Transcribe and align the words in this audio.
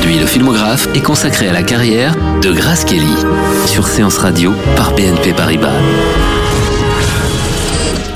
Aujourd'hui, 0.00 0.18
le 0.18 0.26
filmographe 0.26 0.88
est 0.94 1.02
consacré 1.02 1.46
à 1.46 1.52
la 1.52 1.62
carrière 1.62 2.16
de 2.40 2.50
Grace 2.52 2.86
Kelly 2.86 3.14
sur 3.66 3.86
Séance 3.86 4.16
Radio 4.16 4.54
par 4.74 4.94
BNP 4.94 5.34
Paribas. 5.34 5.78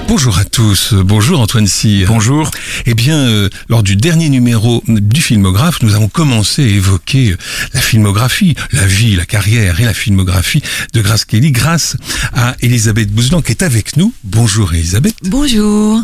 Bonjour 0.09 0.38
à 0.38 0.47
tous, 0.47 0.95
bonjour 0.95 1.41
Antoine 1.41 1.66
Cyr. 1.66 2.09
Bonjour. 2.09 2.51
Eh 2.87 2.95
bien, 2.95 3.19
euh, 3.19 3.51
lors 3.69 3.83
du 3.83 3.97
dernier 3.97 4.30
numéro 4.30 4.83
du 4.88 5.20
filmographe, 5.20 5.83
nous 5.83 5.95
avons 5.95 6.09
commencé 6.09 6.62
à 6.62 6.69
évoquer 6.69 7.37
la 7.74 7.80
filmographie, 7.83 8.55
la 8.73 8.87
vie, 8.87 9.15
la 9.15 9.27
carrière 9.27 9.79
et 9.79 9.85
la 9.85 9.93
filmographie 9.93 10.62
de 10.95 11.02
Grace 11.02 11.27
Kelly 11.27 11.52
grâce 11.52 11.98
à 12.32 12.57
Elisabeth 12.62 13.10
Bouzelan 13.10 13.43
qui 13.43 13.51
est 13.51 13.62
avec 13.62 13.98
nous. 13.98 14.15
Bonjour 14.24 14.73
Elisabeth. 14.73 15.16
Bonjour. 15.24 16.02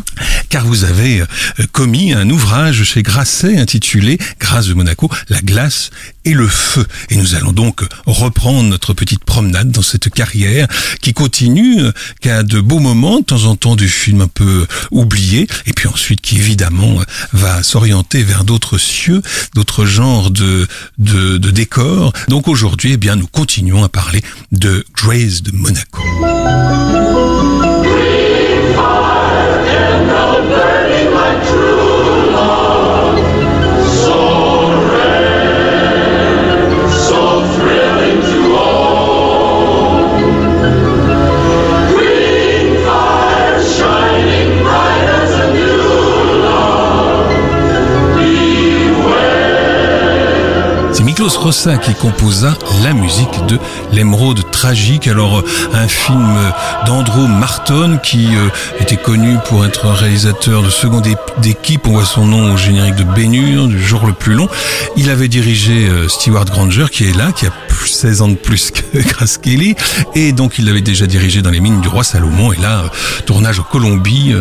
Car 0.51 0.65
vous 0.65 0.83
avez 0.83 1.21
euh, 1.21 1.25
commis 1.71 2.11
un 2.11 2.29
ouvrage 2.29 2.83
chez 2.83 3.03
Grasset 3.03 3.57
intitulé 3.57 4.17
Grâce 4.37 4.67
de 4.67 4.73
Monaco, 4.73 5.09
la 5.29 5.39
glace 5.39 5.91
et 6.25 6.33
le 6.33 6.45
feu. 6.45 6.85
Et 7.09 7.15
nous 7.15 7.35
allons 7.35 7.53
donc 7.53 7.83
reprendre 8.05 8.63
notre 8.63 8.93
petite 8.93 9.23
promenade 9.23 9.71
dans 9.71 9.81
cette 9.81 10.09
carrière 10.09 10.67
qui 11.01 11.13
continue, 11.13 11.79
euh, 11.79 11.93
qu'à 12.19 12.43
de 12.43 12.59
beaux 12.59 12.79
moments, 12.79 13.21
de 13.21 13.25
temps 13.25 13.45
en 13.45 13.55
temps 13.55 13.77
du 13.77 13.87
film 13.87 14.19
un 14.19 14.27
peu 14.27 14.67
oublié, 14.91 15.47
et 15.67 15.71
puis 15.71 15.87
ensuite 15.87 16.19
qui 16.19 16.35
évidemment 16.35 16.97
va 17.31 17.63
s'orienter 17.63 18.21
vers 18.21 18.43
d'autres 18.43 18.77
cieux, 18.77 19.21
d'autres 19.55 19.85
genres 19.85 20.31
de, 20.31 20.67
de, 20.97 21.37
de 21.37 21.51
décors. 21.51 22.11
Donc 22.27 22.49
aujourd'hui, 22.49 22.91
eh 22.91 22.97
bien, 22.97 23.15
nous 23.15 23.27
continuons 23.27 23.85
à 23.85 23.89
parler 23.89 24.21
de 24.51 24.85
Grace 24.93 25.43
de 25.43 25.53
Monaco. 25.53 26.03
C'est 28.71 28.77
Miklos 51.21 51.39
Rossa 51.39 51.77
qui 51.77 51.93
composa 51.93 52.57
la 52.83 52.93
musique 52.93 53.45
de 53.47 53.59
L'émeraude 53.91 54.49
tragique. 54.49 55.07
Alors, 55.07 55.37
euh, 55.37 55.43
un 55.71 55.87
film 55.87 56.35
d'Andrew 56.87 57.27
Marton 57.27 57.99
qui 58.01 58.35
euh, 58.35 58.49
était 58.79 58.97
connu 58.97 59.37
pour 59.45 59.63
être 59.63 59.85
un 59.85 59.93
réalisateur 59.93 60.63
de 60.63 60.71
seconde 60.71 61.07
d'équipe. 61.39 61.85
On 61.85 61.91
voit 61.91 62.05
son 62.05 62.25
nom 62.25 62.53
au 62.53 62.57
générique 62.57 62.95
de 62.95 63.03
Bénure, 63.03 63.67
du 63.67 63.79
jour 63.79 64.07
le 64.07 64.13
plus 64.13 64.33
long. 64.33 64.49
Il 64.97 65.11
avait 65.11 65.27
dirigé 65.27 65.87
euh, 65.87 66.07
Stewart 66.07 66.45
Granger 66.45 66.87
qui 66.91 67.07
est 67.07 67.15
là, 67.15 67.31
qui 67.31 67.45
a 67.45 67.51
plus 67.67 67.89
16 67.89 68.21
ans 68.23 68.27
de 68.29 68.33
plus 68.33 68.71
que 68.71 68.97
Grace 69.07 69.37
Kelly. 69.37 69.75
Et 70.15 70.31
donc, 70.31 70.57
il 70.57 70.65
l'avait 70.65 70.81
déjà 70.81 71.05
dirigé 71.05 71.43
dans 71.43 71.51
les 71.51 71.59
mines 71.59 71.81
du 71.81 71.87
roi 71.87 72.03
Salomon. 72.03 72.51
Et 72.51 72.57
là, 72.57 72.79
euh, 72.79 72.87
tournage 73.27 73.59
en 73.59 73.63
Colombie. 73.63 74.33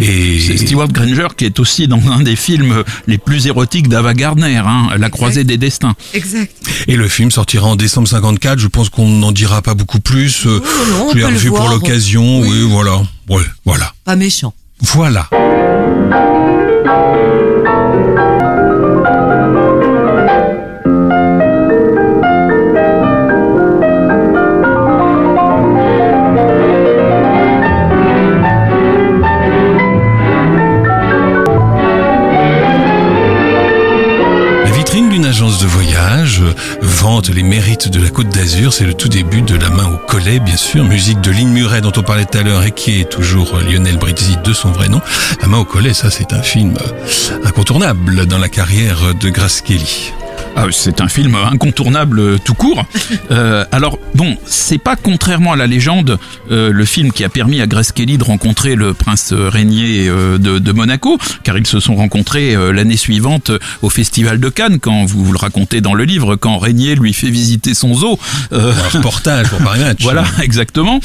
Et 0.00 0.40
C'est 0.40 0.56
Stewart 0.56 0.88
Granger 0.88 1.28
qui 1.36 1.44
est 1.44 1.58
aussi 1.60 1.88
dans 1.88 2.00
un 2.10 2.22
des 2.22 2.36
films 2.36 2.84
les 3.06 3.18
plus 3.18 3.46
érotiques 3.46 3.88
d'Ava 3.88 4.14
Gardner, 4.14 4.62
hein, 4.64 4.88
La 4.98 5.10
croisée 5.10 5.44
des 5.44 5.58
destins. 5.58 5.94
Exact. 6.14 6.54
Et 6.86 6.96
le 6.96 7.08
film 7.08 7.30
sortira 7.30 7.66
en 7.68 7.76
décembre 7.76 8.08
54. 8.08 8.58
Je 8.58 8.68
pense 8.68 8.88
qu'on 8.88 9.08
n'en 9.08 9.32
dira 9.32 9.62
pas 9.62 9.74
beaucoup 9.74 10.00
plus. 10.00 10.46
Euh, 10.46 10.60
non, 10.90 11.06
on 11.06 11.10
je 11.10 11.14
l'ai 11.16 11.20
le 11.22 11.26
revu 11.28 11.48
pour 11.48 11.68
l'occasion. 11.68 12.40
Oui. 12.40 12.48
Oui. 12.50 12.68
voilà. 12.70 13.02
Ouais, 13.28 13.42
voilà. 13.64 13.92
Pas 14.04 14.16
méchant. 14.16 14.54
Voilà. 14.80 15.28
Les 37.18 37.42
mérites 37.42 37.88
de 37.88 38.00
la 38.00 38.08
Côte 38.08 38.28
d'Azur. 38.28 38.72
C'est 38.72 38.84
le 38.84 38.94
tout 38.94 39.08
début 39.08 39.42
de 39.42 39.56
La 39.56 39.68
main 39.68 39.86
au 39.86 39.96
collet, 39.96 40.38
bien 40.38 40.56
sûr. 40.56 40.84
Musique 40.84 41.20
de 41.20 41.32
Lynn 41.32 41.48
Murray 41.48 41.80
dont 41.80 41.92
on 41.96 42.02
parlait 42.02 42.24
tout 42.24 42.38
à 42.38 42.42
l'heure 42.42 42.62
et 42.62 42.70
qui 42.70 43.00
est 43.00 43.04
toujours 43.04 43.58
Lionel 43.58 43.98
Brizzi 43.98 44.36
de 44.44 44.52
son 44.52 44.70
vrai 44.70 44.88
nom. 44.88 45.00
La 45.42 45.48
main 45.48 45.58
au 45.58 45.64
collet, 45.64 45.92
ça 45.92 46.08
c'est 46.08 46.32
un 46.32 46.42
film 46.42 46.78
incontournable 47.44 48.26
dans 48.26 48.38
la 48.38 48.48
carrière 48.48 49.14
de 49.14 49.28
Grace 49.28 49.60
Kelly. 49.60 50.12
Ah, 50.56 50.66
c'est 50.72 51.00
un 51.00 51.08
film 51.08 51.34
incontournable 51.34 52.18
euh, 52.20 52.38
tout 52.42 52.54
court. 52.54 52.84
Euh, 53.30 53.64
alors 53.70 53.98
bon, 54.14 54.36
c'est 54.44 54.78
pas 54.78 54.96
contrairement 54.96 55.52
à 55.52 55.56
la 55.56 55.66
légende 55.68 56.18
euh, 56.50 56.72
le 56.72 56.84
film 56.84 57.12
qui 57.12 57.22
a 57.22 57.28
permis 57.28 57.60
à 57.60 57.66
Grace 57.68 57.92
Kelly 57.92 58.18
de 58.18 58.24
rencontrer 58.24 58.74
le 58.74 58.92
prince 58.92 59.32
régnier 59.32 60.08
euh, 60.08 60.36
de, 60.38 60.58
de 60.58 60.72
Monaco, 60.72 61.16
car 61.44 61.56
ils 61.58 61.66
se 61.66 61.78
sont 61.78 61.94
rencontrés 61.94 62.54
euh, 62.56 62.72
l'année 62.72 62.96
suivante 62.96 63.52
au 63.82 63.90
festival 63.90 64.40
de 64.40 64.48
Cannes, 64.48 64.80
quand 64.80 65.04
vous, 65.04 65.24
vous 65.24 65.32
le 65.32 65.38
racontez 65.38 65.80
dans 65.80 65.94
le 65.94 66.04
livre, 66.04 66.34
quand 66.34 66.58
Régnier 66.58 66.96
lui 66.96 67.12
fait 67.12 67.30
visiter 67.30 67.74
son 67.74 67.94
zoo. 67.94 68.18
Euh, 68.52 68.72
Un 68.72 68.88
reportage 68.98 69.48
pour 69.48 69.58
Paris 69.58 69.80
Match. 69.80 69.98
Voilà, 70.02 70.24
exactement. 70.42 70.98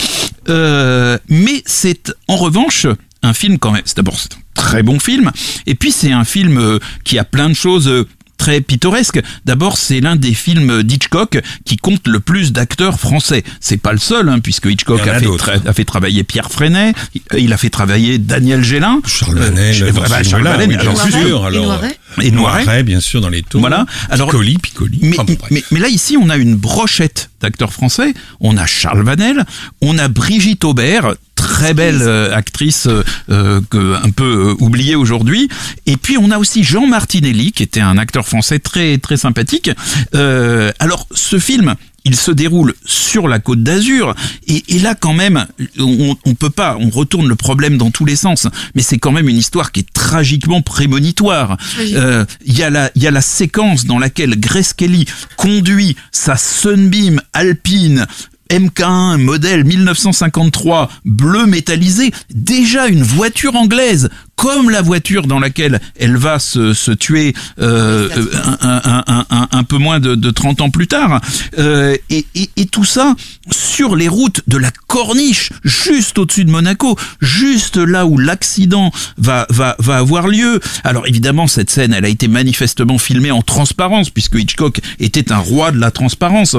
Euh, 0.49 1.17
mais 1.29 1.61
c'est 1.65 2.11
en 2.27 2.37
revanche 2.37 2.87
un 3.23 3.33
film 3.33 3.59
quand 3.59 3.71
même. 3.71 3.83
C'est 3.85 3.97
d'abord 3.97 4.17
c'est 4.19 4.33
un 4.33 4.37
très 4.55 4.83
bon 4.83 4.99
film, 4.99 5.31
et 5.67 5.75
puis 5.75 5.91
c'est 5.91 6.11
un 6.11 6.23
film 6.23 6.57
euh, 6.57 6.79
qui 7.03 7.19
a 7.19 7.23
plein 7.23 7.49
de 7.49 7.55
choses. 7.55 7.91
Très 8.37 8.61
pittoresques. 8.61 9.21
D'abord, 9.45 9.77
c'est 9.77 10.01
l'un 10.01 10.15
des 10.15 10.33
films 10.33 10.83
d'Hitchcock 10.83 11.39
qui 11.63 11.77
compte 11.77 12.07
le 12.07 12.19
plus 12.19 12.51
d'acteurs 12.51 12.99
français. 12.99 13.43
C'est 13.59 13.77
pas 13.77 13.91
le 13.93 13.97
seul, 13.97 14.29
hein, 14.29 14.39
puisque 14.39 14.65
Hitchcock 14.65 15.07
a 15.07 15.13
a 15.15 15.19
fait, 15.19 15.25
d'autres. 15.25 15.49
tra- 15.51 15.67
a 15.67 15.73
fait 15.73 15.85
travailler 15.85 16.23
Pierre 16.23 16.51
Freinet, 16.51 16.93
il 17.37 17.53
a 17.53 17.57
fait 17.57 17.69
travailler 17.69 18.17
Daniel 18.17 18.63
Gélin, 18.63 18.99
Charles 19.07 19.37
Vanel, 19.39 19.83
Euh, 19.83 19.91
bah, 19.91 20.23
Charles 20.23 20.47
oui, 20.59 20.67
bien 20.67 20.79
alors, 20.79 21.01
sûr. 21.01 21.17
Et 21.51 21.59
Noiret. 21.59 21.97
Et 22.21 22.31
Noiret. 22.31 22.83
bien 22.83 22.99
sûr, 22.99 23.21
dans 23.21 23.29
les 23.29 23.41
tours. 23.41 23.61
Voilà. 23.61 23.85
Alors- 24.09 24.29
Piccoli, 24.29 24.57
Piccoli. 24.57 24.99
Mais, 25.01 25.13
Enfin, 25.13 25.23
bon, 25.23 25.33
bref. 25.39 25.51
mais, 25.51 25.63
mais 25.71 25.79
là, 25.79 25.87
ici, 25.87 26.17
on 26.21 26.29
a 26.29 26.35
une 26.37 26.55
brochette 26.55 27.29
d'acteurs 27.41 27.71
français. 27.73 28.13
On 28.41 28.57
a 28.57 28.65
Charles 28.65 29.03
Vanel, 29.03 29.45
on 29.81 29.97
a 29.97 30.07
Brigitte 30.07 30.63
Aubert, 30.65 31.15
très 31.45 31.75
belle 31.75 32.01
euh, 32.01 32.35
actrice 32.35 32.87
euh, 32.87 33.03
euh, 33.29 33.61
que, 33.69 34.03
un 34.03 34.09
peu 34.09 34.49
euh, 34.49 34.63
oubliée 34.63 34.95
aujourd'hui. 34.95 35.47
Et 35.85 35.95
puis, 35.95 36.17
on 36.17 36.31
a 36.31 36.39
aussi 36.39 36.63
Jean 36.63 36.87
Martinelli, 36.87 37.51
qui 37.51 37.61
était 37.61 37.81
un 37.81 37.99
acteur 37.99 38.27
français 38.27 38.57
très, 38.57 38.97
très 38.97 39.15
sympathique. 39.15 39.69
Euh, 40.15 40.71
alors, 40.79 41.07
ce 41.13 41.37
film... 41.37 41.75
Il 42.07 42.15
se 42.15 42.29
déroule 42.29 42.75
sur 42.85 43.27
la 43.27 43.39
côte 43.39 43.63
d'Azur 43.63 44.13
et, 44.47 44.63
et 44.67 44.77
là 44.77 44.93
quand 44.93 45.13
même 45.13 45.47
on, 45.79 46.15
on 46.23 46.35
peut 46.35 46.51
pas 46.51 46.77
on 46.79 46.91
retourne 46.91 47.27
le 47.27 47.35
problème 47.35 47.79
dans 47.79 47.89
tous 47.89 48.05
les 48.05 48.15
sens 48.15 48.47
mais 48.75 48.83
c'est 48.83 48.99
quand 48.99 49.11
même 49.11 49.27
une 49.27 49.39
histoire 49.39 49.71
qui 49.71 49.79
est 49.79 49.91
tragiquement 49.91 50.61
prémonitoire. 50.61 51.57
Euh, 51.79 52.23
il 52.45 52.55
y 52.55 52.61
a 52.61 52.69
la 52.69 52.91
il 52.93 53.01
y 53.01 53.07
a 53.07 53.11
la 53.11 53.23
séquence 53.23 53.85
dans 53.85 53.97
laquelle 53.97 54.39
Grace 54.39 54.73
Kelly 54.73 55.05
conduit 55.35 55.95
sa 56.11 56.37
Sunbeam 56.37 57.19
Alpine 57.33 58.05
MK1 58.51 59.17
modèle 59.17 59.63
1953 59.63 60.89
bleu 61.03 61.45
métallisé, 61.45 62.11
déjà 62.29 62.87
une 62.87 63.03
voiture 63.03 63.55
anglaise, 63.55 64.09
comme 64.35 64.69
la 64.69 64.81
voiture 64.81 65.27
dans 65.27 65.39
laquelle 65.39 65.79
elle 65.99 66.17
va 66.17 66.39
se, 66.39 66.73
se 66.73 66.91
tuer 66.91 67.33
euh, 67.59 68.09
euh, 68.15 68.25
un, 68.61 68.81
un- 68.85 69.25
un- 69.29 69.47
un- 69.51 69.63
peu 69.63 69.77
moins 69.77 69.99
de, 69.99 70.15
de 70.15 70.29
30 70.29 70.61
ans 70.61 70.69
plus 70.69 70.87
tard. 70.87 71.21
Euh, 71.57 71.95
et, 72.09 72.25
et- 72.35 72.49
et 72.57 72.65
tout 72.65 72.83
ça 72.85 73.15
sur 73.51 73.95
les 73.95 74.07
routes 74.07 74.41
de 74.47 74.57
la 74.57 74.71
Corniche, 74.87 75.51
juste 75.63 76.17
au-dessus 76.19 76.45
de 76.45 76.51
Monaco, 76.51 76.97
juste 77.21 77.77
là 77.77 78.05
où 78.05 78.17
l'accident 78.17 78.91
va, 79.17 79.45
va, 79.49 79.75
va 79.79 79.97
avoir 79.97 80.27
lieu. 80.27 80.59
Alors 80.83 81.07
évidemment, 81.07 81.47
cette 81.47 81.69
scène, 81.69 81.93
elle 81.93 82.05
a 82.05 82.09
été 82.09 82.27
manifestement 82.27 82.97
filmée 82.97 83.31
en 83.31 83.41
transparence, 83.41 84.09
puisque 84.09 84.35
Hitchcock 84.35 84.79
était 84.99 85.31
un 85.31 85.37
roi 85.37 85.71
de 85.71 85.79
la 85.79 85.91
transparence. 85.91 86.55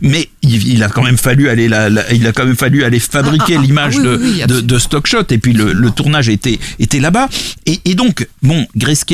Mais 0.00 0.28
il, 0.42 0.66
il 0.68 0.82
a 0.82 0.88
quand 0.88 1.02
même 1.02 1.18
fallu 1.18 1.48
aller, 1.48 1.68
la, 1.68 1.88
la- 1.90 2.12
il 2.12 2.26
a 2.26 2.32
quand 2.32 2.44
même 2.46 2.56
fallu 2.56 2.84
aller 2.84 3.00
fabriquer 3.00 3.54
Ah, 3.54 3.58
ah, 3.58 3.60
ah, 3.62 3.66
l'image 3.66 3.96
oui, 3.96 4.04
de, 4.04 4.16
oui, 4.22 4.30
oui, 4.40 4.46
de, 4.46 4.60
de 4.60 4.78
stock 4.78 5.06
shot. 5.06 5.24
Et 5.30 5.38
puis 5.38 5.52
le, 5.52 5.72
le 5.72 5.90
tournage 5.90 6.28
était, 6.28 6.58
était 6.78 7.00
là-bas. 7.00 7.19
Et, 7.66 7.94
donc, 7.94 8.26
bon, 8.42 8.66
Grace 8.76 9.04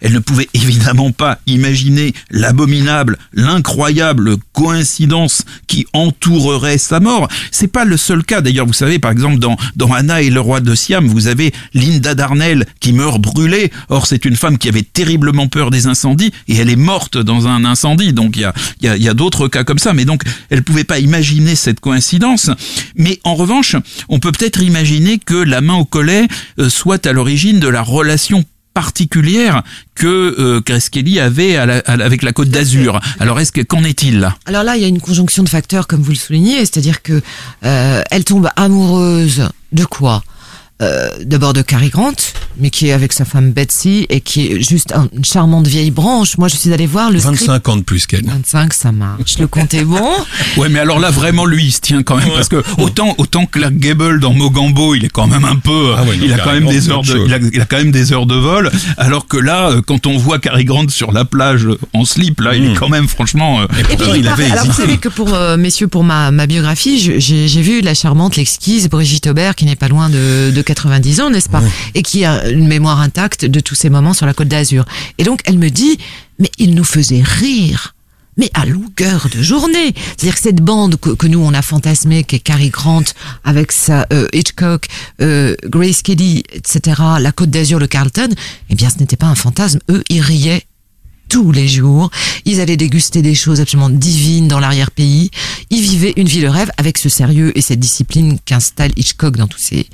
elle 0.00 0.12
ne 0.12 0.18
pouvait 0.18 0.48
évidemment 0.54 1.12
pas 1.12 1.38
imaginer 1.46 2.12
l'abominable, 2.30 3.18
l'incroyable 3.32 4.36
coïncidence 4.52 5.44
qui 5.66 5.86
entourerait 5.92 6.78
sa 6.78 7.00
mort. 7.00 7.28
C'est 7.50 7.68
pas 7.68 7.84
le 7.84 7.96
seul 7.96 8.24
cas. 8.24 8.40
D'ailleurs, 8.40 8.66
vous 8.66 8.72
savez, 8.72 8.98
par 8.98 9.10
exemple, 9.10 9.38
dans, 9.38 9.56
dans 9.76 9.92
Anna 9.92 10.22
et 10.22 10.30
le 10.30 10.40
roi 10.40 10.60
de 10.60 10.74
Siam, 10.74 11.06
vous 11.06 11.26
avez 11.26 11.52
Linda 11.72 12.14
Darnell 12.14 12.66
qui 12.80 12.92
meurt 12.92 13.20
brûlée. 13.20 13.70
Or, 13.88 14.06
c'est 14.06 14.24
une 14.24 14.36
femme 14.36 14.58
qui 14.58 14.68
avait 14.68 14.82
terriblement 14.82 15.48
peur 15.48 15.70
des 15.70 15.86
incendies 15.86 16.32
et 16.48 16.56
elle 16.56 16.70
est 16.70 16.76
morte 16.76 17.18
dans 17.18 17.46
un 17.46 17.64
incendie. 17.64 18.12
Donc, 18.12 18.36
il 18.36 18.42
y 18.42 18.44
a, 18.44 18.54
y 18.82 18.88
a, 18.88 18.96
y 18.96 19.08
a 19.08 19.14
d'autres 19.14 19.48
cas 19.48 19.64
comme 19.64 19.78
ça. 19.78 19.92
Mais 19.92 20.04
donc, 20.04 20.22
elle 20.50 20.62
pouvait 20.62 20.84
pas 20.84 20.98
imaginer 20.98 21.54
cette 21.54 21.80
coïncidence. 21.80 22.50
Mais 22.96 23.20
en 23.24 23.34
revanche, 23.34 23.76
on 24.08 24.18
peut 24.18 24.32
peut-être 24.32 24.62
imaginer 24.62 25.18
que 25.18 25.34
la 25.34 25.60
main 25.60 25.74
au 25.74 25.84
collet 25.84 26.26
euh, 26.58 26.68
soit 26.68 27.06
à 27.06 27.12
l'origine 27.12 27.53
de 27.60 27.68
la 27.68 27.82
relation 27.82 28.44
particulière 28.74 29.62
que 29.94 30.06
euh, 30.38 30.60
Grace 30.66 30.88
Kelly 30.88 31.20
avait 31.20 31.56
à 31.56 31.64
la- 31.64 31.78
à 31.86 31.96
la- 31.96 32.04
avec 32.04 32.22
la 32.22 32.32
Côte 32.32 32.48
d'Azur. 32.48 33.00
Alors 33.20 33.38
est-ce 33.40 33.52
que 33.52 33.60
qu'en 33.60 33.84
est-il 33.84 34.18
là? 34.20 34.36
Alors 34.46 34.64
là, 34.64 34.76
il 34.76 34.82
y 34.82 34.84
a 34.84 34.88
une 34.88 35.00
conjonction 35.00 35.42
de 35.44 35.48
facteurs, 35.48 35.86
comme 35.86 36.02
vous 36.02 36.10
le 36.10 36.16
soulignez, 36.16 36.58
c'est-à-dire 36.60 37.02
que 37.02 37.22
euh, 37.64 38.02
elle 38.10 38.24
tombe 38.24 38.48
amoureuse 38.56 39.48
de 39.72 39.84
quoi? 39.84 40.22
Euh, 40.82 41.08
D'abord 41.22 41.52
de 41.52 41.62
Cary 41.62 41.88
Grant, 41.90 42.14
mais 42.58 42.70
qui 42.70 42.88
est 42.88 42.92
avec 42.92 43.12
sa 43.12 43.24
femme 43.24 43.52
Betsy 43.52 44.06
et 44.08 44.20
qui 44.20 44.46
est 44.46 44.60
juste 44.62 44.92
un- 44.92 45.08
une 45.16 45.24
charmante 45.24 45.66
vieille 45.66 45.90
branche. 45.90 46.38
Moi, 46.38 46.48
je 46.48 46.56
suis 46.56 46.72
allée 46.72 46.86
voir 46.86 47.10
le 47.10 47.18
script. 47.18 47.40
25 47.40 47.68
ans 47.68 47.76
de 47.76 47.82
plus 47.82 48.06
qu'elle. 48.06 48.24
25, 48.26 48.72
ça 48.72 48.92
marche. 48.92 49.38
Le 49.38 49.46
compte 49.46 49.74
est 49.74 49.84
bon. 49.84 50.00
Ouais, 50.56 50.68
mais 50.68 50.78
alors 50.78 51.00
là 51.00 51.10
vraiment 51.10 51.46
lui 51.46 51.64
il 51.64 51.72
se 51.72 51.80
tient 51.80 52.02
quand 52.02 52.16
même 52.16 52.28
parce 52.34 52.48
que 52.48 52.62
autant 52.78 53.14
autant 53.18 53.44
Clark 53.46 53.74
Gable 53.74 54.20
dans 54.20 54.32
Mogambo, 54.32 54.94
il 54.94 55.04
est 55.04 55.08
quand 55.08 55.26
même 55.26 55.44
un 55.44 55.56
peu 55.56 55.92
Ah 55.96 56.02
ouais, 56.04 56.16
non, 56.16 56.22
il 56.24 56.32
a 56.32 56.38
quand 56.38 56.52
même 56.52 56.66
des 56.66 56.88
heures 56.90 57.02
de 57.02 57.06
chose. 57.06 57.22
il 57.26 57.34
a, 57.34 57.38
il 57.52 57.60
a 57.60 57.64
quand 57.64 57.78
même 57.78 57.90
des 57.90 58.12
heures 58.12 58.26
de 58.26 58.36
vol 58.36 58.70
alors 58.98 59.26
que 59.26 59.36
là 59.36 59.70
euh, 59.70 59.82
quand 59.84 60.06
on 60.06 60.16
voit 60.16 60.38
Cary 60.38 60.64
Grant 60.64 60.88
sur 60.88 61.10
la 61.12 61.24
plage 61.24 61.66
euh, 61.66 61.78
en 61.92 62.04
slip 62.04 62.40
là, 62.40 62.54
il 62.54 62.70
est 62.70 62.74
quand 62.74 62.88
même 62.88 63.08
franchement 63.08 63.60
euh, 63.60 63.66
Et 63.76 63.80
Et 63.80 63.84
pourtant, 63.96 64.10
puis, 64.12 64.20
il 64.20 64.28
avait 64.28 64.50
alors 64.50 64.66
vous 64.66 64.72
savez 64.72 64.96
que 64.98 65.08
pour 65.08 65.34
euh, 65.34 65.56
messieurs, 65.56 65.88
pour 65.88 66.04
ma, 66.04 66.30
ma 66.30 66.46
biographie, 66.46 66.98
j'ai 67.18 67.62
vu 67.62 67.80
la 67.80 67.94
charmante, 67.94 68.36
l'exquise 68.36 68.88
Brigitte 68.88 69.26
Aubert, 69.26 69.54
qui 69.56 69.64
n'est 69.64 69.76
pas 69.76 69.88
loin 69.88 70.08
de, 70.08 70.50
de 70.50 70.62
90 70.62 71.20
ans, 71.20 71.30
n'est-ce 71.30 71.48
pas, 71.48 71.62
et 71.94 72.02
qui 72.02 72.24
a 72.24 72.43
une 72.48 72.66
mémoire 72.66 73.00
intacte 73.00 73.44
de 73.44 73.60
tous 73.60 73.74
ces 73.74 73.90
moments 73.90 74.14
sur 74.14 74.26
la 74.26 74.34
Côte 74.34 74.48
d'Azur. 74.48 74.84
Et 75.18 75.24
donc 75.24 75.40
elle 75.44 75.58
me 75.58 75.70
dit, 75.70 75.98
mais 76.38 76.50
il 76.58 76.74
nous 76.74 76.84
faisait 76.84 77.22
rire. 77.22 77.94
Mais 78.36 78.50
à 78.54 78.66
longueur 78.66 79.28
de 79.32 79.42
journée, 79.42 79.94
c'est-à-dire 79.94 80.34
que 80.34 80.40
cette 80.40 80.60
bande 80.60 80.96
que, 80.96 81.26
nous 81.26 81.38
on 81.38 81.54
a 81.54 81.62
fantasmée, 81.62 82.24
qui 82.24 82.36
est 82.36 82.40
Cary 82.40 82.70
Grant 82.70 83.04
avec 83.44 83.70
sa 83.70 84.06
euh, 84.12 84.26
Hitchcock, 84.32 84.88
euh, 85.20 85.54
Grace 85.64 86.02
Kelly, 86.02 86.42
etc., 86.52 87.00
la 87.20 87.30
Côte 87.30 87.50
d'Azur, 87.50 87.78
le 87.78 87.86
Carlton, 87.86 88.28
eh 88.70 88.74
bien 88.74 88.90
ce 88.90 88.98
n'était 88.98 89.16
pas 89.16 89.26
un 89.26 89.36
fantasme. 89.36 89.78
Eux, 89.88 90.02
ils 90.08 90.20
riaient 90.20 90.64
tous 91.28 91.52
les 91.52 91.68
jours. 91.68 92.10
Ils 92.44 92.60
allaient 92.60 92.76
déguster 92.76 93.22
des 93.22 93.34
choses 93.34 93.60
absolument 93.60 93.90
divines 93.90 94.48
dans 94.48 94.60
l'arrière-pays. 94.60 95.30
Ils 95.70 95.82
vivaient 95.82 96.14
une 96.16 96.28
vie 96.28 96.42
de 96.42 96.48
rêve 96.48 96.70
avec 96.76 96.98
ce 96.98 97.08
sérieux 97.08 97.56
et 97.56 97.62
cette 97.62 97.80
discipline 97.80 98.38
qu'installe 98.44 98.92
Hitchcock 98.96 99.36
dans 99.36 99.46
tous 99.46 99.58
ses 99.58 99.86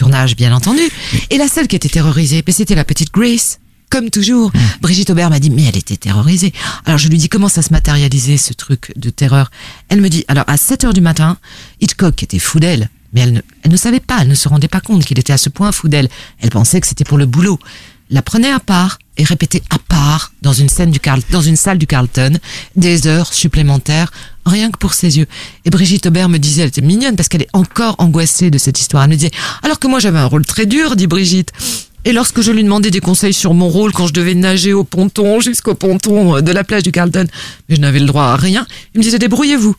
tournages, 0.00 0.34
bien 0.34 0.54
entendu. 0.54 0.80
Et 1.28 1.36
la 1.36 1.46
seule 1.46 1.68
qui 1.68 1.76
était 1.76 1.90
terrorisée, 1.90 2.42
c'était 2.48 2.74
la 2.74 2.84
petite 2.84 3.12
Grace. 3.12 3.58
Comme 3.90 4.08
toujours, 4.08 4.50
Brigitte 4.80 5.10
Aubert 5.10 5.28
m'a 5.28 5.40
dit, 5.40 5.50
mais 5.50 5.64
elle 5.64 5.76
était 5.76 5.96
terrorisée. 5.96 6.54
Alors 6.86 6.96
je 6.96 7.08
lui 7.08 7.18
dis, 7.18 7.28
comment 7.28 7.50
ça 7.50 7.60
se 7.60 7.70
matérialisait, 7.70 8.38
ce 8.38 8.54
truc 8.54 8.92
de 8.96 9.10
terreur? 9.10 9.50
Elle 9.90 10.00
me 10.00 10.08
dit, 10.08 10.24
alors 10.26 10.44
à 10.46 10.56
7 10.56 10.84
heures 10.84 10.92
du 10.94 11.02
matin, 11.02 11.36
Hitchcock 11.82 12.22
était 12.22 12.38
fou 12.38 12.60
d'elle, 12.60 12.88
mais 13.12 13.20
elle 13.20 13.32
ne, 13.34 13.40
elle 13.62 13.72
ne 13.72 13.76
savait 13.76 14.00
pas, 14.00 14.18
elle 14.22 14.28
ne 14.28 14.34
se 14.34 14.48
rendait 14.48 14.68
pas 14.68 14.80
compte 14.80 15.04
qu'il 15.04 15.18
était 15.18 15.34
à 15.34 15.38
ce 15.38 15.50
point 15.50 15.70
fou 15.70 15.88
d'elle. 15.88 16.08
Elle 16.38 16.50
pensait 16.50 16.80
que 16.80 16.86
c'était 16.86 17.04
pour 17.04 17.18
le 17.18 17.26
boulot. 17.26 17.58
La 18.10 18.22
prenait 18.22 18.50
à 18.50 18.58
part 18.58 18.98
et 19.16 19.24
répétait 19.24 19.62
à 19.70 19.78
part 19.78 20.32
dans 20.42 20.52
une 20.52 20.68
scène 20.68 20.90
du 20.90 20.98
dans 21.30 21.40
une 21.40 21.56
salle 21.56 21.78
du 21.78 21.86
Carlton 21.86 22.32
des 22.74 23.06
heures 23.06 23.32
supplémentaires 23.32 24.10
rien 24.46 24.70
que 24.70 24.78
pour 24.78 24.94
ses 24.94 25.18
yeux. 25.18 25.26
Et 25.64 25.70
Brigitte 25.70 26.06
Aubert 26.06 26.28
me 26.28 26.38
disait, 26.38 26.62
elle 26.62 26.68
était 26.68 26.80
mignonne 26.80 27.16
parce 27.16 27.28
qu'elle 27.28 27.42
est 27.42 27.50
encore 27.52 27.94
angoissée 27.98 28.50
de 28.50 28.58
cette 28.58 28.80
histoire. 28.80 29.04
Elle 29.04 29.10
me 29.10 29.16
disait, 29.16 29.30
alors 29.62 29.78
que 29.78 29.86
moi 29.86 30.00
j'avais 30.00 30.18
un 30.18 30.26
rôle 30.26 30.44
très 30.44 30.66
dur, 30.66 30.96
dit 30.96 31.06
Brigitte. 31.06 31.52
Et 32.04 32.12
lorsque 32.12 32.40
je 32.40 32.50
lui 32.50 32.64
demandais 32.64 32.90
des 32.90 33.00
conseils 33.00 33.34
sur 33.34 33.52
mon 33.52 33.68
rôle 33.68 33.92
quand 33.92 34.06
je 34.06 34.14
devais 34.14 34.34
nager 34.34 34.72
au 34.72 34.84
ponton 34.84 35.40
jusqu'au 35.40 35.74
ponton 35.74 36.40
de 36.40 36.52
la 36.52 36.64
plage 36.64 36.82
du 36.82 36.92
Carlton, 36.92 37.26
mais 37.68 37.76
je 37.76 37.80
n'avais 37.80 38.00
le 38.00 38.06
droit 38.06 38.24
à 38.24 38.36
rien, 38.36 38.66
il 38.94 38.98
me 38.98 39.02
disait 39.02 39.18
débrouillez-vous. 39.18 39.76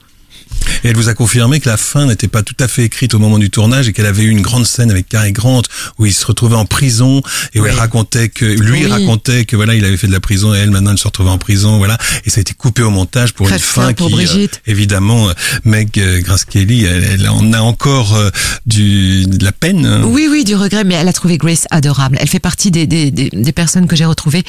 Et 0.84 0.90
elle 0.90 0.96
vous 0.96 1.10
a 1.10 1.14
confirmé 1.14 1.60
que 1.60 1.70
la 1.70 1.78
fin 1.78 2.06
n'était 2.08 2.28
pas 2.28 2.42
tout 2.44 2.56
à 2.60 2.68
fait 2.68 2.84
écrite 2.84 3.14
au 3.14 3.20
moment 3.20 3.38
du 3.38 3.50
tournage 3.50 3.88
et 3.88 3.94
qu'elle 3.94 4.06
avait 4.08 4.24
eu 4.24 4.30
une 4.30 4.42
grande 4.42 4.66
scène 4.66 4.90
avec 4.90 5.08
Cary 5.08 5.32
Grant 5.32 5.62
où 6.00 6.06
il 6.06 6.14
se 6.14 6.26
retrouvait 6.26 6.56
en 6.56 6.66
prison 6.66 7.22
et 7.54 7.60
où 7.60 7.64
Oui. 7.64 7.70
elle 7.72 7.78
racontait 7.80 8.30
que 8.30 8.46
lui 8.46 8.86
Oui. 8.86 8.88
racontait 8.88 9.46
que 9.46 9.56
voilà 9.56 9.76
il 9.76 9.86
avait 9.86 9.98
fait 9.98 10.08
de 10.08 10.12
la 10.12 10.20
prison 10.20 10.54
et 10.56 10.58
elle 10.58 10.72
maintenant 10.72 10.92
elle 10.92 10.98
se 10.98 11.08
retrouvait 11.08 11.30
en 11.30 11.38
prison 11.38 11.78
voilà 11.78 11.98
et 12.26 12.30
ça 12.32 12.40
a 12.40 12.42
été 12.42 12.54
coupé 12.54 12.82
au 12.82 12.90
montage 12.90 13.34
pour 13.34 13.48
Très 13.48 13.58
une 13.58 13.62
fin 13.62 13.94
pour 13.94 14.08
qui 14.08 14.14
euh, 14.14 14.16
Brigitte. 14.18 14.62
évidemment 14.66 15.30
euh, 15.30 15.34
Meg 15.66 15.90
euh, 16.00 16.20
Grace 16.22 16.46
Kelly 16.46 16.86
elle, 16.86 17.04
elle 17.04 17.30
en 17.30 17.54
a 17.54 17.60
encore 17.60 18.16
euh, 18.16 18.30
du 18.66 19.26
de 19.28 19.44
la 19.46 19.52
peine 19.52 19.86
hein. 19.86 20.02
Oui, 20.06 20.28
oui, 20.30 20.44
du 20.44 20.56
regret, 20.56 20.84
mais 20.84 20.96
elle 20.96 21.08
a 21.08 21.14
trouvé 21.14 21.38
Grace 21.38 21.66
adorable. 21.72 22.18
Elle 22.20 22.28
fait 22.28 22.40
partie 22.40 22.72
des, 22.72 22.88
des, 22.88 23.12
des, 23.12 23.30
des 23.32 23.52
personnes 23.52 23.88
que 23.88 23.96
j'ai 23.96 24.06
retrouvées 24.06 24.44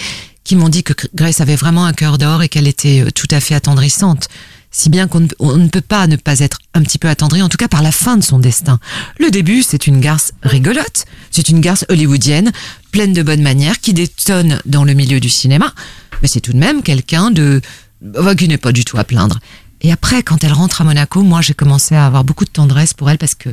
qui 0.45 0.57
m'ont 0.57 0.69
dit 0.69 0.83
que 0.83 0.93
Grace 1.15 1.41
avait 1.41 1.57
vraiment 1.57 1.85
un 1.85 1.93
cœur 1.93 2.19
d'or 2.19 2.43
et 2.43 2.49
qu'elle 2.49 2.67
était 2.69 3.03
euh, 3.07 3.11
tout 3.11 3.29
à 3.31 3.41
fait 3.41 3.55
attendrissante. 3.55 4.29
Si 4.75 4.89
bien 4.89 5.07
qu'on 5.07 5.21
ne, 5.21 5.69
peut 5.69 5.83
pas 5.83 6.07
ne 6.07 6.17
pas 6.17 6.39
être 6.41 6.59
un 6.73 6.83
petit 6.83 6.99
peu 6.99 7.09
attendri, 7.09 7.43
en 7.43 7.51
tout 7.51 7.59
cas 7.59 7.69
par 7.69 7.83
la 7.83 7.93
fin 7.93 8.17
de 8.17 8.25
son 8.25 8.39
destin. 8.39 8.81
Le 9.21 9.31
début, 9.31 9.63
c'est 9.63 9.87
une 9.87 10.01
garce 10.01 10.33
rigolote, 10.43 11.05
c'est 11.31 11.51
une 11.51 11.61
garce 11.61 11.85
hollywoodienne, 11.91 12.51
pleine 12.91 13.13
de 13.13 13.23
bonnes 13.23 13.43
manières, 13.43 13.81
qui 13.81 13.93
détonne 13.93 14.61
dans 14.65 14.85
le 14.85 14.95
milieu 14.95 15.21
du 15.21 15.29
cinéma, 15.29 15.75
mais 16.23 16.29
c'est 16.29 16.41
tout 16.41 16.55
de 16.55 16.59
même 16.59 16.83
quelqu'un 16.83 17.31
de 17.31 17.61
bah, 18.01 18.35
qui 18.35 18.49
n'est 18.49 18.57
pas 18.57 18.73
du 18.73 18.85
tout 18.87 18.97
à 18.97 19.05
plaindre. 19.05 19.39
Et 19.83 19.93
après, 19.93 20.23
quand 20.23 20.43
elle 20.43 20.53
rentre 20.53 20.81
à 20.81 20.85
Monaco, 20.85 21.23
moi 21.23 21.43
j'ai 21.43 21.55
commencé 21.55 21.95
à 21.95 22.07
avoir 22.07 22.25
beaucoup 22.25 22.45
de 22.45 22.51
tendresse 22.51 22.95
pour 22.95 23.11
elle 23.11 23.19
parce 23.19 23.35
que 23.35 23.51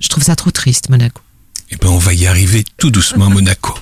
je 0.00 0.08
trouve 0.08 0.24
ça 0.24 0.34
trop 0.34 0.50
triste, 0.50 0.88
Monaco. 0.88 1.20
et 1.70 1.76
ben 1.76 1.88
on 1.88 1.98
va 1.98 2.14
y 2.14 2.26
arriver 2.26 2.64
tout 2.78 2.90
doucement 2.90 3.26
à 3.26 3.28
Monaco 3.28 3.74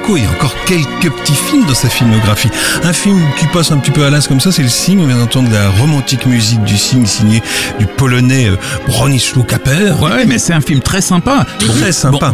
Monaco, 0.00 0.16
il 0.16 0.24
y 0.24 0.26
a 0.26 0.30
encore 0.30 0.54
quelques 0.66 1.10
petits 1.10 1.34
films 1.34 1.66
dans 1.66 1.74
sa 1.74 1.88
filmographie. 1.88 2.50
Un 2.84 2.92
film 2.92 3.20
qui 3.38 3.46
passe 3.46 3.72
un 3.72 3.78
petit 3.78 3.90
peu 3.90 4.04
à 4.04 4.10
l'as 4.10 4.26
comme 4.26 4.40
ça, 4.40 4.52
c'est 4.52 4.62
le 4.62 4.68
Signe. 4.68 5.00
On 5.00 5.06
vient 5.06 5.18
d'entendre 5.18 5.50
la 5.50 5.70
romantique 5.70 6.26
musique 6.26 6.62
du 6.64 6.76
Signe 6.76 7.06
signé 7.06 7.42
du 7.78 7.86
polonais 7.86 8.48
euh, 8.48 8.56
Bronisław 8.86 9.44
Kaper. 9.44 10.00
Ouais, 10.02 10.24
mais 10.26 10.38
c'est 10.38 10.52
un 10.52 10.60
film 10.60 10.80
très 10.80 11.00
sympa. 11.00 11.46
Très 11.58 11.92
sympa. 11.92 12.32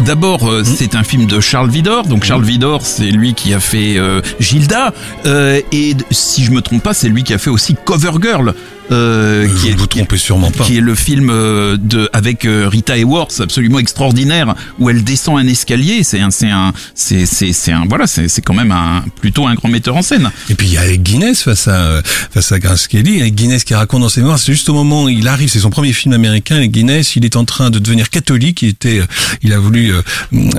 D'abord, 0.00 0.48
euh, 0.48 0.64
c'est 0.64 0.94
un 0.94 1.02
film 1.02 1.26
de 1.26 1.40
Charles 1.40 1.70
Vidor. 1.70 2.06
Donc 2.06 2.24
Charles 2.24 2.44
Vidor, 2.44 2.82
c'est 2.84 3.10
lui 3.10 3.34
qui 3.34 3.54
a 3.54 3.60
fait 3.60 3.96
euh, 3.96 4.20
Gilda. 4.40 4.92
Euh, 5.26 5.60
et 5.72 5.96
si 6.10 6.44
je 6.44 6.50
me 6.50 6.60
trompe 6.60 6.82
pas, 6.82 6.94
c'est 6.94 7.08
lui 7.08 7.24
qui 7.24 7.34
a 7.34 7.38
fait 7.38 7.50
aussi 7.50 7.76
Covergirl. 7.84 8.50
Euh, 8.50 8.54
Euh, 8.92 9.46
qui 9.46 9.52
vous 9.54 9.68
est, 9.68 9.74
vous 9.74 9.86
trompez 9.86 10.16
sûrement 10.18 10.50
pas. 10.50 10.64
qui 10.64 10.76
est 10.76 10.80
le 10.80 10.94
film 10.94 11.30
euh, 11.30 11.76
de 11.80 12.08
avec 12.12 12.44
euh, 12.44 12.68
Rita 12.68 12.96
Hayworth 12.96 13.40
absolument 13.40 13.78
extraordinaire 13.78 14.54
où 14.78 14.90
elle 14.90 15.02
descend 15.04 15.38
un 15.38 15.46
escalier. 15.46 16.02
C'est 16.02 16.20
un 16.20 16.30
c'est 16.30 16.50
un 16.50 16.72
c'est 16.94 17.26
c'est 17.26 17.52
c'est 17.52 17.72
un 17.72 17.84
voilà 17.88 18.06
c'est 18.06 18.28
c'est 18.28 18.42
quand 18.42 18.54
même 18.54 18.70
un 18.72 19.04
plutôt 19.20 19.46
un 19.46 19.54
grand 19.54 19.68
metteur 19.68 19.96
en 19.96 20.02
scène. 20.02 20.30
Et 20.50 20.54
puis 20.54 20.66
il 20.68 20.72
y 20.74 20.78
a 20.78 20.96
Guinness 20.96 21.42
face 21.42 21.68
à 21.68 21.72
euh, 21.74 22.02
face 22.30 22.52
à 22.52 22.58
Grace 22.58 22.86
Kelly, 22.86 23.20
et 23.20 23.30
Guinness 23.30 23.64
qui 23.64 23.74
raconte 23.74 24.02
dans 24.02 24.08
ses 24.08 24.20
mémoires, 24.20 24.38
c'est 24.38 24.52
juste 24.52 24.68
au 24.68 24.74
moment 24.74 25.04
où 25.04 25.08
il 25.08 25.26
arrive, 25.28 25.48
c'est 25.48 25.60
son 25.60 25.70
premier 25.70 25.92
film 25.92 26.12
américain, 26.14 26.60
et 26.60 26.68
Guinness, 26.68 27.16
il 27.16 27.24
est 27.24 27.36
en 27.36 27.44
train 27.44 27.70
de 27.70 27.78
devenir 27.78 28.10
catholique, 28.10 28.62
il 28.62 28.68
était, 28.70 28.98
euh, 29.00 29.06
il 29.42 29.52
a 29.52 29.58
voulu 29.58 29.92
euh, 29.94 30.02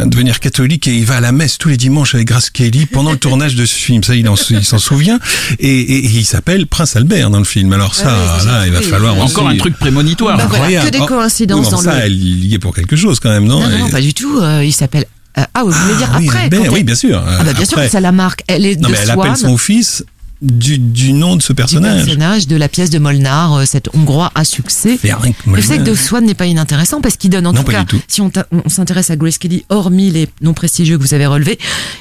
devenir 0.05 0.39
catholique 0.39 0.87
et 0.87 0.95
il 0.95 1.05
va 1.05 1.15
à 1.17 1.21
la 1.21 1.31
messe 1.31 1.57
tous 1.57 1.69
les 1.69 1.77
dimanches 1.77 2.15
avec 2.15 2.27
Grace 2.27 2.49
Kelly 2.49 2.85
pendant 2.85 3.11
le 3.11 3.17
tournage 3.17 3.55
de 3.55 3.65
ce 3.65 3.75
film, 3.75 4.03
ça 4.03 4.15
il 4.15 4.27
en- 4.27 4.35
il 4.49 4.63
s'en 4.65 4.79
souvient, 4.79 5.19
et, 5.59 5.67
et- 5.67 6.05
et 6.05 6.09
il 6.09 6.25
s'appelle 6.25 6.67
Prince 6.67 6.95
Albert 6.95 7.29
dans 7.29 7.39
le 7.39 7.43
film. 7.45 7.71
Alors 7.73 7.95
ça, 7.95 8.22
là, 8.45 8.67
il 8.67 8.73
va 8.73 8.81
falloir 8.81 9.17
encore 9.17 9.47
un 9.49 9.57
truc 9.57 9.77
prémonitoire 9.77 10.37
Bah, 10.37 10.47
voilà, 10.49 10.85
que 10.85 10.89
des 10.89 10.99
Oh, 11.01 11.05
coïncidences 11.05 11.59
oui, 11.59 11.65
mais 11.65 11.71
dans 11.71 11.81
ça, 11.81 11.95
le- 11.99 12.05
elle 12.05 12.13
y 12.45 12.53
est 12.53 12.59
pour 12.59 12.73
quelque 12.75 12.95
chose 12.95 13.19
quand 13.19 13.29
même, 13.29 13.45
non 13.45 13.59
Non, 13.61 13.69
non, 13.69 13.77
non, 13.79 13.87
Et- 13.87 13.91
pas 13.91 14.01
du 14.01 14.13
tout. 14.13 14.39
euh, 14.39 14.63
il 14.63 14.71
s'appelle. 14.73 15.05
euh, 15.37 15.43
ah, 15.53 15.63
vous 15.63 15.71
voulez 15.71 15.95
dire 15.95 16.09
Ah 16.13 16.17
oui, 16.19 16.27
après 16.29 16.49
quand 16.49 16.73
oui, 16.73 16.83
bien 16.83 16.95
sûr. 16.95 17.23
Ah, 17.25 17.43
bah, 17.43 17.53
bien 17.53 17.65
sûr 17.65 17.77
que 17.77 17.87
ça 17.89 17.99
la 17.99 18.11
marque. 18.11 18.43
Elle 18.47 18.65
est 18.65 18.75
Non, 18.79 18.87
de 18.89 18.93
mais 18.93 18.99
elle 19.01 19.07
Swan, 19.13 19.19
appelle 19.19 19.37
son 19.37 19.57
fils 19.57 20.03
du, 20.41 20.77
du 20.77 21.13
nom 21.13 21.37
de 21.37 21.41
ce 21.41 21.53
du 21.53 21.55
personnage. 21.55 22.03
personnage 22.03 22.47
de 22.47 22.57
la 22.57 22.67
pièce 22.67 22.89
de 22.89 22.99
Molnar, 22.99 23.53
euh, 23.53 23.65
cet 23.65 23.87
Hongrois 23.95 24.29
à 24.35 24.43
succès. 24.43 24.99
Et 25.03 25.13
rien 25.13 25.31
que 25.31 25.49
Le 25.49 25.61
fait 25.61 25.77
que 25.77 25.83
de 25.83 25.95
Swan 25.95 26.25
n'est 26.25 26.33
pas 26.33 26.47
inintéressant 26.47 26.99
parce 26.99 27.15
qu'il 27.15 27.29
donne 27.29 27.47
en 27.47 27.53
Non, 27.53 27.59
tout 27.61 27.65
pas 27.65 27.71
cas, 27.71 27.79
du 27.81 27.85
tout. 27.85 28.01
si 28.09 28.19
on 28.19 28.29
s'intéresse 28.67 29.09
à 29.09 29.15
Grace 29.15 29.37
Kelly, 29.37 29.63
hormis 29.69 30.11
les 30.11 30.27
noms 30.41 30.53
prestigieux 30.53 30.97
que 30.97 31.01
vous 31.03 31.13
avez 31.13 31.27
relevés, 31.27 31.57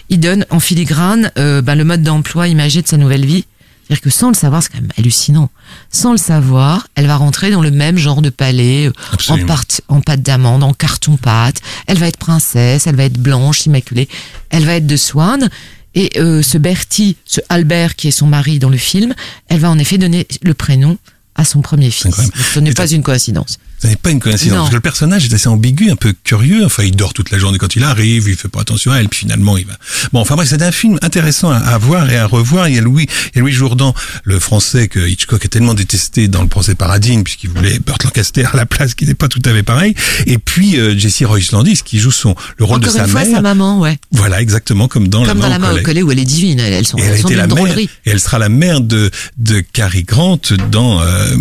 il 0.08 0.18
donne 0.18 0.44
en 0.50 0.58
filigrane 0.58 1.30
euh, 1.38 1.62
ben, 1.62 1.76
le 1.76 1.84
mode 1.84 2.02
d'emploi 2.02 2.48
imagé 2.48 2.82
de 2.82 2.88
sa 2.88 2.96
nouvelle 2.96 3.24
vie. 3.24 3.44
C'est-à-dire 3.92 4.00
que 4.04 4.10
sans 4.10 4.28
le 4.28 4.34
savoir, 4.34 4.62
c'est 4.62 4.70
quand 4.70 4.80
même 4.80 4.92
hallucinant. 4.96 5.50
Sans 5.90 6.12
le 6.12 6.16
savoir, 6.18 6.86
elle 6.94 7.06
va 7.06 7.16
rentrer 7.16 7.50
dans 7.50 7.60
le 7.60 7.70
même 7.70 7.98
genre 7.98 8.22
de 8.22 8.30
palais, 8.30 8.86
euh, 8.86 8.92
en, 9.34 9.46
part- 9.46 9.64
en 9.88 10.00
pâte 10.00 10.22
d'amande, 10.22 10.62
en 10.62 10.72
carton-pâte. 10.72 11.56
Elle 11.86 11.98
va 11.98 12.08
être 12.08 12.16
princesse, 12.16 12.86
elle 12.86 12.96
va 12.96 13.04
être 13.04 13.18
blanche, 13.18 13.66
immaculée. 13.66 14.08
Elle 14.48 14.64
va 14.64 14.76
être 14.76 14.86
de 14.86 14.96
Swan. 14.96 15.50
Et 15.94 16.10
euh, 16.18 16.40
ce 16.42 16.56
Bertie, 16.56 17.18
ce 17.26 17.40
Albert 17.50 17.94
qui 17.96 18.08
est 18.08 18.12
son 18.12 18.26
mari 18.26 18.58
dans 18.58 18.70
le 18.70 18.78
film, 18.78 19.14
elle 19.48 19.60
va 19.60 19.68
en 19.68 19.78
effet 19.78 19.98
donner 19.98 20.26
le 20.42 20.54
prénom 20.54 20.96
à 21.34 21.44
son 21.44 21.60
premier 21.60 21.90
fils. 21.90 22.16
Donc, 22.16 22.32
Ce 22.54 22.60
n'est 22.60 22.72
pas 22.72 22.86
une 22.96 23.02
coïncidence. 23.02 23.58
Ce 23.82 23.88
n'est 23.88 23.96
pas 23.96 24.10
une 24.10 24.20
coïncidence. 24.20 24.52
Non. 24.52 24.58
Parce 24.60 24.70
que 24.70 24.74
le 24.76 24.80
personnage 24.80 25.24
est 25.24 25.34
assez 25.34 25.48
ambigu, 25.48 25.90
un 25.90 25.96
peu 25.96 26.14
curieux. 26.22 26.64
Enfin, 26.64 26.84
il 26.84 26.94
dort 26.94 27.12
toute 27.14 27.30
la 27.32 27.38
journée 27.38 27.58
quand 27.58 27.74
il 27.74 27.82
arrive, 27.82 28.28
il 28.28 28.36
fait 28.36 28.46
pas 28.48 28.60
attention 28.60 28.92
à 28.92 28.98
elle, 28.98 29.08
puis 29.08 29.20
finalement 29.20 29.56
il 29.58 29.66
va. 29.66 29.72
Bon, 30.12 30.20
enfin 30.20 30.36
bref, 30.36 30.48
c'est 30.48 30.62
un 30.62 30.70
film 30.70 30.98
intéressant 31.02 31.50
à, 31.50 31.56
à 31.56 31.78
voir 31.78 32.08
et 32.10 32.16
à 32.16 32.26
revoir. 32.26 32.68
Il 32.68 32.76
y 32.76 32.78
a 32.78 32.80
Louis, 32.80 33.08
il 33.34 33.36
y 33.36 33.38
a 33.38 33.40
Louis 33.40 33.52
Jourdan, 33.52 33.92
le 34.24 34.38
français 34.38 34.86
que 34.86 35.00
Hitchcock 35.08 35.44
a 35.44 35.48
tellement 35.48 35.74
détesté 35.74 36.28
dans 36.28 36.42
le 36.42 36.48
procès 36.48 36.74
Paradine, 36.76 37.24
puisqu'il 37.24 37.50
voulait 37.50 37.78
Burt 37.80 38.04
Lancaster 38.04 38.44
à 38.52 38.56
la 38.56 38.66
place, 38.66 38.94
qui 38.94 39.04
n'est 39.04 39.14
pas 39.14 39.28
tout 39.28 39.42
à 39.44 39.50
fait 39.50 39.62
pareil. 39.64 39.94
Et 40.26 40.38
puis 40.38 40.78
euh, 40.78 40.96
Jessie 40.96 41.24
Royce 41.24 41.50
Landis, 41.52 41.80
qui 41.84 41.98
joue 41.98 42.12
son 42.12 42.36
le 42.58 42.64
rôle 42.64 42.78
Encore 42.78 42.92
de 42.92 42.96
sa 42.98 43.04
une 43.04 43.10
fois, 43.10 43.24
mère. 43.24 43.34
sa 43.36 43.40
maman, 43.42 43.80
ouais. 43.80 43.98
Voilà, 44.12 44.40
exactement 44.40 44.86
comme 44.86 45.08
dans 45.08 45.24
Comme 45.24 45.38
la 45.38 45.44
dans 45.44 45.48
La 45.50 45.58
main 45.58 45.72
main 45.72 45.80
au 45.80 45.82
collet. 45.82 46.02
où 46.02 46.12
elle 46.12 46.20
est 46.20 46.24
divine. 46.24 46.60
Elles, 46.60 46.86
sont, 46.86 46.98
Et 46.98 47.02
elle 47.02 47.12
elles 47.14 47.20
sont 47.20 47.28
la 47.30 47.46
mère, 47.48 47.78
et 47.78 47.88
elle 48.04 48.20
sera 48.20 48.38
la 48.38 48.48
mère 48.48 48.80
de 48.80 49.10
de 49.38 49.60
Cary 49.72 50.04
Grant 50.04 50.38
dans 50.70 51.00
euh, 51.00 51.34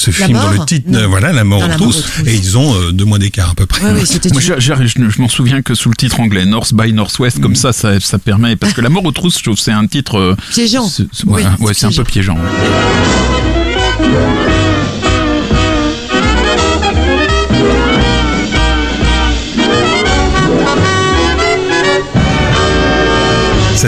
ce 0.00 0.12
film 0.12 0.38
dont 0.40 0.50
le 0.50 0.64
titre, 0.64 0.88
Non. 0.88 1.00
euh, 1.00 1.06
voilà, 1.08 1.32
La 1.32 1.42
mort 1.42 1.60
Dans 1.60 1.74
aux 1.74 1.76
trousses. 1.76 2.04
Et 2.24 2.32
ils 2.36 2.56
ont 2.56 2.72
euh, 2.74 2.92
deux 2.92 3.04
mois 3.04 3.18
d'écart 3.18 3.50
à 3.50 3.54
peu 3.54 3.66
près. 3.66 3.84
Oui, 3.84 3.90
oui, 4.00 4.06
c'était 4.06 4.28
Moi, 4.30 4.40
une- 4.40 4.60
je, 4.60 4.60
je- 4.60 4.86
je- 4.86 5.10
je 5.10 5.20
m'en 5.20 5.28
souviens 5.28 5.60
que 5.60 5.74
sous 5.74 5.88
le 5.88 5.96
titre 5.96 6.20
anglais, 6.20 6.44
North 6.46 6.72
by 6.72 6.92
Northwest, 6.92 7.38
Mm. 7.38 7.40
comme 7.42 7.56
ça, 7.56 7.72
ça, 7.72 7.98
ça 7.98 8.18
permet. 8.18 8.54
Parce 8.54 8.74
que 8.74 8.80
La 8.80 8.90
mort 8.90 9.04
aux 9.04 9.10
trousses, 9.12 9.38
je 9.38 9.42
trouve, 9.42 9.58
c'est 9.58 9.72
un 9.72 9.86
titre. 9.88 10.16
euh, 10.18 10.36
Piégeant. 10.52 10.86
c'est- 10.88 11.08
c'est- 11.12 11.24
Oui, 11.26 11.42
ouais, 11.42 11.48
c'est 11.58 11.64
ouais, 11.64 11.74
c'est 11.74 11.86
un 11.86 11.90
peu 11.92 12.04
piégeant. 12.04 12.38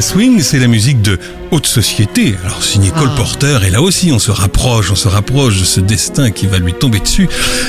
Ça 0.01 0.15
swing, 0.15 0.41
c'est 0.43 0.59
la 0.59 0.67
musique 0.67 1.03
de 1.03 1.19
haute 1.51 1.67
société. 1.67 2.35
Alors 2.45 2.63
signé 2.65 2.91
Cole 2.91 3.11
Ah. 3.13 3.17
Porter, 3.17 3.59
et 3.67 3.71
là 3.71 3.83
aussi 3.83 4.11
on 4.13 4.19
se 4.19 4.31
rapproche, 4.31 4.91
on 4.91 4.95
se 4.95 5.09
rapproche 5.09 5.59
de 5.61 5.65
ce 5.65 5.79
destin 5.81 6.31
qui 6.31 6.47
va 6.47 6.59
lui 6.59 6.73
tomber 6.73 7.01
dessus, 7.01 7.29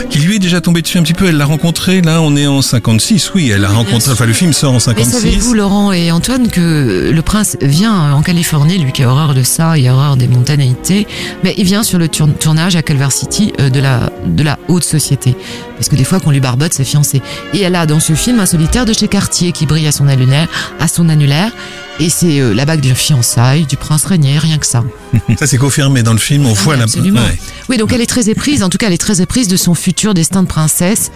qui 0.10 0.20
lui 0.20 0.38
est 0.38 0.40
déjà 0.40 0.62
tombé 0.62 0.82
dessus 0.82 0.98
un 0.98 1.04
petit 1.04 1.14
peu. 1.14 1.28
Elle 1.28 1.36
l'a 1.38 1.46
rencontré, 1.46 2.02
là 2.02 2.22
on 2.22 2.38
est 2.38 2.48
en 2.48 2.62
56, 2.62 3.34
oui, 3.36 3.50
elle 3.54 3.62
l'a 3.62 3.70
rencontré, 3.70 4.12
enfin 4.14 4.26
le 4.26 4.32
film 4.34 4.54
sort 4.54 4.72
en 4.72 4.76
Mais 4.76 4.80
56. 4.80 5.12
savez-vous, 5.12 5.54
Laurent 5.56 5.92
et 5.92 6.10
Antoine, 6.12 6.48
que 6.48 7.12
le 7.14 7.22
prince 7.22 7.58
vient 7.62 8.14
en 8.14 8.22
Californie, 8.22 8.78
lui 8.78 8.94
qui 8.94 9.04
a 9.04 9.10
horreur 9.10 9.34
de 9.34 9.44
ça, 9.44 9.78
il 9.78 9.86
a 9.88 9.94
horreur 9.94 10.16
des 10.16 10.30
montanéités, 10.30 11.08
mais 11.44 11.54
il 11.58 11.66
vient 11.66 11.84
sur 11.84 12.00
le 12.00 12.08
tour- 12.08 12.30
tournage 12.40 12.78
à 12.78 12.82
Calver 12.82 13.10
City 13.12 13.52
euh, 13.60 13.70
de 13.70 13.82
la 13.82 14.10
de 14.26 14.44
la 14.44 14.58
haute 14.70 14.86
société, 14.86 15.36
parce 15.82 15.90
que 15.90 15.96
des 15.96 16.04
fois 16.04 16.20
qu'on 16.20 16.30
lui 16.30 16.40
barbote 16.40 16.76
ses 16.76 16.84
fiancés. 16.84 17.24
Et 17.56 17.62
elle 17.62 17.76
a 17.76 17.88
dans 17.88 18.00
ce 18.00 18.14
film 18.14 18.40
un 18.40 18.46
solitaire 18.46 18.86
de 18.86 18.94
chez 18.94 19.08
Cartier 19.08 19.52
qui 19.52 19.66
brille 19.66 19.88
à 19.88 19.92
son 19.92 20.08
annulaire, 20.08 20.48
à 20.80 20.88
son 20.88 21.10
annulaire, 21.10 21.52
et 22.00 22.12
c'est 22.12 22.40
euh, 22.40 22.54
la 22.54 22.66
bague 22.66 22.82
de 22.82 22.94
fiançailles 22.94 23.66
du 23.66 23.78
prince 23.78 24.06
régnier, 24.06 24.38
rien 24.38 24.60
que 24.60 24.68
ça. 24.68 24.84
Ça 25.40 25.48
c'est 25.48 25.58
confirmé 25.58 26.04
dans 26.04 26.14
le 26.14 26.20
film, 26.20 26.46
on 26.46 26.52
Ah 26.52 26.62
voit 26.62 26.74
oui, 26.74 26.78
la... 26.78 26.84
absolument. 26.84 27.22
ouais. 27.22 27.40
Oui, 27.68 27.78
donc 27.78 27.92
elle 27.94 28.02
est 28.02 28.06
très 28.06 28.30
éprise, 28.30 28.62
en 28.62 28.70
tout 28.70 28.78
cas 28.78 28.86
elle 28.88 28.94
est 28.94 28.98
très 29.00 29.22
éprise 29.22 29.48
de 29.48 29.58
son 29.58 29.74
futur 29.74 30.14
destin 30.14 30.44
de 30.44 30.48
princesse. 30.48 31.12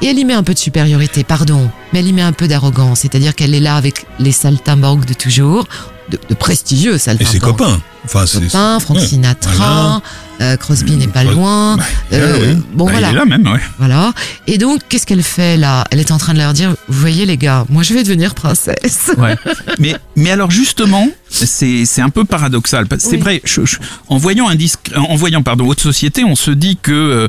Et 0.00 0.06
elle 0.06 0.18
y 0.18 0.24
met 0.24 0.34
un 0.34 0.42
peu 0.42 0.52
de 0.52 0.58
supériorité, 0.58 1.22
pardon, 1.22 1.70
mais 1.92 2.00
elle 2.00 2.08
y 2.08 2.12
met 2.12 2.22
un 2.22 2.32
peu 2.32 2.48
d'arrogance, 2.48 3.00
c'est-à-dire 3.02 3.36
qu'elle 3.36 3.54
est 3.54 3.60
là 3.60 3.76
avec 3.76 4.04
les 4.18 4.32
saltimbanques 4.32 5.06
de 5.06 5.14
toujours, 5.14 5.68
de, 6.10 6.18
de 6.28 6.34
prestigieux 6.34 6.94
Et 6.94 6.98
saltimbanques. 6.98 7.32
ses 7.32 7.38
copains. 7.38 7.80
Enfin, 8.04 8.26
c'est... 8.26 8.40
Copains, 8.40 8.80
ouais, 8.90 9.06
Sinatra, 9.06 10.02
euh, 10.40 10.56
Crosby 10.56 10.96
n'est 10.96 11.06
pas 11.08 11.24
loin. 11.24 11.76
Bah, 11.76 11.84
euh, 12.14 12.54
oui. 12.54 12.62
Bon 12.74 12.86
Bah, 12.86 12.92
voilà, 12.92 13.08
Il 13.10 13.14
est 13.14 13.18
là 13.18 13.24
même, 13.24 13.46
ouais. 13.46 13.60
voilà. 13.78 14.12
Et 14.46 14.58
donc 14.58 14.80
qu'est-ce 14.88 15.06
qu'elle 15.06 15.22
fait 15.22 15.56
là? 15.56 15.84
Elle 15.90 16.00
est 16.00 16.10
en 16.10 16.18
train 16.18 16.32
de 16.34 16.38
leur 16.38 16.52
dire, 16.52 16.70
vous 16.88 17.00
voyez 17.00 17.26
les 17.26 17.36
gars, 17.36 17.64
moi 17.68 17.82
je 17.82 17.94
vais 17.94 18.02
devenir 18.02 18.34
princesse. 18.34 19.10
Ouais. 19.18 19.36
mais, 19.78 19.94
mais 20.16 20.30
alors 20.30 20.50
justement, 20.50 21.06
c'est 21.28 21.84
c'est 21.84 22.00
un 22.02 22.10
peu 22.10 22.24
paradoxal. 22.24 22.86
C'est 22.98 23.10
Oui. 23.12 23.18
vrai, 23.18 23.40
je- 23.44 23.64
je- 23.64 23.76
en 24.08 24.16
voyant 24.16 24.48
un 24.48 24.54
disque, 24.54 24.90
en 24.96 25.14
voyant 25.16 25.42
pardon 25.42 25.66
haute 25.68 25.80
société, 25.80 26.24
on 26.24 26.34
se 26.36 26.50
dit 26.50 26.78
que 26.80 26.92
euh, 26.92 27.28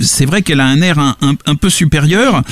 c'est 0.00 0.26
vrai 0.26 0.42
qu'elle 0.42 0.60
a 0.60 0.66
un 0.66 0.80
air 0.82 0.98
un, 0.98 1.16
un, 1.22 1.34
un 1.46 1.54
peu 1.54 1.70
supérieur, 1.70 2.42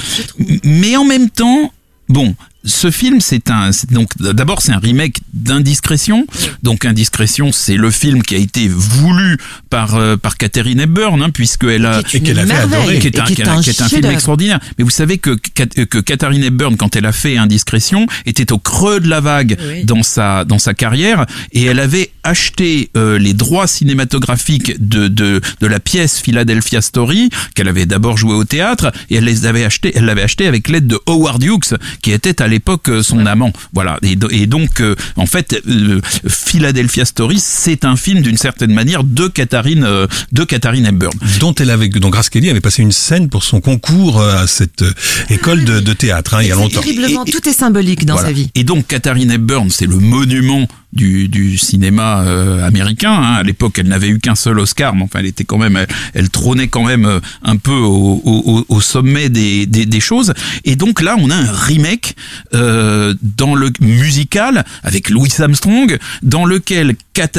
mais 0.64 0.96
en 0.96 1.04
même 1.04 1.30
temps, 1.30 1.72
bon. 2.08 2.34
Ce 2.64 2.90
film, 2.90 3.20
c'est 3.20 3.50
un, 3.50 3.70
donc 3.90 4.10
d'abord 4.18 4.62
c'est 4.62 4.72
un 4.72 4.78
remake 4.78 5.16
d'Indiscrétion. 5.32 6.26
Donc 6.62 6.84
Indiscrétion, 6.84 7.50
c'est 7.52 7.76
le 7.76 7.90
film 7.90 8.22
qui 8.22 8.34
a 8.34 8.38
été 8.38 8.68
voulu 8.68 9.36
par 9.70 9.96
euh, 9.96 10.16
par 10.16 10.36
Catherine 10.36 10.80
Hepburn, 10.80 11.20
hein, 11.22 11.30
puisque 11.30 11.64
elle 11.64 11.86
a 11.86 12.02
Qui 12.02 12.22
qu'elle 12.22 12.38
avait 12.38 12.54
adoré. 12.54 12.98
qui 13.00 13.08
est 13.08 13.18
un, 13.18 13.24
qui 13.24 13.40
est 13.42 13.48
un- 13.48 13.60
qui 13.60 13.70
est 13.70 13.80
un 13.82 13.88
film 13.88 14.04
extraordinaire. 14.06 14.60
Mais 14.78 14.84
vous 14.84 14.90
savez 14.90 15.18
que, 15.18 15.30
que, 15.54 15.82
que 15.84 15.98
Katharine 15.98 16.44
Hepburn, 16.44 16.76
quand 16.76 16.94
elle 16.96 17.06
a 17.06 17.12
fait 17.12 17.36
Indiscrétion, 17.36 18.06
était 18.26 18.52
au 18.52 18.58
creux 18.58 19.00
de 19.00 19.08
la 19.08 19.20
vague 19.20 19.56
Oui. 19.68 19.84
dans 19.84 20.02
sa 20.02 20.44
dans 20.44 20.58
sa 20.58 20.74
carrière 20.74 21.26
et 21.52 21.64
elle 21.64 21.80
avait 21.80 22.10
acheté 22.22 22.90
euh, 22.96 23.18
les 23.18 23.34
droits 23.34 23.66
cinématographiques 23.66 24.74
de, 24.78 25.08
de 25.08 25.40
de 25.60 25.66
la 25.66 25.80
pièce 25.80 26.20
Philadelphia 26.20 26.80
Story 26.80 27.30
qu'elle 27.54 27.68
avait 27.68 27.86
d'abord 27.86 28.16
joué 28.16 28.34
au 28.34 28.44
théâtre 28.44 28.92
et 29.10 29.16
elle 29.16 29.24
les 29.24 29.46
avait 29.46 29.64
achetés 29.64 29.92
elle 29.94 30.04
l'avait 30.04 30.22
acheté 30.22 30.46
avec 30.46 30.68
l'aide 30.68 30.86
de 30.86 30.98
Howard 31.06 31.42
Hughes 31.42 31.76
qui 32.02 32.12
était 32.12 32.40
à 32.42 32.48
l'époque 32.52 32.88
euh, 32.88 33.02
son 33.02 33.26
amant. 33.26 33.52
Voilà 33.72 33.98
et, 34.02 34.16
do- 34.16 34.28
et 34.30 34.46
donc 34.46 34.80
euh, 34.80 34.94
en 35.16 35.26
fait 35.26 35.60
euh, 35.66 36.00
Philadelphia 36.28 37.04
Story 37.04 37.38
c'est 37.40 37.84
un 37.84 37.96
film 37.96 38.20
d'une 38.22 38.36
certaine 38.36 38.72
manière 38.72 39.04
de 39.04 39.26
Katharine 39.28 39.84
euh, 39.84 40.06
de 40.32 40.44
Katharine 40.44 40.86
Hepburn. 40.86 41.12
dont 41.40 41.54
elle 41.54 41.70
avait, 41.70 41.88
dont 41.88 42.10
Grace 42.10 42.30
Kelly 42.30 42.50
avait 42.50 42.60
passé 42.60 42.82
une 42.82 42.92
scène 42.92 43.28
pour 43.28 43.42
son 43.44 43.60
concours 43.60 44.22
à 44.22 44.46
cette 44.46 44.84
école 45.30 45.64
de, 45.64 45.80
de 45.80 45.92
théâtre, 45.92 46.34
hein, 46.34 46.42
il 46.42 46.48
y 46.48 46.52
a 46.52 46.54
longtemps. 46.56 46.80
terriblement, 46.80 47.24
tout 47.24 47.48
est 47.48 47.52
symbolique 47.52 48.04
dans 48.06 48.14
Voilà. 48.14 48.28
sa 48.28 48.32
vie. 48.34 48.50
Et 48.54 48.64
donc 48.64 48.86
Katharine 48.86 49.30
Hepburn, 49.30 49.68
c'est 49.70 49.86
le 49.86 49.96
monument 49.96 50.66
du, 50.92 51.28
du 51.28 51.58
cinéma 51.58 52.22
euh, 52.22 52.66
américain. 52.66 53.12
hein. 53.12 53.34
À 53.34 53.42
l'époque, 53.42 53.78
elle 53.78 53.88
n'avait 53.88 54.08
eu 54.08 54.18
qu'un 54.18 54.34
seul 54.34 54.58
Oscar, 54.58 54.94
mais 54.94 55.02
enfin, 55.02 55.20
elle 55.20 55.26
était 55.26 55.44
quand 55.44 55.58
même, 55.58 55.78
elle, 56.14 56.30
trônait 56.30 56.68
quand 56.68 56.84
même 56.84 57.06
euh, 57.06 57.20
un 57.42 57.56
peu 57.56 57.72
au, 57.72 58.20
au, 58.24 58.64
au 58.68 58.80
sommet 58.80 59.28
des, 59.28 59.66
des, 59.66 60.00
choses. 60.00 60.32
Et 60.64 60.76
donc 60.76 61.00
là, 61.00 61.16
on 61.18 61.30
a 61.30 61.36
un 61.36 61.52
remake 61.52 62.16
euh, 62.54 63.14
dans 63.22 63.54
le 63.54 63.70
musical 63.80 64.64
avec 64.82 65.10
Louis 65.10 65.30
Armstrong, 65.38 65.98
dans 66.22 66.44
lequel 66.44 66.96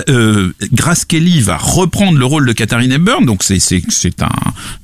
euh, 0.09 0.51
Grace 0.71 1.05
Kelly 1.05 1.41
va 1.41 1.57
reprendre 1.57 2.17
le 2.17 2.25
rôle 2.25 2.45
de 2.45 2.53
Katharine 2.53 2.91
Hepburn. 2.91 3.25
Donc 3.25 3.43
c'est 3.43 3.59
c'est 3.59 3.81
c'est 3.89 4.21
un, 4.21 4.29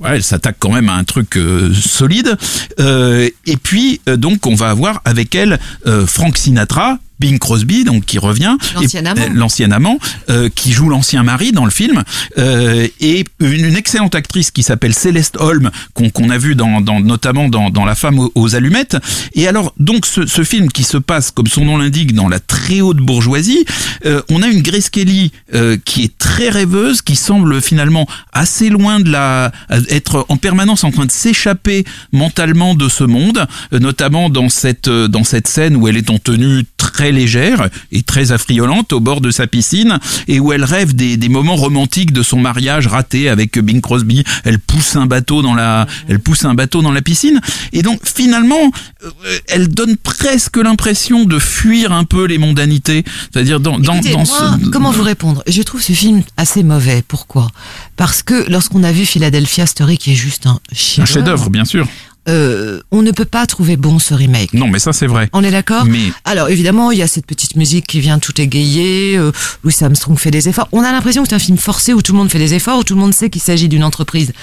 elle 0.05 0.23
s'attaque 0.23 0.57
quand 0.59 0.71
même 0.71 0.89
à 0.89 0.95
un 0.95 1.03
truc 1.03 1.37
euh, 1.37 1.73
solide. 1.73 2.37
Euh, 2.79 3.29
et 3.45 3.57
puis 3.57 4.01
donc 4.05 4.45
on 4.45 4.55
va 4.55 4.69
avoir 4.69 5.01
avec 5.05 5.35
elle 5.35 5.59
Frank 6.07 6.37
Sinatra. 6.37 6.99
Bing 7.19 7.39
Crosby, 7.39 7.83
donc 7.83 8.05
qui 8.05 8.17
revient, 8.19 8.55
L'ancien 8.75 9.05
amant. 9.05 9.21
euh, 9.21 9.29
l'ancien 9.33 9.71
amant, 9.71 9.99
euh, 10.29 10.49
qui 10.53 10.71
joue 10.71 10.89
l'ancien 10.89 11.23
mari 11.23 11.51
dans 11.51 11.65
le 11.65 11.71
film, 11.71 12.03
euh, 12.37 12.87
et 12.99 13.25
une, 13.39 13.65
une 13.65 13.75
excellente 13.75 14.15
actrice 14.15 14.51
qui 14.51 14.63
s'appelle 14.63 14.93
Céleste 14.93 15.35
Holm, 15.39 15.71
qu'on 15.93 16.09
qu'on 16.09 16.29
a 16.29 16.37
vu 16.37 16.55
dans, 16.55 16.81
dans, 16.81 16.99
notamment 16.99 17.49
dans, 17.49 17.69
dans 17.69 17.85
La 17.85 17.95
femme 17.95 18.19
aux, 18.19 18.31
aux 18.35 18.55
allumettes. 18.55 18.97
Et 19.33 19.47
alors, 19.47 19.73
donc, 19.79 20.05
ce, 20.05 20.25
ce 20.25 20.43
film 20.43 20.69
qui 20.69 20.83
se 20.83 20.97
passe, 20.97 21.31
comme 21.31 21.47
son 21.47 21.65
nom 21.65 21.77
l'indique, 21.77 22.13
dans 22.13 22.29
la 22.29 22.39
très 22.39 22.81
haute 22.81 22.97
bourgeoisie, 22.97 23.65
euh, 24.05 24.21
on 24.29 24.41
a 24.41 24.47
une 24.47 24.61
Grace 24.61 24.89
Kelly 24.89 25.31
euh, 25.53 25.77
qui 25.83 26.03
est 26.03 26.17
très 26.17 26.49
rêveuse, 26.49 27.01
qui 27.01 27.15
semble 27.15 27.61
finalement 27.61 28.07
assez 28.33 28.69
loin 28.69 28.99
de 28.99 29.09
la, 29.11 29.51
être 29.89 30.25
en 30.29 30.37
permanence 30.37 30.83
en 30.83 30.91
train 30.91 31.05
de 31.05 31.11
s'échapper 31.11 31.83
mentalement 32.11 32.75
de 32.75 32.87
ce 32.89 33.03
monde, 33.03 33.47
euh, 33.73 33.79
notamment 33.79 34.29
dans 34.29 34.49
cette, 34.49 34.87
euh, 34.87 35.07
dans 35.07 35.23
cette 35.23 35.47
scène 35.47 35.75
où 35.75 35.87
elle 35.87 35.97
est 35.97 36.09
en 36.09 36.19
tenue 36.19 36.63
très 36.91 37.11
légère 37.11 37.69
et 37.91 38.01
très 38.03 38.31
affriolante 38.31 38.93
au 38.93 38.99
bord 38.99 39.21
de 39.21 39.31
sa 39.31 39.47
piscine 39.47 39.99
et 40.27 40.39
où 40.39 40.53
elle 40.53 40.63
rêve 40.63 40.95
des, 40.95 41.17
des 41.17 41.29
moments 41.29 41.55
romantiques 41.55 42.13
de 42.13 42.23
son 42.23 42.39
mariage 42.39 42.87
raté 42.87 43.29
avec 43.29 43.57
Bing 43.59 43.81
Crosby. 43.81 44.23
Elle 44.43 44.59
pousse 44.59 44.95
un 44.95 45.05
bateau 45.05 45.41
dans 45.41 45.55
la, 45.55 45.87
elle 46.07 46.19
pousse 46.19 46.45
un 46.45 46.53
bateau 46.53 46.81
dans 46.81 46.91
la 46.91 47.01
piscine 47.01 47.39
et 47.73 47.81
donc 47.81 48.01
finalement, 48.05 48.71
euh, 49.03 49.37
elle 49.47 49.67
donne 49.67 49.97
presque 49.97 50.57
l'impression 50.57 51.25
de 51.25 51.39
fuir 51.39 51.91
un 51.91 52.03
peu 52.03 52.25
les 52.25 52.37
mondanités, 52.37 53.03
c'est-à-dire 53.31 53.59
dans, 53.59 53.79
dans, 53.79 53.95
Écoutez, 53.95 54.11
dans 54.11 54.25
moi, 54.25 54.57
ce... 54.63 54.69
comment 54.69 54.91
vous 54.91 55.03
répondre? 55.03 55.43
Je 55.47 55.61
trouve 55.61 55.81
ce 55.81 55.93
film 55.93 56.23
assez 56.37 56.63
mauvais. 56.63 57.03
Pourquoi? 57.07 57.49
Parce 57.95 58.23
que 58.23 58.49
lorsqu'on 58.49 58.83
a 58.83 58.91
vu 58.91 59.05
Philadelphia 59.05 59.65
Story, 59.65 59.97
qui 59.97 60.11
est 60.11 60.15
juste 60.15 60.45
un 60.47 60.59
chef-d'œuvre, 60.73 61.49
bien 61.49 61.65
sûr. 61.65 61.87
Euh, 62.27 62.81
on 62.91 63.01
ne 63.01 63.11
peut 63.11 63.25
pas 63.25 63.47
trouver 63.47 63.77
bon 63.77 63.97
ce 63.97 64.13
remake. 64.13 64.53
Non, 64.53 64.67
mais 64.67 64.79
ça 64.79 64.93
c'est 64.93 65.07
vrai. 65.07 65.29
On 65.33 65.43
est 65.43 65.51
d'accord 65.51 65.85
Mais 65.85 66.11
Alors 66.25 66.49
évidemment, 66.49 66.91
il 66.91 66.99
y 66.99 67.01
a 67.01 67.07
cette 67.07 67.25
petite 67.25 67.55
musique 67.55 67.87
qui 67.87 67.99
vient 68.01 68.19
tout 68.19 68.39
égayer. 68.39 69.17
Euh, 69.17 69.31
Louis 69.63 69.73
Armstrong 69.81 70.17
fait 70.17 70.31
des 70.31 70.49
efforts. 70.49 70.67
On 70.71 70.81
a 70.83 70.91
l'impression 70.91 71.23
que 71.23 71.29
c'est 71.29 71.35
un 71.35 71.39
film 71.39 71.57
forcé 71.57 71.93
où 71.93 72.01
tout 72.01 72.11
le 72.11 72.17
monde 72.19 72.29
fait 72.29 72.37
des 72.37 72.53
efforts, 72.53 72.79
où 72.79 72.83
tout 72.83 72.93
le 72.95 72.99
monde 73.01 73.13
sait 73.13 73.29
qu'il 73.29 73.41
s'agit 73.41 73.67
d'une 73.69 73.83
entreprise 73.83 74.33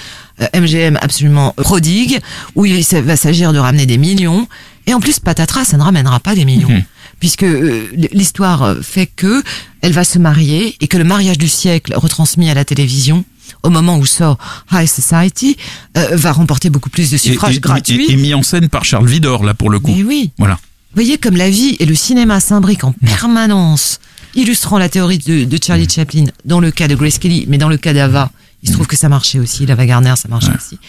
euh, 0.41 0.47
MGM 0.59 0.97
absolument 1.01 1.53
prodigue, 1.57 2.19
où 2.55 2.65
il 2.65 2.83
va 3.03 3.15
s'agir 3.15 3.53
de 3.53 3.59
ramener 3.59 3.85
des 3.85 3.97
millions. 3.97 4.47
Et 4.87 4.93
en 4.93 4.99
plus, 4.99 5.19
patatras, 5.19 5.65
ça 5.65 5.77
ne 5.77 5.83
ramènera 5.83 6.19
pas 6.19 6.33
des 6.35 6.45
millions, 6.45 6.69
Mhm. 6.69 6.83
puisque 7.19 7.43
euh, 7.43 7.87
l'histoire 8.13 8.63
euh, 8.63 8.75
fait 8.81 9.05
que 9.05 9.43
elle 9.81 9.91
va 9.93 10.03
se 10.03 10.17
marier 10.19 10.75
et 10.81 10.87
que 10.87 10.97
le 10.97 11.03
mariage 11.03 11.37
du 11.37 11.47
siècle 11.47 11.93
retransmis 11.95 12.49
à 12.49 12.53
la 12.53 12.65
télévision. 12.65 13.23
Au 13.63 13.69
moment 13.69 13.97
où 13.97 14.05
sort 14.05 14.37
High 14.71 14.87
Society, 14.87 15.57
euh, 15.97 16.15
va 16.15 16.31
remporter 16.31 16.69
beaucoup 16.69 16.89
plus 16.89 17.09
de 17.11 17.17
suffrages 17.17 17.57
et- 17.57 17.59
gratuits. 17.59 18.05
et- 18.09 18.13
et 18.13 18.15
mis 18.15 18.33
en 18.33 18.43
scène 18.43 18.69
par 18.69 18.85
Charles 18.85 19.07
Vidor 19.07 19.43
là 19.43 19.53
pour 19.53 19.69
le 19.69 19.79
coup. 19.79 19.93
Mais 19.95 20.03
oui, 20.03 20.31
Voilà. 20.37 20.59
voyez 20.93 21.17
comme 21.17 21.35
la 21.37 21.49
vie 21.49 21.75
et 21.79 21.85
le 21.85 21.95
cinéma 21.95 22.39
s'imbriquent 22.39 22.83
en 22.85 22.93
permanence, 22.93 23.99
illustrant 24.35 24.77
la 24.77 24.89
théorie 24.89 25.17
de, 25.17 25.43
de 25.45 25.59
Charlie 25.63 25.87
Chaplin 25.89 26.25
dans 26.45 26.59
le 26.59 26.71
cas 26.71 26.87
de 26.87 26.95
Grace 26.95 27.17
Kelly, 27.19 27.45
mais 27.47 27.57
dans 27.57 27.69
le 27.69 27.77
cas 27.77 27.93
d'Ava. 27.93 28.31
Il 28.63 28.69
se 28.69 28.73
trouve 28.73 28.87
que 28.87 28.95
ça 28.97 29.07
marchait 29.07 29.37
aussi, 29.37 29.67
l'Ava 29.67 29.85
Gardner, 29.85 30.13
ça 30.15 30.27
marchait 30.29 30.51
aussi. 30.55 30.79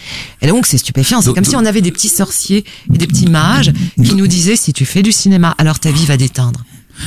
Et 0.41 0.47
donc, 0.47 0.65
c'est 0.65 0.79
stupéfiant. 0.79 1.21
C'est 1.21 1.33
comme 1.35 1.45
si 1.45 1.55
on 1.55 1.63
avait 1.65 1.81
des 1.81 1.91
petits 1.91 2.09
sorciers 2.09 2.65
et 2.91 2.97
des 2.97 3.05
petits 3.05 3.27
mages 3.27 3.71
qui 4.03 4.15
nous 4.15 4.25
disaient 4.25 4.55
si 4.55 4.73
tu 4.73 4.85
fais 4.85 5.03
du 5.03 5.11
cinéma, 5.11 5.53
alors 5.59 5.79
ta 5.79 5.91
vie 5.91 6.05
va 6.07 6.17
déteindre. 6.17 6.63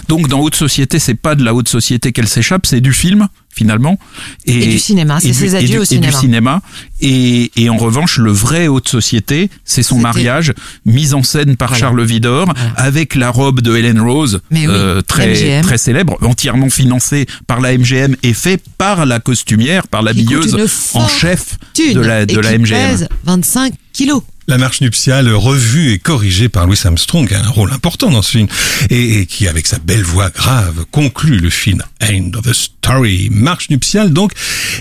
Donc 0.09 0.29
dans 0.29 0.39
haute 0.41 0.55
société, 0.55 0.99
c'est 1.01 1.17
pas 1.17 1.35
de 1.35 1.45
la 1.45 1.53
haute 1.53 1.69
société 1.69 2.13
qu'elle 2.13 2.29
s'échappe, 2.29 2.65
c'est 2.67 2.81
du 2.81 2.93
film? 2.93 3.29
Finalement 3.55 3.99
Et 4.47 4.67
du 4.67 4.79
cinéma, 4.79 5.19
c'est 5.21 5.33
ses 5.33 5.49
du- 5.49 5.55
et 5.55 5.57
adieux 5.59 5.69
du- 5.69 5.79
au 5.79 5.83
et 5.83 5.87
du 5.87 5.95
cinéma. 5.95 6.19
cinéma. 6.21 6.63
Et, 7.01 7.51
et 7.57 7.69
en 7.69 7.77
revanche, 7.77 8.19
le 8.19 8.31
vrai 8.33 8.69
haute 8.69 8.89
société, 8.89 9.51
c'est 9.65 9.83
son 9.83 9.99
mariage 9.99 10.53
mis 10.87 11.15
en 11.15 11.23
scène 11.23 11.57
par 11.57 11.69
Voilà. 11.71 11.81
Charles 11.81 12.05
Vidor 12.05 12.47
Voilà. 12.55 12.71
avec 12.77 13.15
la 13.15 13.31
robe 13.31 13.61
de 13.61 13.77
Helen 13.77 14.01
Rose, 14.01 14.41
oui, 14.51 14.67
euh, 14.69 15.03
très 15.03 15.29
MGM. 15.33 15.63
très 15.63 15.79
célèbre, 15.79 16.17
entièrement 16.23 16.71
financée 16.71 17.27
par 17.47 17.61
la 17.61 17.73
MGM 17.77 18.17
et 18.23 18.35
fait 18.35 18.63
par 18.79 19.05
la 19.07 19.21
costumière, 19.21 19.87
par 19.89 20.03
l'habilleuse 20.03 20.57
en 20.95 21.09
chef 21.09 21.59
de 21.77 22.01
la 22.01 22.25
de 22.27 22.33
et 22.39 22.43
la 22.43 22.53
qui 22.53 22.59
MGM. 22.59 22.91
pèse 22.91 23.09
25 23.25 23.73
La 24.49 24.59
marche 24.59 24.81
nuptiale 24.81 25.33
revue 25.33 25.93
et 25.93 25.99
corrigée 26.01 26.49
par 26.49 26.67
Louis 26.67 26.79
Armstrong, 26.83 27.29
qui 27.29 27.35
a 27.35 27.45
un 27.45 27.49
rôle 27.49 27.73
important 27.73 28.11
dans 28.11 28.23
ce 28.23 28.33
film, 28.33 28.49
et, 28.91 29.25
qui, 29.27 29.47
avec 29.47 29.69
sa 29.69 29.79
belle 29.79 30.03
voix 30.03 30.31
grave, 30.31 30.85
conclut 30.91 31.39
le 31.39 31.49
film 31.49 31.81
End 32.03 32.31
of 32.35 32.43
the 32.43 32.53
Story. 32.53 33.29
Marche 33.31 33.71
nuptiale, 33.71 34.13
donc, 34.13 34.33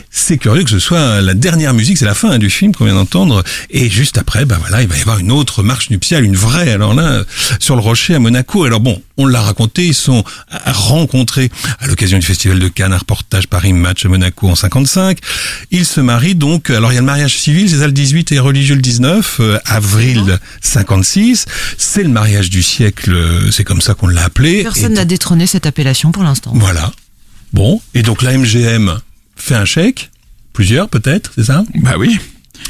c'est 0.09 0.39
curieux 0.39 0.63
que 0.63 0.71
ce 0.71 0.79
soit 0.79 1.21
la 1.21 1.35
dernière 1.35 1.75
musique, 1.75 1.99
c'est 1.99 2.05
la 2.05 2.15
fin 2.15 2.39
du 2.39 2.49
film 2.49 2.73
qu'on 2.73 2.85
vient 2.85 2.95
d'entendre, 2.95 3.43
et 3.69 3.87
juste 3.87 4.17
après, 4.17 4.45
bah 4.45 4.57
voilà, 4.59 4.81
il 4.81 4.87
va 4.87 4.97
y 4.97 5.01
avoir 5.01 5.19
une 5.19 5.31
autre 5.31 5.61
marche 5.61 5.91
nuptiale, 5.91 6.23
une 6.23 6.35
vraie, 6.35 6.71
alors 6.71 6.95
là, 6.95 7.23
sur 7.59 7.75
le 7.75 7.81
rocher 7.81 8.15
à 8.15 8.19
Monaco. 8.19 8.63
Alors 8.63 8.79
bon, 8.79 8.99
on 9.17 9.27
l'a 9.27 9.41
raconté, 9.41 9.85
ils 9.85 9.93
sont 9.93 10.23
rencontrés 10.65 11.51
à 11.79 11.85
l'occasion 11.85 12.17
du 12.17 12.25
Festival 12.25 12.57
de 12.57 12.67
Cannes, 12.67 12.93
un 12.93 12.97
reportage 12.97 13.47
Paris 13.47 13.73
Match 13.73 14.05
à 14.05 14.09
Monaco 14.09 14.49
en 14.49 14.55
55. 14.55 15.19
Ils 15.69 15.85
se 15.85 16.01
marient 16.01 16.35
donc, 16.35 16.71
alors 16.71 16.91
il 16.91 16.95
y 16.95 16.97
a 16.97 17.01
le 17.01 17.05
mariage 17.05 17.37
civil, 17.37 17.69
c'est 17.69 17.77
ça 17.77 17.85
le 17.85 17.93
18 17.93 18.31
et 18.31 18.39
religieux 18.39 18.75
le 18.75 18.81
19, 18.81 19.00
euh, 19.05 19.59
avril 19.65 20.39
56. 20.61 21.45
C'est 21.77 22.03
le 22.03 22.09
mariage 22.09 22.49
du 22.49 22.63
siècle, 22.63 23.11
euh, 23.13 23.51
c'est 23.51 23.63
comme 23.63 23.81
ça 23.81 23.93
qu'on 23.93 24.07
l'a 24.07 24.23
appelé. 24.25 24.63
Personne 24.63 24.91
Et- 24.93 24.95
n'a 24.95 25.05
détrôné 25.05 25.47
cette 25.47 25.65
appellation 25.65 26.11
pour 26.11 26.23
l'instant. 26.23 26.51
Voilà. 26.55 26.91
Bon, 27.53 27.81
et 27.93 28.01
donc 28.01 28.21
la 28.21 28.37
MGM 28.37 28.99
fait 29.35 29.55
un 29.55 29.65
chèque, 29.65 30.09
plusieurs 30.53 30.87
peut-être, 30.89 31.31
c'est 31.35 31.45
ça? 31.45 31.63
Bah 31.75 31.95
oui. 31.97 32.19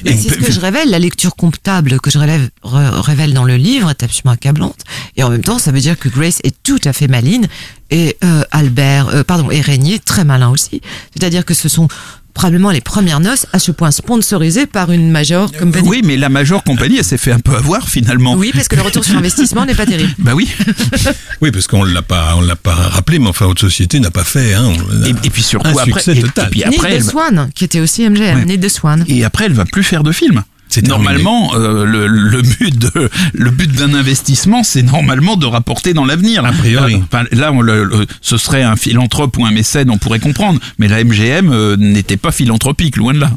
Mais 0.05 0.15
C'est 0.15 0.29
ce 0.29 0.37
que 0.37 0.51
je 0.51 0.59
révèle, 0.61 0.89
la 0.89 0.99
lecture 0.99 1.35
comptable 1.35 1.99
que 1.99 2.09
je 2.09 2.17
relève, 2.17 2.49
re- 2.63 3.01
révèle 3.01 3.33
dans 3.33 3.43
le 3.43 3.57
livre 3.57 3.89
est 3.89 4.01
absolument 4.03 4.31
accablante. 4.31 4.79
Et 5.17 5.23
en 5.23 5.29
même 5.29 5.43
temps, 5.43 5.59
ça 5.59 5.71
veut 5.73 5.81
dire 5.81 5.99
que 5.99 6.07
Grace 6.07 6.39
est 6.45 6.55
tout 6.63 6.79
à 6.85 6.93
fait 6.93 7.09
maline 7.09 7.47
et 7.89 8.15
euh, 8.23 8.43
Albert, 8.51 9.09
euh, 9.09 9.23
pardon, 9.25 9.51
et 9.51 9.59
Régnier 9.59 9.99
très 9.99 10.23
malin 10.23 10.47
aussi. 10.49 10.79
C'est-à-dire 11.13 11.43
que 11.43 11.53
ce 11.53 11.67
sont 11.67 11.89
probablement 12.33 12.71
les 12.71 12.81
premières 12.81 13.19
noces 13.19 13.45
à 13.53 13.59
ce 13.59 13.71
point 13.71 13.91
sponsorisées 13.91 14.65
par 14.65 14.91
une 14.91 15.09
major 15.11 15.51
company. 15.51 15.87
Oui, 15.87 16.01
mais 16.03 16.17
la 16.17 16.29
Major 16.29 16.63
Compagnie, 16.63 16.97
elle 16.97 17.03
s'est 17.05 17.17
fait 17.17 17.31
un 17.31 17.39
peu 17.39 17.55
avoir 17.55 17.87
finalement. 17.89 18.33
Oui, 18.35 18.51
parce 18.53 18.67
que 18.67 18.75
le 18.75 18.81
retour 18.81 19.03
sur 19.05 19.17
investissement 19.17 19.65
n'est 19.65 19.75
pas 19.75 19.85
terrible. 19.85 20.13
Bah 20.19 20.33
oui. 20.35 20.49
Oui, 21.41 21.51
parce 21.51 21.67
qu'on 21.67 21.83
l'a 21.83 22.01
pas, 22.03 22.35
on 22.37 22.41
l'a 22.41 22.55
pas 22.55 22.73
rappelé, 22.75 23.17
mais 23.19 23.27
enfin, 23.27 23.45
haute 23.47 23.59
société 23.59 23.99
n'a 23.99 24.11
pas 24.11 24.23
fait, 24.23 24.53
hein, 24.53 24.71
Et, 25.05 25.27
et 25.27 25.29
puis 25.29 25.41
surtout 25.41 25.67
un 25.69 25.71
après, 25.71 25.85
succès 26.01 26.17
et- 26.17 26.21
total. 26.21 26.47
et 26.47 26.49
puis 26.51 26.63
après, 26.63 26.89
de 26.91 26.95
elle 26.97 27.03
Swan, 27.03 27.49
qui 27.55 27.63
était 27.63 27.79
aussi 27.79 28.07
MGM, 28.07 28.37
Ouais. 28.39 28.45
Neil 28.45 28.57
de 28.59 28.69
Swan. 28.69 29.03
et 29.07 29.23
après, 29.23 29.45
elle 29.45 29.53
va 29.53 29.65
plus 29.65 29.83
faire 29.83 30.03
de 30.03 30.11
films. 30.11 30.43
C'est. 30.71 30.87
Normalement, 30.87 31.53
euh, 31.55 31.85
le, 31.85 32.07
le 32.07 32.41
but 32.41 32.77
de 32.79 33.09
le 33.33 33.49
but 33.51 33.71
d'un 33.71 33.93
investissement, 33.93 34.63
c'est 34.63 34.81
normalement 34.83 35.35
de 35.35 35.45
rapporter 35.45 35.93
dans 35.93 36.05
l'avenir. 36.05 36.45
A 36.45 36.51
priori. 36.53 36.95
Euh, 36.95 36.99
enfin, 37.11 37.25
là, 37.31 37.51
on 37.51 37.61
le- 37.61 37.83
le- 37.83 38.05
ce 38.21 38.37
serait 38.37 38.63
un 38.63 38.75
philanthrope 38.75 39.37
ou 39.37 39.45
un 39.45 39.51
mécène, 39.51 39.89
on 39.89 39.97
pourrait 39.97 40.19
comprendre. 40.19 40.59
Mais 40.79 40.87
la 40.87 41.03
MGM 41.03 41.51
euh, 41.51 41.75
n'était 41.77 42.17
pas 42.17 42.31
philanthropique, 42.31 42.95
loin 42.97 43.13
de 43.13 43.19
là. 43.19 43.31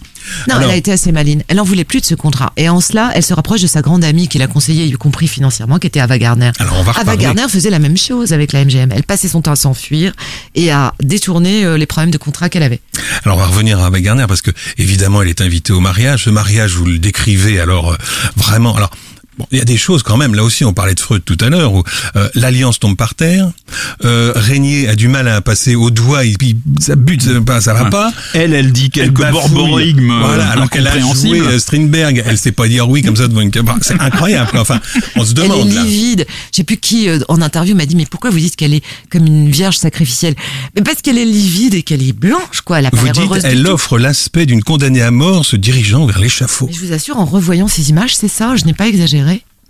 Non, 0.48 0.56
Alors- 0.56 0.68
elle 0.68 0.74
a 0.74 0.76
été 0.76 0.92
assez 0.92 1.12
maline. 1.12 1.42
Elle 1.48 1.60
en 1.60 1.64
voulait 1.64 1.84
plus 1.84 2.00
de 2.00 2.06
ce 2.06 2.14
contrat. 2.14 2.52
Et 2.56 2.68
en 2.68 2.80
cela, 2.80 3.10
elle 3.14 3.22
se 3.22 3.34
rapproche 3.34 3.60
de 3.62 3.66
sa 3.66 3.82
grande 3.82 4.04
amie 4.04 4.28
qui 4.28 4.38
l'a 4.38 4.46
conseillée, 4.46 4.84
y 4.86 4.92
compris 4.92 5.28
financièrement, 5.28 5.78
qui 5.78 5.86
était 5.86 6.00
Ava 6.00 6.18
Gardner. 6.18 6.50
Alors, 6.58 6.78
on 6.78 6.82
va 6.82 6.92
Ava. 6.96 7.16
Gardner 7.16 7.46
faisait 7.48 7.70
la 7.70 7.78
même 7.78 7.96
chose 7.96 8.32
avec 8.32 8.52
la 8.52 8.64
MGM. 8.64 8.90
Elle 8.92 9.04
passait 9.04 9.28
son 9.28 9.42
temps 9.42 9.52
à 9.52 9.56
s'enfuir 9.56 10.12
et 10.54 10.70
à 10.70 10.94
détourner 11.02 11.64
euh, 11.64 11.76
les 11.76 11.86
problèmes 11.86 12.10
de 12.10 12.18
contrat 12.18 12.48
qu'elle 12.48 12.62
avait. 12.62 12.80
Alors 13.24 13.36
on 13.36 13.40
va 13.40 13.46
revenir 13.46 13.80
à 13.80 13.86
Ava 13.86 14.00
Gardner 14.00 14.24
parce 14.28 14.42
que 14.42 14.50
évidemment 14.78 15.22
elle 15.22 15.28
est 15.28 15.40
invitée 15.40 15.72
au 15.72 15.80
mariage. 15.80 16.24
Ce 16.24 16.30
mariage, 16.30 16.72
vous 16.74 16.84
le 16.86 16.98
décrivez 16.98 17.60
alors 17.60 17.92
euh, 17.92 17.96
vraiment. 18.36 18.74
Alors 18.76 18.90
bon, 19.38 19.46
il 19.52 19.58
y 19.58 19.60
a 19.60 19.64
des 19.64 19.76
choses 19.76 20.02
quand 20.02 20.16
même. 20.16 20.34
Là 20.34 20.42
aussi, 20.44 20.64
on 20.64 20.72
parlait 20.72 20.94
de 20.94 21.00
Freud 21.00 21.22
tout 21.24 21.36
à 21.40 21.48
l'heure 21.48 21.72
où 21.74 21.82
euh, 22.16 22.28
l'alliance 22.34 22.78
tombe 22.80 22.96
par 22.96 23.14
terre. 23.14 23.50
Euh, 24.04 24.32
Régnier 24.34 24.88
a 24.88 24.94
du 24.94 25.08
mal 25.08 25.28
à 25.28 25.40
passer 25.40 25.74
au 25.74 25.90
doigt. 25.90 26.24
Il, 26.24 26.36
il- 26.42 26.56
ça 26.80 26.96
bute, 26.96 27.22
ça, 27.22 27.32
va 27.34 27.40
pas, 27.40 27.60
ça 27.60 27.74
va 27.74 27.86
pas. 27.86 28.12
Elle, 28.34 28.54
elle 28.54 28.72
dit 28.72 28.90
Elle 28.96 29.12
quelques 29.12 29.30
borborigmes 29.30 30.10
euh, 30.10 30.20
Voilà, 30.20 30.48
alors 30.50 30.70
qu'elle 30.70 30.86
a 30.86 30.98
joué 30.98 31.40
euh, 31.40 31.58
Strindberg, 31.58 32.22
elle 32.26 32.38
sait 32.38 32.52
pas 32.52 32.68
dire 32.68 32.88
oui 32.88 33.02
comme 33.02 33.16
ça 33.16 33.28
devant 33.28 33.40
une 33.40 33.50
caméra. 33.50 33.76
C'est 33.82 34.00
incroyable. 34.00 34.50
Enfin, 34.58 34.80
on 35.16 35.24
se 35.24 35.30
Elle 35.30 35.34
demande 35.48 35.68
est 35.70 35.74
là. 35.74 35.82
livide. 35.82 36.26
Je 36.52 36.56
sais 36.58 36.64
plus 36.64 36.76
qui 36.76 37.08
euh, 37.08 37.18
en 37.28 37.40
interview 37.40 37.74
m'a 37.74 37.86
dit 37.86 37.96
mais 37.96 38.06
pourquoi 38.06 38.30
vous 38.30 38.38
dites 38.38 38.56
qu'elle 38.56 38.74
est 38.74 38.82
comme 39.10 39.26
une 39.26 39.50
vierge 39.50 39.76
sacrificielle? 39.78 40.34
Mais 40.76 40.82
parce 40.82 41.02
qu'elle 41.02 41.18
est 41.18 41.24
livide 41.24 41.74
et 41.74 41.82
qu'elle 41.82 42.02
est 42.02 42.12
blanche 42.12 42.60
quoi. 42.64 42.78
Elle 42.78 42.86
a 42.86 42.90
pas 42.90 42.96
Vous 42.96 43.08
dites, 43.08 43.44
elle 43.44 43.66
offre 43.66 43.98
l'aspect 43.98 44.46
d'une 44.46 44.62
condamnée 44.62 45.02
à 45.02 45.10
mort 45.10 45.44
se 45.44 45.56
dirigeant 45.56 46.06
vers 46.06 46.18
l'échafaud. 46.18 46.66
Mais 46.68 46.74
je 46.74 46.80
vous 46.86 46.92
assure, 46.92 47.18
en 47.18 47.24
revoyant 47.24 47.68
ces 47.68 47.90
images, 47.90 48.14
c'est 48.16 48.28
ça? 48.28 48.56
Je 48.56 48.64
n'ai 48.64 48.72
pas 48.74 48.86
exagéré. 48.88 49.23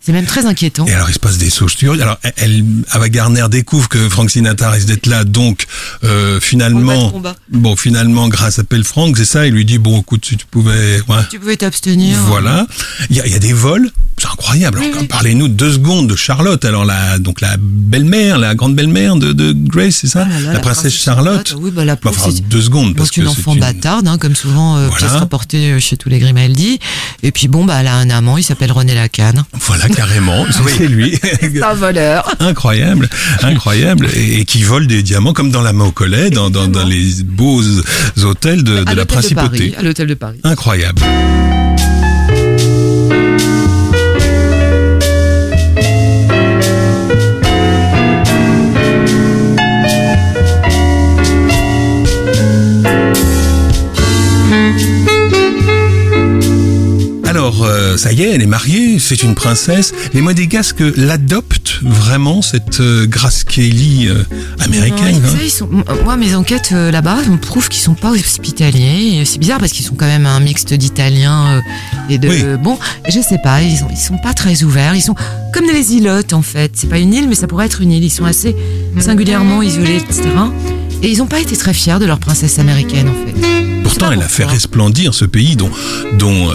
C'est 0.04 0.12
même 0.12 0.26
très 0.26 0.44
inquiétant. 0.44 0.86
Et 0.86 0.92
alors 0.92 1.08
il 1.08 1.14
se 1.14 1.18
passe 1.18 1.38
des 1.38 1.48
choses 1.48 1.74
curieuses. 1.74 2.02
Alors 2.02 2.18
elle, 2.36 2.62
Ava 2.90 3.08
Gardner 3.08 3.46
découvre 3.50 3.88
que 3.88 4.08
Frank 4.10 4.30
Sinatra 4.30 4.70
risque 4.70 4.86
d'être 4.88 5.06
là, 5.06 5.24
donc 5.24 5.64
euh, 6.04 6.40
finalement, 6.40 7.12
bon 7.50 7.74
finalement 7.76 8.28
grâce 8.28 8.58
appelle 8.58 8.84
Frank, 8.84 9.16
c'est 9.16 9.24
ça. 9.24 9.46
Il 9.46 9.54
lui 9.54 9.64
dit 9.64 9.78
bon 9.78 10.00
écoute 10.00 10.24
si 10.26 10.36
tu 10.36 10.44
pouvais, 10.46 11.00
ouais, 11.08 11.16
Tu 11.30 11.38
pouvais 11.38 11.56
t'abstenir. 11.56 12.18
voilà. 12.26 12.66
Il 13.08 13.16
y 13.16 13.20
a, 13.20 13.26
il 13.26 13.32
y 13.32 13.36
a 13.36 13.38
des 13.38 13.54
vols, 13.54 13.90
c'est 14.18 14.26
incroyable. 14.26 14.78
Oui, 14.80 14.92
oui. 15.00 15.06
Parlez-nous 15.06 15.48
de 15.48 15.54
deux 15.54 15.72
secondes 15.72 16.06
de 16.08 16.16
Charlotte. 16.16 16.62
Alors 16.66 16.84
la 16.84 17.18
donc 17.18 17.40
la 17.40 17.56
belle-mère, 17.58 18.36
la 18.38 18.54
grande 18.54 18.74
belle-mère 18.76 19.16
de, 19.16 19.32
de 19.32 19.52
Grace, 19.54 19.96
c'est 20.02 20.06
ça, 20.08 20.26
Ah 20.28 20.32
là 20.34 20.40
là, 20.40 20.52
la, 20.54 20.58
princesse 20.60 20.92
Charlotte. 20.94 21.54
Oui, 21.58 21.70
bah 21.70 21.86
la 21.86 21.96
Bah, 21.96 22.10
enfin, 22.10 22.28
deux 22.50 22.60
secondes 22.60 22.94
parce 22.94 23.16
une 23.16 23.24
que 23.24 23.28
enfant 23.30 23.54
une- 23.54 23.60
bâtarde, 23.60 24.06
hein, 24.06 24.18
comme 24.18 24.34
souvent 24.36 24.76
euh, 24.76 24.88
Voilà. 24.88 24.96
pièce 25.06 25.12
rapportée 25.18 25.70
euh, 25.72 25.80
chez 25.80 25.96
tous 25.96 26.10
les 26.10 26.18
Grimaldi. 26.18 26.78
Et 27.22 27.32
puis 27.32 27.48
bon, 27.48 27.64
bah 27.64 27.78
elle 27.80 27.86
a 27.86 27.94
un 27.96 28.10
amant, 28.10 28.36
il 28.36 28.42
s'appelle 28.44 28.70
René 28.72 28.94
Lacanne. 28.94 29.44
Voilà 29.54 29.88
carrément, 29.94 30.46
c'est 30.76 30.88
lui. 30.88 31.18
un 31.62 31.74
voleur. 31.74 32.28
incroyable, 32.40 33.08
incroyable, 33.42 34.08
et, 34.14 34.40
et 34.40 34.44
qui 34.44 34.62
vole 34.62 34.86
des 34.86 35.02
diamants 35.02 35.32
comme 35.32 35.50
dans 35.50 35.62
la 35.62 35.72
collet, 35.94 36.30
dans, 36.30 36.50
dans, 36.50 36.68
dans 36.68 36.86
les 36.86 37.22
beaux 37.24 37.62
hôtels 38.22 38.64
de, 38.64 38.84
la 38.94 39.06
principauté. 39.06 39.70
Paris, 39.70 39.74
à 39.76 39.82
l'hôtel 39.82 40.06
de 40.06 40.14
Paris. 40.14 40.40
Incroyable. 40.44 41.02
Alors, 57.34 57.64
euh, 57.64 57.96
ça 57.96 58.12
y 58.12 58.22
est, 58.22 58.30
elle 58.30 58.42
est 58.42 58.46
mariée, 58.46 59.00
c'est 59.00 59.24
une 59.24 59.34
princesse. 59.34 59.92
Les 60.12 60.20
Monégasques 60.20 60.84
l'adoptent 60.96 61.80
vraiment, 61.82 62.42
cette 62.42 62.78
euh, 62.78 63.06
Grace 63.06 63.42
Kelly 63.42 64.06
euh, 64.06 64.22
américaine. 64.60 65.16
Ouais, 65.16 65.20
hein. 65.24 65.30
savez, 65.32 65.46
ils 65.46 65.50
sont- 65.50 65.68
moi, 66.04 66.16
mes 66.16 66.36
enquêtes 66.36 66.70
euh, 66.72 66.92
là-bas 66.92 67.16
me 67.28 67.36
prouvent 67.36 67.68
qu'ils 67.68 67.82
sont 67.82 67.94
pas 67.94 68.12
hospitaliers. 68.12 69.24
C'est 69.24 69.38
bizarre 69.40 69.58
parce 69.58 69.72
qu'ils 69.72 69.84
sont 69.84 69.96
quand 69.96 70.06
même 70.06 70.26
un 70.26 70.38
mixte 70.38 70.74
d'Italiens 70.74 71.60
et 72.08 72.18
de 72.18 72.28
Oui. 72.28 72.44
bon, 72.62 72.78
je 73.08 73.18
sais 73.20 73.38
pas, 73.42 73.62
ils 73.62 73.78
sont, 73.78 73.88
ils 73.90 73.96
sont 73.96 74.18
pas 74.18 74.32
très 74.32 74.62
ouverts. 74.62 74.94
Ils 74.94 75.02
sont 75.02 75.16
comme 75.52 75.66
les 75.66 75.94
îlotes 75.94 76.34
en 76.34 76.42
fait. 76.42 76.70
C'est 76.76 76.88
pas 76.88 76.98
une 77.00 77.12
île, 77.12 77.28
mais 77.28 77.34
ça 77.34 77.48
pourrait 77.48 77.66
être 77.66 77.80
une 77.80 77.90
île. 77.90 78.04
Ils 78.04 78.10
sont 78.10 78.26
assez 78.26 78.54
singulièrement 79.00 79.60
isolés, 79.60 79.96
etc. 79.96 80.22
Et 81.02 81.10
ils 81.10 81.20
ont 81.20 81.26
pas 81.26 81.40
été 81.40 81.56
très 81.56 81.74
fiers 81.74 81.98
de 81.98 82.06
leur 82.06 82.20
princesse 82.20 82.60
américaine 82.60 83.08
en 83.08 83.26
fait. 83.26 83.83
Elle 84.12 84.22
a 84.22 84.28
fait 84.28 84.44
resplendir 84.44 85.14
ce 85.14 85.24
pays 85.24 85.56
dont, 85.56 85.70
dont 86.18 86.50
euh, 86.50 86.54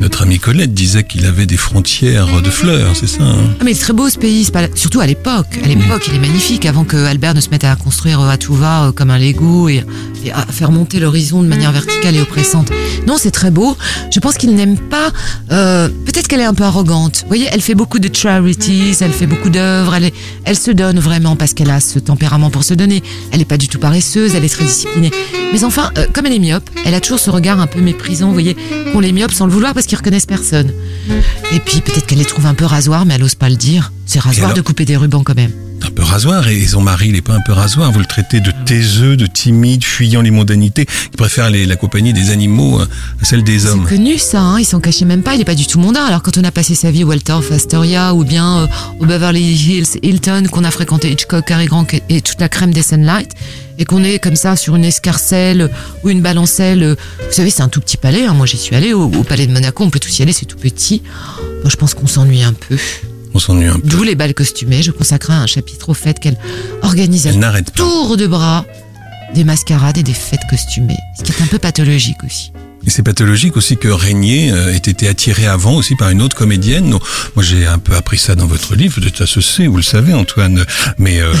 notre 0.00 0.22
ami 0.22 0.38
Colette 0.38 0.74
disait 0.74 1.04
qu'il 1.04 1.24
avait 1.26 1.46
des 1.46 1.56
frontières 1.56 2.26
de 2.42 2.50
fleurs, 2.50 2.92
c'est 2.94 3.06
ça 3.06 3.22
hein 3.22 3.36
Ah, 3.60 3.64
mais 3.64 3.74
c'est 3.74 3.82
très 3.84 3.92
beau 3.92 4.08
ce 4.08 4.18
pays, 4.18 4.44
pas, 4.52 4.62
surtout 4.74 5.00
à 5.00 5.06
l'époque. 5.06 5.58
À 5.64 5.68
l'époque, 5.68 6.02
il 6.08 6.14
est 6.14 6.18
magnifique 6.18 6.66
avant 6.66 6.84
que 6.84 6.96
Albert 6.96 7.34
ne 7.34 7.40
se 7.40 7.48
mette 7.50 7.64
à 7.64 7.74
construire 7.76 8.20
euh, 8.20 8.28
à 8.28 8.36
tout 8.36 8.54
va 8.54 8.86
euh, 8.86 8.92
comme 8.92 9.10
un 9.10 9.18
Lego 9.18 9.68
et, 9.68 9.84
et 10.24 10.32
à 10.32 10.44
faire 10.46 10.70
monter 10.72 10.98
l'horizon 11.00 11.42
de 11.42 11.48
manière 11.48 11.72
verticale 11.72 12.16
et 12.16 12.20
oppressante. 12.20 12.70
Non, 13.06 13.16
c'est 13.18 13.30
très 13.30 13.50
beau. 13.50 13.76
Je 14.12 14.20
pense 14.20 14.36
qu'il 14.36 14.54
n'aime 14.54 14.78
pas. 14.78 15.10
euh, 15.52 15.88
Peut-être 16.06 16.28
qu'elle 16.28 16.40
est 16.40 16.44
un 16.44 16.54
peu 16.54 16.64
arrogante. 16.64 17.20
Vous 17.22 17.28
voyez, 17.28 17.48
elle 17.52 17.60
fait 17.60 17.74
beaucoup 17.74 17.98
de 17.98 18.12
charities, 18.14 18.94
elle 19.00 19.12
fait 19.12 19.26
beaucoup 19.26 19.50
d'œuvres, 19.50 19.94
elle, 19.94 20.04
est- 20.04 20.14
elle 20.44 20.56
se 20.56 20.70
donne 20.70 20.98
vraiment 20.98 21.36
parce 21.36 21.54
qu'elle 21.54 21.70
a 21.70 21.80
ce 21.80 21.98
tempérament 21.98 22.50
pour 22.50 22.64
se 22.64 22.74
donner. 22.74 23.02
Elle 23.32 23.38
n'est 23.38 23.44
pas 23.44 23.58
du 23.58 23.68
tout 23.68 23.78
paresseuse, 23.78 24.34
elle 24.34 24.44
est 24.44 24.48
très 24.48 24.64
disciplinée. 24.64 25.10
Mais 25.52 25.62
enfin, 25.64 25.90
euh, 25.98 26.06
comme 26.12 26.26
elle 26.26 26.32
est 26.32 26.38
myope, 26.38 26.68
elle 26.86 26.94
a 26.94 27.00
toujours 27.00 27.18
ce 27.18 27.30
regard 27.30 27.60
un 27.60 27.66
peu 27.66 27.80
méprisant, 27.80 28.28
vous 28.28 28.32
voyez, 28.32 28.56
qu'ont 28.92 29.00
les 29.00 29.12
myopes 29.12 29.32
sans 29.32 29.46
le 29.46 29.52
vouloir 29.52 29.74
parce 29.74 29.86
qu'ils 29.86 29.98
reconnaissent 29.98 30.24
personne. 30.24 30.72
Et 31.52 31.58
puis 31.58 31.80
peut-être 31.80 32.06
qu'elle 32.06 32.18
les 32.18 32.24
trouve 32.24 32.46
un 32.46 32.54
peu 32.54 32.64
rasoir, 32.64 33.04
mais 33.04 33.14
elle 33.14 33.24
ose 33.24 33.34
pas 33.34 33.48
le 33.48 33.56
dire. 33.56 33.92
C'est 34.06 34.20
rasoir 34.20 34.46
alors 34.46 34.56
de 34.56 34.62
couper 34.62 34.84
des 34.84 34.96
rubans 34.96 35.24
quand 35.24 35.34
même. 35.34 35.50
Un 35.82 35.90
peu 35.90 36.02
rasoir, 36.02 36.48
et 36.48 36.66
son 36.66 36.80
mari, 36.80 37.06
il 37.08 37.12
n'est 37.12 37.20
pas 37.22 37.34
un 37.34 37.40
peu 37.40 37.52
rasoir. 37.52 37.92
Vous 37.92 37.98
le 38.00 38.06
traitez 38.06 38.40
de 38.40 38.50
taiseux, 38.64 39.16
de 39.16 39.26
timide, 39.26 39.84
fuyant 39.84 40.20
les 40.20 40.30
mondanités, 40.30 40.84
qui 40.86 41.16
préfère 41.16 41.48
les- 41.50 41.64
la 41.66 41.76
compagnie 41.76 42.12
des 42.12 42.30
animaux 42.30 42.80
euh, 42.80 42.86
à 43.22 43.24
celle 43.24 43.44
des 43.44 43.66
hommes. 43.66 43.84
C'est 43.88 43.96
connu 43.96 44.18
ça, 44.18 44.40
hein, 44.40 44.58
il 44.58 44.64
s'en 44.64 44.80
cachait 44.80 45.04
même 45.04 45.22
pas, 45.22 45.34
il 45.34 45.40
est 45.40 45.44
pas 45.44 45.54
du 45.54 45.66
tout 45.66 45.78
mondain. 45.78 46.04
Alors 46.04 46.22
quand 46.22 46.36
on 46.38 46.44
a 46.44 46.50
passé 46.50 46.74
sa 46.74 46.90
vie 46.90 47.04
au 47.04 47.08
Waldorf 47.08 47.50
Astoria 47.52 48.14
ou 48.14 48.24
bien 48.24 48.60
euh, 48.60 48.66
au 49.00 49.06
Beverly 49.06 49.42
Hills 49.54 49.98
Hilton, 50.02 50.44
qu'on 50.50 50.64
a 50.64 50.70
fréquenté 50.70 51.10
Hitchcock, 51.12 51.44
Cary 51.46 51.66
Grant 51.66 51.86
et 52.08 52.20
toute 52.20 52.40
la 52.40 52.48
crème 52.48 52.72
des 52.72 52.82
Sunlight, 52.82 53.30
et 53.78 53.84
qu'on 53.84 54.02
est 54.02 54.18
comme 54.18 54.36
ça 54.36 54.56
sur 54.56 54.76
une 54.76 54.84
escarcelle 54.84 55.70
ou 56.02 56.08
une 56.10 56.20
balancelle, 56.22 56.82
euh, 56.82 56.94
vous 57.20 57.32
savez 57.32 57.50
c'est 57.50 57.62
un 57.62 57.68
tout 57.68 57.80
petit 57.80 57.96
palais, 57.96 58.24
hein, 58.24 58.34
moi 58.34 58.46
j'y 58.46 58.56
suis 58.56 58.74
allée 58.74 58.92
au, 58.92 59.04
au 59.04 59.22
palais 59.22 59.46
de 59.46 59.52
Monaco, 59.52 59.84
on 59.84 59.90
peut 59.90 60.00
tous 60.00 60.18
y 60.18 60.22
aller, 60.22 60.32
c'est 60.32 60.46
tout 60.46 60.58
petit. 60.58 61.02
Bon, 61.62 61.70
je 61.70 61.76
pense 61.76 61.94
qu'on 61.94 62.06
s'ennuie 62.06 62.42
un 62.42 62.52
peu. 62.54 62.76
On 63.36 63.38
s'ennuie 63.38 63.66
un 63.66 63.78
peu. 63.78 63.86
D'où 63.86 64.02
les 64.02 64.14
balles 64.14 64.32
costumées, 64.32 64.82
je 64.82 64.90
consacrerai 64.90 65.34
un 65.34 65.46
chapitre 65.46 65.90
au 65.90 65.94
fait 65.94 66.18
qu'elle 66.18 66.38
organise 66.80 67.26
pas. 67.26 67.76
tour 67.76 68.16
de 68.16 68.26
bras 68.26 68.64
des 69.34 69.44
mascarades 69.44 69.98
et 69.98 70.02
des 70.02 70.14
fêtes 70.14 70.40
costumées, 70.48 70.96
ce 71.18 71.22
qui 71.22 71.32
est 71.32 71.42
un 71.42 71.46
peu 71.46 71.58
pathologique 71.58 72.24
aussi. 72.24 72.50
Et 72.86 72.90
c'est 72.90 73.02
pathologique 73.02 73.56
aussi 73.56 73.76
que 73.76 73.88
Régnier 73.88 74.52
euh, 74.52 74.72
ait 74.72 74.76
été 74.76 75.08
attiré 75.08 75.46
avant 75.46 75.74
aussi 75.74 75.96
par 75.96 76.10
une 76.10 76.22
autre 76.22 76.36
comédienne. 76.36 76.88
Non, 76.88 77.00
moi, 77.34 77.44
j'ai 77.44 77.66
un 77.66 77.78
peu 77.78 77.94
appris 77.96 78.18
ça 78.18 78.34
dans 78.34 78.46
votre 78.46 78.74
livre. 78.74 78.94
Peut-être 79.00 79.18
ça 79.18 79.26
se 79.26 79.40
sait, 79.40 79.66
vous 79.66 79.76
le 79.76 79.82
savez, 79.82 80.14
Antoine. 80.14 80.64
Mais 80.98 81.20
euh, 81.20 81.32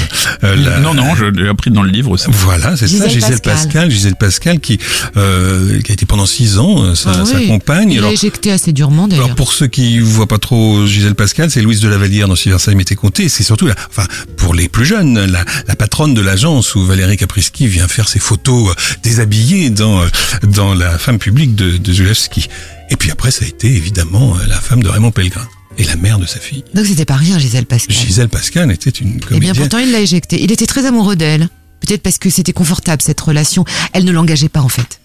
euh, 0.44 0.56
la- 0.56 0.80
Non, 0.80 0.94
non, 0.94 1.14
je 1.14 1.24
l'ai 1.26 1.48
appris 1.48 1.70
dans 1.70 1.82
le 1.82 1.90
livre 1.90 2.10
aussi. 2.10 2.26
Voilà, 2.28 2.76
c'est 2.76 2.88
ça, 2.88 3.08
Gisèle 3.08 3.40
Pascal. 3.40 3.54
Pascal. 3.54 3.90
Gisèle 3.90 4.16
Pascal 4.16 4.60
qui 4.60 4.78
euh, 5.16 5.80
qui 5.82 5.92
a 5.92 5.94
été 5.94 6.06
pendant 6.06 6.26
six 6.26 6.58
ans 6.58 6.82
euh, 6.82 6.94
sa, 6.94 7.10
Ah 7.10 7.24
sa 7.24 7.36
oui, 7.36 7.46
compagne. 7.46 7.92
Il 7.92 7.98
Alors, 7.98 8.10
éjecté 8.10 8.50
assez 8.50 8.72
durement 8.72 9.06
d'ailleurs. 9.08 9.26
alors 9.26 9.36
pour 9.36 9.52
ceux 9.52 9.66
qui 9.68 9.98
voient 10.00 10.26
pas 10.26 10.38
trop 10.38 10.84
Gisèle 10.86 11.14
Pascal, 11.14 11.50
c'est 11.50 11.62
Louise 11.62 11.80
de 11.80 11.88
Lavalière 11.88 12.28
dans 12.28 12.36
Si 12.36 12.48
Versailles 12.48 12.74
m'était 12.74 12.94
compté. 12.96 13.28
C'est 13.28 13.44
surtout, 13.44 13.66
la, 13.66 13.74
enfin, 13.88 14.06
pour 14.36 14.54
les 14.54 14.68
plus 14.68 14.84
jeunes, 14.84 15.24
la, 15.26 15.44
la 15.68 15.76
patronne 15.76 16.14
de 16.14 16.20
l'agence 16.20 16.74
où 16.74 16.84
Valérie 16.84 17.16
Kapriski 17.16 17.66
vient 17.68 17.88
faire 17.88 18.08
ses 18.08 18.18
photos 18.18 18.70
euh, 18.70 18.74
déshabillée 19.02 19.70
dans 19.70 20.02
dans 20.42 20.74
la 20.74 20.98
femme 20.98 21.18
publique 21.18 21.35
de, 21.44 21.76
de 21.76 21.92
Zulewski. 21.92 22.48
Et 22.90 22.96
puis 22.96 23.10
après, 23.10 23.30
ça 23.30 23.44
a 23.44 23.48
été 23.48 23.66
évidemment 23.68 24.34
euh, 24.36 24.46
la 24.48 24.58
femme 24.60 24.82
de 24.82 24.88
Raymond 24.88 25.10
Pellegrin 25.10 25.46
et 25.76 25.84
la 25.84 25.96
mère 25.96 26.18
de 26.18 26.24
sa 26.26 26.40
fille. 26.40 26.64
Donc 26.74 26.86
c'était 26.86 27.04
pas 27.04 27.16
rien, 27.16 27.38
Gisèle 27.38 27.66
Pascal. 27.66 27.94
Gisèle 27.94 28.28
Pascal 28.28 28.70
était 28.70 28.88
une 28.90 29.08
Eh 29.08 29.12
bien 29.18 29.28
comédienne. 29.28 29.54
pourtant 29.56 29.78
il 29.78 29.92
l'a 29.92 30.00
éjecté. 30.00 30.42
Il 30.42 30.50
était 30.52 30.66
très 30.66 30.86
amoureux 30.86 31.16
d'elle. 31.16 31.48
Peut-être 31.80 32.02
parce 32.02 32.16
que 32.18 32.30
c'était 32.30 32.54
confortable 32.54 33.02
cette 33.02 33.20
relation. 33.20 33.64
Elle 33.92 34.04
ne 34.04 34.12
l'engageait 34.12 34.48
pas 34.48 34.60
en 34.62 34.68
fait. 34.70 35.00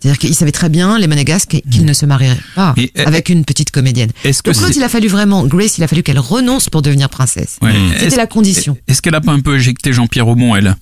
C'est-à-dire 0.00 0.18
qu'il 0.18 0.34
savait 0.34 0.50
très 0.52 0.68
bien, 0.68 0.98
les 0.98 1.06
monégasques, 1.06 1.60
qu'il 1.70 1.84
ne 1.84 1.92
se 1.92 2.04
marierait 2.06 2.36
pas 2.56 2.74
Et, 2.76 2.90
euh, 2.98 3.04
avec 3.06 3.28
une 3.28 3.44
petite 3.44 3.70
comédienne. 3.70 4.10
Est-ce 4.24 4.42
que 4.42 4.50
Donc 4.50 4.74
il 4.74 4.82
a 4.82 4.88
fallu 4.88 5.06
vraiment, 5.06 5.46
Grace, 5.46 5.78
il 5.78 5.84
a 5.84 5.88
fallu 5.88 6.02
qu'elle 6.02 6.18
renonce 6.18 6.68
pour 6.68 6.82
devenir 6.82 7.08
princesse. 7.08 7.56
Ouais. 7.62 7.72
C'était 8.00 8.16
la 8.16 8.26
condition. 8.26 8.76
Est-ce 8.88 9.00
qu'elle 9.00 9.14
a 9.14 9.20
pas 9.20 9.30
un 9.30 9.38
peu 9.38 9.56
éjecté 9.56 9.92
Jean-Pierre 9.92 10.26
Aumont, 10.26 10.56
elle? 10.56 10.74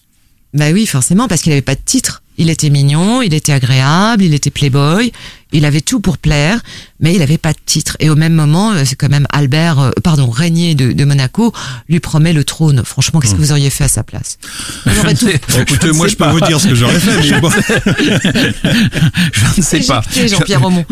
Bah 0.52 0.70
oui, 0.72 0.86
forcément, 0.86 1.28
parce 1.28 1.42
qu'il 1.42 1.52
avait 1.52 1.62
pas 1.62 1.74
de 1.74 1.80
titre. 1.84 2.22
Il 2.36 2.50
était 2.50 2.70
mignon, 2.70 3.22
il 3.22 3.34
était 3.34 3.52
agréable, 3.52 4.24
il 4.24 4.34
était 4.34 4.50
playboy, 4.50 5.12
il 5.52 5.64
avait 5.64 5.80
tout 5.80 6.00
pour 6.00 6.18
plaire, 6.18 6.60
mais 7.00 7.14
il 7.14 7.22
avait 7.22 7.38
pas 7.38 7.52
de 7.52 7.58
titre. 7.64 7.96
Et 8.00 8.10
au 8.10 8.16
même 8.16 8.34
moment, 8.34 8.72
euh, 8.72 8.82
c'est 8.84 8.94
quand 8.96 9.08
même 9.08 9.26
Albert, 9.32 9.78
euh, 9.78 9.90
pardon, 10.02 10.30
Régnier 10.30 10.74
de, 10.74 10.92
de 10.92 11.04
Monaco, 11.04 11.52
lui 11.88 12.00
promet 12.00 12.32
le 12.32 12.44
trône. 12.44 12.82
Franchement, 12.84 13.20
qu'est-ce 13.20 13.34
que 13.34 13.40
vous 13.40 13.52
auriez 13.52 13.70
fait 13.70 13.84
à 13.84 13.88
sa 13.88 14.02
place? 14.02 14.38
J'aurais 14.86 15.14
tout 15.14 15.26
Bon, 15.48 15.60
écoutez, 15.60 15.92
moi 15.92 16.06
sais 16.06 16.12
je 16.12 16.16
peux 16.16 16.24
pas. 16.24 16.32
vous 16.32 16.40
dire 16.40 16.60
ce 16.60 16.68
que 16.68 16.74
j'aurais 16.74 16.98
fait. 17.00 17.30
Mais 17.30 17.40
bon, 17.40 17.50
Je 19.32 19.56
ne 19.60 19.62
sais 19.62 19.80
pas. 19.80 20.02
Jean-Pierre 20.26 20.64
Aumont. 20.64 20.84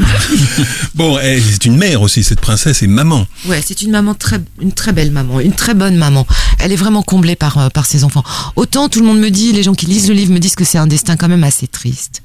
bon 0.94 1.18
elle, 1.18 1.42
c'est 1.42 1.64
une 1.64 1.76
mère 1.76 2.02
aussi, 2.02 2.24
cette 2.24 2.40
princesse 2.40 2.82
et 2.82 2.86
maman. 2.86 3.26
Ouais, 3.46 3.62
c'est 3.64 3.82
une 3.82 3.90
maman 3.90 4.14
très, 4.14 4.40
une 4.60 4.72
très 4.72 4.92
belle 4.92 5.10
maman, 5.10 5.40
une 5.40 5.52
très 5.52 5.74
bonne 5.74 5.96
maman. 5.96 6.26
Elle 6.58 6.72
est 6.72 6.76
vraiment 6.76 7.02
comblée 7.02 7.36
par 7.36 7.58
euh, 7.58 7.68
par 7.68 7.86
ses 7.86 8.04
enfants. 8.04 8.24
Autant 8.56 8.88
tout 8.88 9.00
le 9.00 9.06
monde 9.06 9.20
me 9.20 9.30
dit, 9.30 9.52
les 9.52 9.62
gens 9.62 9.74
qui 9.74 9.86
lisent 9.86 10.08
le 10.08 10.14
livre 10.14 10.32
me 10.32 10.38
disent 10.38 10.54
que 10.54 10.64
c'est 10.64 10.78
un 10.78 10.86
destin 10.86 11.16
quand 11.16 11.28
même 11.28 11.44
assez 11.44 11.66
triste. 11.66 12.22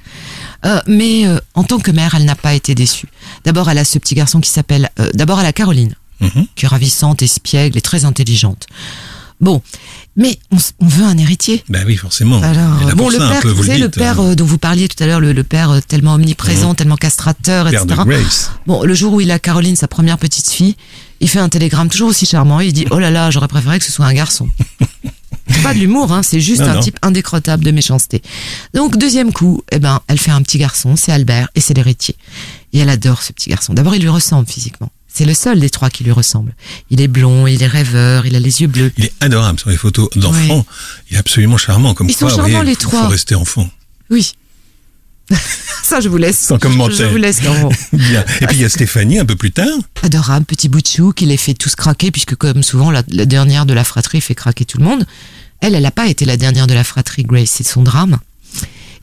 Euh, 0.65 0.79
mais 0.87 1.27
euh, 1.27 1.39
en 1.55 1.63
tant 1.63 1.79
que 1.79 1.91
mère, 1.91 2.15
elle 2.15 2.25
n'a 2.25 2.35
pas 2.35 2.53
été 2.53 2.73
déçue. 2.75 3.07
D'abord, 3.43 3.69
elle 3.69 3.77
a 3.77 3.85
ce 3.85 3.99
petit 3.99 4.15
garçon 4.15 4.39
qui 4.39 4.49
s'appelle. 4.49 4.89
euh, 4.99 5.09
D'abord, 5.13 5.39
elle 5.39 5.45
a 5.45 5.53
Caroline, 5.53 5.95
Mhm. 6.21 6.45
qui 6.55 6.65
est 6.65 6.67
ravissante, 6.69 7.21
espiègle 7.21 7.77
et 7.77 7.81
très 7.81 8.05
intelligente. 8.05 8.67
Bon, 9.41 9.61
mais 10.15 10.39
on, 10.51 10.57
on 10.79 10.87
veut 10.87 11.03
un 11.03 11.17
héritier. 11.17 11.65
Ben 11.67 11.83
oui, 11.85 11.97
forcément. 11.97 12.41
Alors, 12.41 12.95
bon, 12.95 13.09
le 13.09 13.17
père, 13.17 13.41
peu, 13.41 13.49
vous 13.49 13.63
savez, 13.63 13.77
le 13.79 13.87
dites, 13.89 13.97
père 13.97 14.21
hein. 14.21 14.29
euh, 14.31 14.35
dont 14.35 14.45
vous 14.45 14.57
parliez 14.57 14.87
tout 14.87 15.03
à 15.03 15.07
l'heure, 15.07 15.19
le, 15.19 15.33
le 15.33 15.43
père 15.43 15.71
euh, 15.71 15.79
tellement 15.85 16.13
omniprésent, 16.13 16.75
tellement 16.75 16.95
castrateur, 16.95 17.69
Père 17.69 17.81
etc. 17.83 17.99
de 17.99 18.09
Grace. 18.09 18.51
Bon, 18.67 18.83
le 18.83 18.93
jour 18.93 19.11
où 19.13 19.19
il 19.21 19.31
a 19.31 19.39
Caroline, 19.39 19.75
sa 19.75 19.89
première 19.89 20.17
petite 20.17 20.49
fille, 20.49 20.77
il 21.19 21.27
fait 21.27 21.39
un 21.39 21.49
télégramme 21.49 21.89
toujours 21.89 22.07
aussi 22.09 22.25
charmant. 22.25 22.61
Il 22.61 22.71
dit 22.71 22.85
Oh 22.91 22.99
là 22.99 23.11
là, 23.11 23.31
j'aurais 23.31 23.49
préféré 23.49 23.79
que 23.79 23.85
ce 23.85 23.91
soit 23.91 24.05
un 24.05 24.13
garçon. 24.13 24.47
C'est 25.49 25.61
pas 25.61 25.73
de 25.73 25.79
l'humour, 25.79 26.11
hein, 26.13 26.23
c'est 26.23 26.39
juste 26.39 26.61
Non, 26.61 26.67
un 26.69 26.73
non. 26.75 26.79
type 26.81 26.97
indécrottable 27.01 27.63
de 27.65 27.71
méchanceté. 27.71 28.21
Donc, 28.73 28.97
deuxième 28.97 29.33
coup, 29.33 29.61
eh 29.71 29.79
ben, 29.79 30.01
elle 30.07 30.17
fait 30.17 30.31
un 30.31 30.41
petit 30.41 30.57
garçon, 30.57 30.95
c'est 30.95 31.11
Albert, 31.11 31.49
et 31.55 31.59
c'est 31.61 31.73
l'héritier. 31.73 32.15
Et 32.71 32.79
elle 32.79 32.89
adore 32.89 33.21
ce 33.21 33.33
petit 33.33 33.49
garçon. 33.49 33.73
D'abord, 33.73 33.93
il 33.95 34.01
lui 34.01 34.09
ressemble 34.09 34.47
physiquement. 34.47 34.89
C'est 35.15 35.25
le 35.25 35.33
seul 35.33 35.59
des 35.59 35.69
trois 35.69 35.89
qui 35.91 36.03
lui 36.03 36.11
ressemble. 36.11 36.55
Il 36.89 36.99
est 37.01 37.07
blond, 37.07 37.45
il 37.45 37.61
est 37.61 37.67
rêveur, 37.67 38.25
il 38.25 38.35
a 38.35 38.39
les 38.39 38.61
yeux 38.61 38.67
bleus. 38.67 38.91
Il 38.97 39.05
est 39.05 39.13
adorable 39.19 39.59
sur 39.59 39.69
les 39.69 39.77
photos 39.77 40.09
d'enfants. 40.15 40.57
Ouais. 40.59 40.63
Il 41.11 41.15
est 41.17 41.19
absolument 41.19 41.57
charmant. 41.57 41.93
Comme 41.93 42.09
Ils 42.09 42.15
quoi, 42.15 42.29
sont 42.29 42.37
charmants, 42.37 42.49
voyez, 42.49 42.65
les 42.65 42.71
il 42.71 42.75
faut 42.81 42.89
trois. 42.89 43.07
rester 43.09 43.35
enfant. 43.35 43.69
Oui. 44.09 44.31
Ça, 45.83 45.99
je 45.99 46.09
vous 46.09 46.17
laisse. 46.17 46.39
Sans 46.39 46.57
commentaire. 46.57 47.07
Je 47.07 47.11
vous 47.11 47.17
laisse. 47.17 47.41
Bien. 47.93 48.25
Et 48.41 48.47
puis 48.47 48.57
il 48.57 48.61
y 48.61 48.65
a 48.65 48.69
Stéphanie 48.69 49.19
un 49.19 49.25
peu 49.25 49.35
plus 49.35 49.51
tard. 49.51 49.67
adorable, 50.01 50.45
petit 50.45 50.69
bout 50.69 50.81
de 50.81 50.87
chou 50.87 51.11
qui 51.11 51.25
les 51.25 51.37
fait 51.37 51.53
tous 51.53 51.75
craquer, 51.75 52.09
puisque 52.11 52.35
comme 52.35 52.63
souvent, 52.63 52.89
la, 52.91 53.03
la 53.09 53.25
dernière 53.25 53.65
de 53.65 53.73
la 53.73 53.83
fratrie 53.83 54.21
fait 54.21 54.35
craquer 54.35 54.65
tout 54.65 54.77
le 54.77 54.85
monde. 54.85 55.05
Elle, 55.59 55.75
elle 55.75 55.83
n'a 55.83 55.91
pas 55.91 56.07
été 56.07 56.25
la 56.25 56.37
dernière 56.37 56.67
de 56.67 56.73
la 56.73 56.83
fratrie, 56.83 57.23
Grace, 57.23 57.49
c'est 57.49 57.63
son 57.63 57.83
drame. 57.83 58.19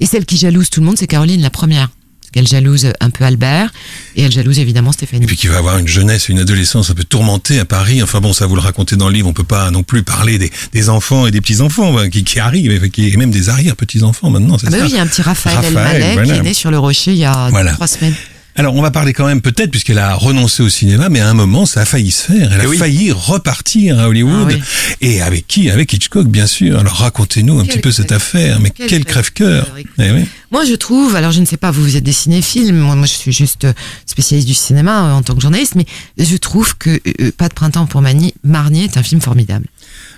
Et 0.01 0.07
celle 0.07 0.25
qui 0.25 0.37
jalouse 0.37 0.71
tout 0.71 0.81
le 0.81 0.87
monde, 0.87 0.99
c'est 0.99 1.07
Caroline, 1.07 1.41
la 1.43 1.51
première. 1.51 1.91
Qu'elle 2.33 2.47
jalouse 2.47 2.93
un 3.01 3.11
peu 3.11 3.25
Albert, 3.25 3.73
et 4.17 4.23
elle 4.23 4.31
jalouse 4.33 4.59
évidemment 4.61 4.93
Stéphanie. 4.93 5.25
Et 5.25 5.27
puis 5.27 5.37
qui 5.37 5.49
va 5.49 5.59
avoir 5.59 5.79
une 5.79 5.89
jeunesse, 5.89 6.29
une 6.29 6.39
adolescence 6.39 6.89
un 6.91 6.95
peu 6.95 7.03
tourmentée 7.05 7.59
à 7.59 7.65
Paris. 7.65 8.03
Enfin 8.03 8.21
bon, 8.21 8.33
ça 8.33 8.47
vous 8.47 8.55
le 8.55 8.61
racontez 8.61 8.97
dans 8.97 9.09
le 9.09 9.15
livre. 9.15 9.29
On 9.29 9.33
peut 9.33 9.43
pas 9.45 9.71
non 9.71 9.83
plus 9.83 10.03
parler 10.05 10.39
des, 10.39 10.51
des 10.73 10.89
enfants 10.91 11.27
et 11.27 11.31
des 11.33 11.41
petits 11.41 11.61
enfants 11.61 11.99
hein, 11.99 12.09
qui, 12.09 12.23
qui 12.25 12.39
arrivent, 12.39 12.71
et, 12.85 12.91
qui, 12.91 13.09
et 13.09 13.17
même 13.17 13.31
des 13.33 13.49
arrière 13.49 13.75
petits 13.77 14.03
enfants 14.03 14.31
maintenant. 14.31 14.57
Ah 14.65 14.71
bah 14.71 14.79
ça 14.79 14.85
oui, 14.85 14.91
il 14.91 14.97
y 14.97 14.99
a 14.99 15.03
un 15.03 15.07
petit 15.07 15.23
Raphaël, 15.23 15.57
Raphaël, 15.57 15.77
Elmaleh 15.97 16.13
voilà. 16.15 16.33
qui 16.35 16.39
est 16.39 16.43
né 16.43 16.55
sur 16.55 16.71
le 16.71 16.79
rocher 16.79 17.13
il 17.13 17.19
y 17.19 17.25
a 17.25 17.49
Voilà. 17.51 17.73
trois 17.73 17.87
semaines. 17.89 18.15
Alors 18.61 18.75
on 18.75 18.83
va 18.83 18.91
parler 18.91 19.15
quand 19.15 19.25
même 19.25 19.41
peut-être 19.41 19.71
puisqu'elle 19.71 19.99
a 19.99 20.13
renoncé 20.15 20.63
au 20.63 20.69
cinéma, 20.69 21.09
mais 21.09 21.21
à 21.21 21.31
un 21.31 21.33
moment 21.33 21.65
ça 21.65 21.81
a 21.81 21.85
failli 21.87 22.11
se 22.11 22.31
faire. 22.31 22.53
Elle 22.53 22.61
a 22.61 22.65
Eh 22.65 22.67
oui. 22.67 22.77
failli 22.77 23.11
repartir 23.11 23.99
à 23.99 24.07
Hollywood. 24.07 24.49
Ah 24.51 24.55
oui. 24.55 24.63
Et 25.01 25.23
avec 25.23 25.47
qui? 25.47 25.71
Avec 25.71 25.91
Hitchcock, 25.95 26.27
bien 26.27 26.47
sûr. 26.47 26.79
Alors 26.79 26.93
racontez-nous 26.93 27.59
un 27.59 27.63
Quel 27.63 27.71
petit 27.77 27.79
peu 27.81 27.91
cette 27.91 28.13
affaire. 28.13 28.61
Mais 28.61 28.69
quel 28.69 28.87
quel 28.87 29.05
crève-cœur 29.07 29.67
Eh 29.99 30.11
oui. 30.11 30.27
Moi, 30.51 30.67
je 30.67 30.75
trouve, 30.75 31.17
alors 31.17 31.31
je 31.33 31.41
ne 31.41 31.47
sais 31.47 31.57
pas, 31.57 31.71
vous, 31.71 31.83
vous 31.83 31.97
êtes 31.97 32.05
des 32.05 32.13
cinéphiles, 32.13 32.75
moi, 32.75 32.97
moi 32.97 33.07
je 33.07 33.13
suis 33.15 33.33
juste 33.33 33.65
euh, 33.65 33.73
spécialiste 34.05 34.47
du 34.49 34.53
cinéma 34.55 35.05
euh, 35.09 35.13
en 35.15 35.23
tant 35.23 35.35
que 35.35 35.41
journaliste, 35.41 35.75
mais 35.77 35.87
je 36.19 36.37
trouve 36.37 36.77
que 36.77 36.91
euh, 36.91 36.99
euh, 37.21 37.31
Pas 37.35 37.49
de 37.49 37.55
printemps 37.55 37.87
pour 37.87 38.03
Mani, 38.03 38.35
Marnier 38.45 38.85
est 38.85 38.99
un 38.99 39.03
film 39.03 39.23
formidable. 39.23 39.65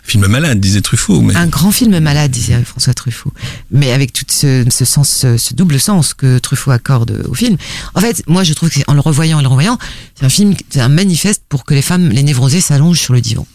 Film 0.05 0.27
malade, 0.27 0.59
disait 0.61 0.81
Truffaut. 0.81 1.21
Mais... 1.21 1.35
Un 1.37 1.47
grand 1.47 1.71
film 1.71 1.99
malade, 2.01 2.31
disait 2.31 2.61
François 2.65 2.93
Truffaut. 2.93 3.33
Mais 3.71 3.93
avec 3.93 4.12
tout 4.12 4.25
ce, 4.29 4.65
ce 4.69 4.85
sens, 4.85 5.09
ce, 5.37 5.55
double 5.55 5.79
sens 5.79 6.12
que 6.12 6.38
Truffaut 6.38 6.73
accorde 6.73 7.25
au 7.29 7.35
film. 7.35 7.57
En 7.95 8.01
fait, 8.01 8.23
moi, 8.27 8.43
je 8.43 8.53
trouve 8.53 8.69
que 8.69 8.75
c'est- 8.75 8.85
en 8.88 8.95
le 8.95 9.01
revoyant 9.01 9.38
et 9.38 9.43
le 9.43 9.49
revoyant, 9.49 9.79
c'est 10.19 10.25
un 10.27 10.29
film, 10.29 10.55
c'est 10.71 10.81
un 10.81 10.88
manifeste 10.88 11.43
pour 11.49 11.65
que 11.65 11.73
les 11.75 11.83
femmes, 11.83 12.09
les 12.09 12.23
névrosées, 12.25 12.61
s'allongent 12.61 12.99
sur 13.01 13.12
le 13.15 13.21
divan. 13.21 13.47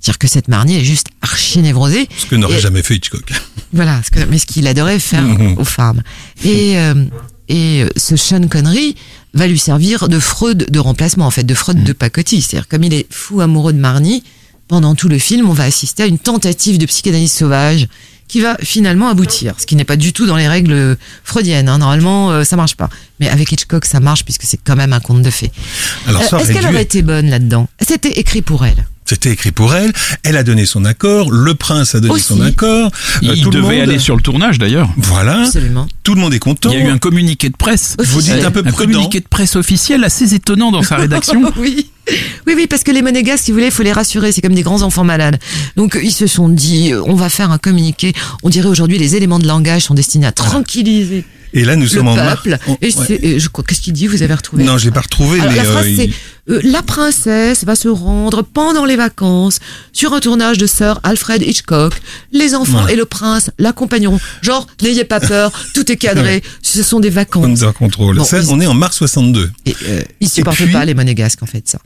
C'est-à-dire 0.00 0.18
que 0.18 0.28
cette 0.28 0.46
Marnier 0.48 0.78
est 0.80 0.84
juste 0.84 1.08
archi 1.22 1.58
névrosée. 1.60 2.08
Ce 2.18 2.26
que 2.26 2.36
n'aurait 2.36 2.60
jamais 2.60 2.82
fait 2.82 2.94
Hitchcock. 2.96 3.32
Voilà, 3.74 4.00
ce 4.02 4.10
que, 4.10 4.20
mais 4.24 4.38
ce 4.38 4.46
qu'il 4.46 4.66
adorait 4.66 4.98
faire 4.98 5.22
Mhm. 5.22 5.58
aux 5.58 5.64
femmes. 5.64 6.02
Et, 6.42 6.78
euh, 6.78 7.04
et 7.48 7.82
euh, 7.82 7.88
ce 7.98 8.16
Sean 8.16 8.46
Connery 8.48 8.94
va 9.34 9.46
lui 9.46 9.58
servir 9.58 10.08
de 10.08 10.18
Freud 10.18 10.66
de 10.70 10.78
remplacement, 10.78 11.26
en 11.26 11.30
fait, 11.30 11.44
de 11.44 11.52
Freud 11.54 11.82
de 11.84 11.92
pacotille. 11.92 12.40
C'est-à-dire, 12.40 12.66
comme 12.68 12.84
il 12.84 12.94
est 12.94 13.06
fou 13.10 13.42
amoureux 13.42 13.74
de 13.74 13.78
Marnie, 13.78 14.22
pendant 14.68 14.94
tout 14.94 15.08
le 15.08 15.18
film, 15.18 15.48
on 15.48 15.52
va 15.54 15.64
assister 15.64 16.02
à 16.02 16.06
une 16.06 16.18
tentative 16.18 16.78
de 16.78 16.86
psychanalyse 16.86 17.32
sauvage 17.32 17.88
qui 18.28 18.40
va 18.40 18.56
finalement 18.62 19.08
aboutir, 19.08 19.54
ce 19.58 19.64
qui 19.64 19.74
n'est 19.74 19.84
pas 19.86 19.96
du 19.96 20.12
tout 20.12 20.26
dans 20.26 20.36
les 20.36 20.48
règles 20.48 20.98
freudiennes. 21.24 21.68
hein. 21.70 21.78
Normalement, 21.78 22.30
euh, 22.30 22.44
ça 22.44 22.56
marche 22.56 22.76
pas. 22.76 22.90
Mais 23.20 23.28
avec 23.30 23.50
Hitchcock, 23.50 23.86
ça 23.86 24.00
marche 24.00 24.22
puisque 24.24 24.42
c'est 24.42 24.60
quand 24.62 24.76
même 24.76 24.92
un 24.92 25.00
conte 25.00 25.22
de 25.22 25.30
fées. 25.30 25.50
Euh, 26.08 26.12
Est-ce 26.42 26.52
qu'elle 26.52 26.66
aurait 26.66 26.82
été 26.82 27.00
bonne 27.00 27.30
là-dedans? 27.30 27.68
C'était 27.80 28.12
écrit 28.20 28.42
pour 28.42 28.66
elle. 28.66 28.86
C'était 29.08 29.30
écrit 29.30 29.52
pour 29.52 29.74
elle. 29.74 29.92
Elle 30.22 30.36
a 30.36 30.42
donné 30.42 30.66
son 30.66 30.84
accord. 30.84 31.30
Le 31.30 31.54
prince 31.54 31.94
a 31.94 32.00
donné 32.00 32.12
Aussi. 32.14 32.24
son 32.24 32.40
accord. 32.42 32.90
Euh, 33.22 33.32
Il 33.34 33.42
tout 33.42 33.50
le 33.50 33.62
devait 33.62 33.78
monde- 33.80 33.88
aller 33.88 33.98
sur 33.98 34.14
le 34.16 34.20
tournage 34.22 34.58
d'ailleurs. 34.58 34.90
Voilà. 34.98 35.44
Absolument. 35.44 35.86
Tout 36.02 36.14
le 36.14 36.20
monde 36.20 36.34
est 36.34 36.38
content. 36.38 36.70
Il 36.72 36.78
y 36.78 36.82
a 36.82 36.84
eu 36.84 36.90
un 36.90 36.98
communiqué 36.98 37.48
de 37.48 37.56
presse. 37.56 37.96
Vous 37.98 38.20
dites 38.20 38.32
un 38.44 38.50
peu 38.50 38.60
un 38.60 38.62
prudent. 38.64 38.76
communiqué 38.76 39.20
de 39.20 39.26
presse 39.28 39.56
officiel 39.56 40.04
assez 40.04 40.34
étonnant 40.34 40.70
dans 40.70 40.82
sa 40.82 40.96
rédaction. 41.04 41.50
oui. 41.56 41.90
Oui, 42.46 42.54
oui, 42.56 42.66
parce 42.66 42.84
que 42.84 42.90
les 42.90 43.02
monégasques, 43.02 43.44
si 43.44 43.50
vous 43.50 43.56
voulez, 43.56 43.66
il 43.66 43.72
faut 43.72 43.82
les 43.82 43.92
rassurer, 43.92 44.32
c'est 44.32 44.40
comme 44.40 44.54
des 44.54 44.62
grands 44.62 44.80
enfants 44.80 45.04
malades. 45.04 45.38
Donc, 45.76 45.94
euh, 45.96 46.02
ils 46.02 46.12
se 46.12 46.26
sont 46.26 46.48
dit, 46.48 46.92
euh, 46.92 47.02
on 47.06 47.14
va 47.14 47.28
faire 47.28 47.50
un 47.50 47.58
communiqué. 47.58 48.14
On 48.42 48.48
dirait 48.48 48.68
aujourd'hui, 48.68 48.96
les 48.98 49.14
éléments 49.14 49.38
de 49.38 49.46
langage 49.46 49.82
sont 49.82 49.94
destinés 49.94 50.26
à 50.26 50.32
tranquilliser 50.32 51.24
Et 51.54 51.64
là, 51.64 51.76
nous 51.76 51.82
le 51.82 51.88
sommes 51.88 52.08
en 52.08 52.14
mars. 52.16 52.42
on- 52.66 52.76
Et 52.82 52.86
ouais. 52.86 52.90
c'est- 53.06 53.20
et 53.22 53.38
je 53.40 53.48
crois- 53.48 53.64
qu'est-ce 53.66 53.80
qu'il 53.80 53.92
dit 53.92 54.06
Vous 54.06 54.22
avez 54.22 54.34
retrouvé 54.34 54.64
Non, 54.64 54.76
je 54.78 54.84
l'ai 54.84 54.90
pas 54.90 55.00
retrouvé, 55.00 55.40
Alors, 55.40 55.52
mais 55.52 55.58
la 55.58 55.64
phrase 55.64 55.86
euh, 55.86 55.94
c'est 55.96 56.04
il- 56.06 56.14
euh, 56.52 56.60
la 56.64 56.82
princesse 56.82 57.64
va 57.64 57.74
se 57.74 57.88
rendre 57.88 58.42
pendant 58.42 58.84
les 58.84 58.96
vacances 58.96 59.58
sur 59.92 60.12
un 60.12 60.20
tournage 60.20 60.58
de 60.58 60.66
Sir 60.66 61.00
Alfred 61.02 61.42
Hitchcock. 61.42 61.94
Les 62.32 62.54
enfants 62.54 62.84
Ouais. 62.84 62.92
et 62.92 62.96
le 62.96 63.04
prince 63.06 63.50
l'accompagneront. 63.58 64.20
Genre, 64.42 64.66
n'ayez 64.82 65.04
pas 65.04 65.20
peur, 65.20 65.50
tout 65.74 65.90
est 65.90 65.96
cadré. 65.96 66.42
Ce 66.62 66.82
sont 66.82 67.00
des 67.00 67.10
vacances. 67.10 67.44
under 67.44 67.72
control. 67.74 68.16
Bon, 68.16 68.24
Ça, 68.24 68.40
ils- 68.40 68.50
on 68.50 68.60
est 68.60 68.66
en 68.66 68.74
mars 68.74 68.96
62. 68.96 69.50
Et, 69.66 69.74
euh, 69.88 70.02
ils 70.20 70.28
supportent 70.28 70.56
puis- 70.56 70.72
pas 70.72 70.84
les 70.84 70.94
monégasques 70.94 71.42
en 71.42 71.46
fait 71.46 71.66
ça. 71.68 71.78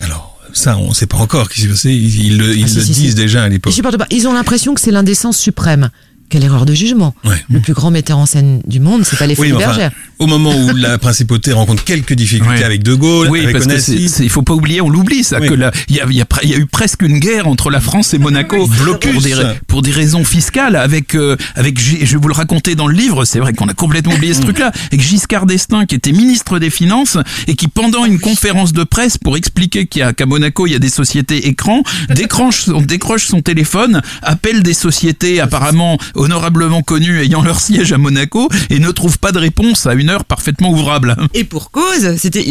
Alors, 0.00 0.38
ça, 0.52 0.76
on 0.78 0.92
sait 0.94 1.06
pas 1.06 1.18
encore 1.18 1.46
ce 1.48 1.54
qui 1.54 1.60
s'est 1.62 1.68
passé. 1.68 1.90
Ils, 1.90 2.26
ils 2.26 2.38
le, 2.38 2.56
ils 2.56 2.64
Ah, 2.64 2.68
si, 2.68 2.74
le 2.76 2.80
si, 2.82 2.92
disent 2.92 3.08
si. 3.10 3.14
déjà 3.14 3.42
à 3.44 3.46
Ils 3.48 3.52
l'époque. 3.52 3.72
supportent 3.72 3.98
pas. 3.98 4.06
Ils 4.10 4.26
ont 4.26 4.32
l'impression 4.32 4.74
que 4.74 4.80
c'est 4.80 4.90
l'indécence 4.90 5.36
suprême. 5.38 5.90
Quelle 6.30 6.44
erreur 6.44 6.64
de 6.64 6.72
jugement. 6.72 7.14
Ouais. 7.24 7.36
Le 7.50 7.60
plus 7.60 7.72
grand 7.74 7.90
metteur 7.90 8.16
en 8.16 8.24
scène 8.24 8.62
du 8.66 8.80
monde, 8.80 9.02
c'est 9.04 9.18
pas 9.18 9.26
les 9.26 9.38
Oui, 9.38 9.52
enfin, 9.52 9.66
Bergères. 9.66 9.90
au 10.20 10.26
moment 10.26 10.52
où 10.56 10.74
la 10.76 10.96
principauté 11.06 11.52
rencontre 11.52 11.84
quelques 11.84 12.12
difficultés 12.14 12.54
Ouais. 12.54 12.64
avec 12.64 12.82
De 12.82 12.94
Gaulle, 12.94 13.28
Oui, 13.30 13.40
avec 13.40 13.52
parce 13.54 13.66
que 13.66 14.22
il 14.22 14.30
faut 14.30 14.42
pas 14.42 14.54
oublier, 14.54 14.80
on 14.80 14.88
l'oublie 14.88 15.24
ça, 15.24 15.40
Oui. 15.40 15.48
que 15.48 15.54
là, 15.54 15.72
il 15.88 15.96
y 15.96 16.00
a, 16.00 16.06
il 16.08 16.16
y, 16.16 16.20
a, 16.22 16.24
pre- 16.24 16.40
il 16.44 16.50
y 16.50 16.54
a 16.54 16.58
eu 16.58 16.66
presque 16.66 17.02
une 17.02 17.18
guerre 17.18 17.48
entre 17.48 17.68
la 17.70 17.80
France 17.80 18.14
et 18.14 18.18
Monaco 18.18 18.66
Blocus. 18.66 19.12
pour 19.12 19.22
des, 19.22 19.34
pour 19.66 19.82
des 19.82 19.90
raisons 19.90 20.24
fiscales. 20.24 20.76
Avec, 20.76 21.14
euh, 21.16 21.36
avec, 21.56 21.80
je 21.80 21.96
vais 22.06 22.16
vous 22.16 22.28
le 22.28 22.34
raconter 22.34 22.74
dans 22.76 22.86
le 22.86 22.94
livre. 22.94 23.24
C'est 23.24 23.40
vrai 23.40 23.52
qu'on 23.52 23.68
a 23.68 23.74
complètement 23.74 24.14
oublié 24.14 24.32
ce 24.34 24.40
truc-là. 24.42 24.70
Avec 24.92 25.00
Giscard 25.00 25.46
d'Estaing, 25.46 25.86
qui 25.86 25.96
était 25.96 26.12
ministre 26.12 26.58
des 26.60 26.70
Finances 26.70 27.18
et 27.48 27.56
qui, 27.56 27.66
pendant 27.66 28.04
une 28.04 28.20
conférence 28.20 28.72
de 28.72 28.84
presse 28.84 29.18
pour 29.18 29.36
expliquer 29.36 29.86
qu'il 29.86 30.00
y 30.00 30.02
a 30.04 30.12
qu'à 30.12 30.26
Monaco 30.26 30.66
il 30.68 30.72
y 30.72 30.76
a 30.76 30.78
des 30.78 30.90
sociétés 30.90 31.48
écrans, 31.48 31.82
décroche 32.14 32.62
son, 32.66 32.80
décroche 32.80 33.26
son 33.26 33.42
téléphone, 33.42 34.00
appelle 34.22 34.62
des 34.62 34.74
sociétés 34.74 35.40
apparemment 35.40 35.98
honorablement 36.20 36.82
connues 36.82 37.20
ayant 37.20 37.42
leur 37.42 37.60
siège 37.60 37.92
à 37.92 37.98
Monaco 37.98 38.48
et 38.68 38.78
ne 38.78 38.90
trouve 38.90 39.18
pas 39.18 39.32
de 39.32 39.38
réponse 39.38 39.86
à 39.86 39.94
une 39.94 40.10
heure 40.10 40.24
parfaitement 40.24 40.70
ouvrable. 40.70 41.16
Et 41.34 41.44
pour 41.44 41.70
cause, 41.70 42.16
c'était 42.16 42.42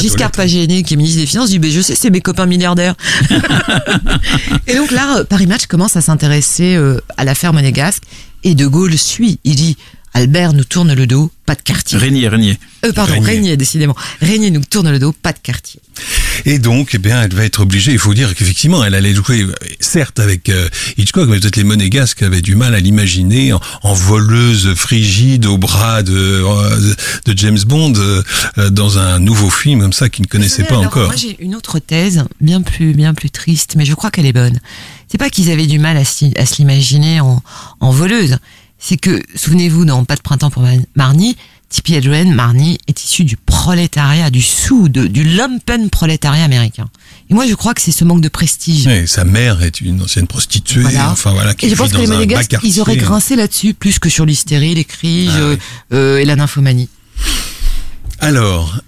Giscard. 0.00 0.32
Pagéné, 0.32 0.82
qui 0.82 0.94
est 0.94 0.96
ministre 0.96 1.20
des 1.20 1.26
Finances, 1.26 1.50
dit 1.50 1.58
ben, 1.58 1.70
je 1.70 1.80
sais, 1.80 1.94
c'est 1.94 2.08
mes 2.08 2.22
copains 2.22 2.46
milliardaires. 2.46 2.94
et 4.66 4.76
donc 4.76 4.90
là, 4.90 5.18
euh, 5.18 5.24
Paris 5.24 5.46
Match 5.46 5.66
commence 5.66 5.94
à 5.96 6.00
s'intéresser 6.00 6.74
euh, 6.74 7.00
à 7.18 7.24
l'affaire 7.24 7.52
monégasque 7.52 8.02
et 8.44 8.54
De 8.54 8.66
Gaulle 8.66 8.96
suit. 8.96 9.38
Il 9.44 9.56
dit 9.56 9.76
Albert 10.14 10.52
nous 10.52 10.64
tourne 10.64 10.92
le 10.92 11.06
dos, 11.06 11.30
pas 11.46 11.54
de 11.54 11.62
quartier. 11.62 11.96
Régnier, 11.98 12.28
Régnier. 12.28 12.58
Euh, 12.84 12.92
pardon, 12.92 13.14
Régnier. 13.14 13.28
Régnier. 13.28 13.56
décidément. 13.56 13.96
Régnier 14.20 14.50
nous 14.50 14.60
tourne 14.62 14.90
le 14.90 14.98
dos, 14.98 15.12
pas 15.12 15.32
de 15.32 15.38
quartier. 15.38 15.80
Et 16.44 16.58
donc, 16.58 16.90
eh 16.94 16.98
bien, 16.98 17.22
elle 17.22 17.34
va 17.34 17.44
être 17.44 17.60
obligée. 17.60 17.92
Il 17.92 17.98
faut 17.98 18.14
dire 18.14 18.34
qu'effectivement, 18.34 18.84
elle 18.84 18.94
allait 18.94 19.14
jouer, 19.14 19.46
certes 19.80 20.18
avec 20.18 20.48
euh, 20.48 20.68
Hitchcock, 20.96 21.28
mais 21.28 21.38
peut-être 21.38 21.56
les 21.56 21.64
monégasques 21.64 22.22
avaient 22.22 22.42
du 22.42 22.56
mal 22.56 22.74
à 22.74 22.80
l'imaginer 22.80 23.52
en, 23.52 23.60
en 23.82 23.94
voleuse 23.94 24.74
frigide 24.74 25.46
au 25.46 25.58
bras 25.58 26.02
de, 26.02 26.12
euh, 26.12 26.94
de 27.26 27.38
James 27.38 27.60
Bond 27.66 27.94
euh, 27.96 28.22
dans 28.70 28.98
un 28.98 29.18
nouveau 29.18 29.50
film 29.50 29.80
comme 29.80 29.92
ça 29.92 30.08
qu'ils 30.08 30.24
ne 30.24 30.28
connaissaient 30.28 30.64
pas 30.64 30.74
Alors, 30.74 30.86
encore. 30.86 31.06
Moi, 31.06 31.16
j'ai 31.16 31.36
une 31.40 31.54
autre 31.54 31.78
thèse, 31.78 32.24
bien 32.40 32.62
plus, 32.62 32.92
bien 32.92 33.14
plus 33.14 33.30
triste, 33.30 33.74
mais 33.76 33.84
je 33.84 33.94
crois 33.94 34.10
qu'elle 34.10 34.26
est 34.26 34.32
bonne. 34.32 34.58
C'est 35.08 35.18
pas 35.18 35.30
qu'ils 35.30 35.50
avaient 35.50 35.66
du 35.66 35.78
mal 35.78 35.96
à, 35.96 36.04
se 36.04 36.56
l'imaginer 36.58 37.20
en, 37.20 37.42
en 37.80 37.90
voleuse. 37.90 38.38
C'est 38.84 38.96
que, 38.96 39.22
souvenez-vous, 39.36 39.84
dans 39.84 40.04
Pas 40.04 40.16
de 40.16 40.22
printemps 40.22 40.50
pour 40.50 40.62
Mar- 40.62 40.74
Marnie, 40.96 41.36
Tippi 41.68 41.94
Hedren, 41.94 42.34
Marnie, 42.34 42.78
est 42.88 43.02
issu 43.04 43.22
du 43.24 43.36
prolétariat, 43.36 44.28
du 44.28 44.42
sous, 44.42 44.88
de, 44.88 45.06
du 45.06 45.22
lumpen 45.22 45.88
prolétariat 45.88 46.42
américain. 46.44 46.90
Et 47.30 47.34
moi, 47.34 47.46
je 47.46 47.54
crois 47.54 47.74
que 47.74 47.80
c'est 47.80 47.92
ce 47.92 48.04
manque 48.04 48.20
de 48.20 48.28
prestige. 48.28 48.88
Sa 49.06 49.24
mère 49.24 49.62
est 49.62 49.80
une 49.80 50.02
ancienne 50.02 50.26
prostituée, 50.26 50.82
Voilà. 50.82 51.10
enfin 51.12 51.32
voilà, 51.32 51.54
Et 51.62 51.68
je 51.70 51.74
pense 51.76 51.92
que 51.92 51.98
les 51.98 52.08
monégasques, 52.08 52.56
ils 52.64 52.80
auraient 52.80 52.96
grincé 52.96 53.36
là-dessus, 53.36 53.72
plus 53.72 54.00
que 54.00 54.08
sur 54.10 54.26
l'hystérie, 54.26 54.74
les 54.74 54.84
crises 54.84 55.30
Ah 55.32 55.38
euh, 55.38 55.54
oui. 55.54 55.58
euh, 55.96 56.18
et 56.18 56.24
la 56.24 56.34
nymphomanie. 56.36 56.88
Alors, 58.18 58.80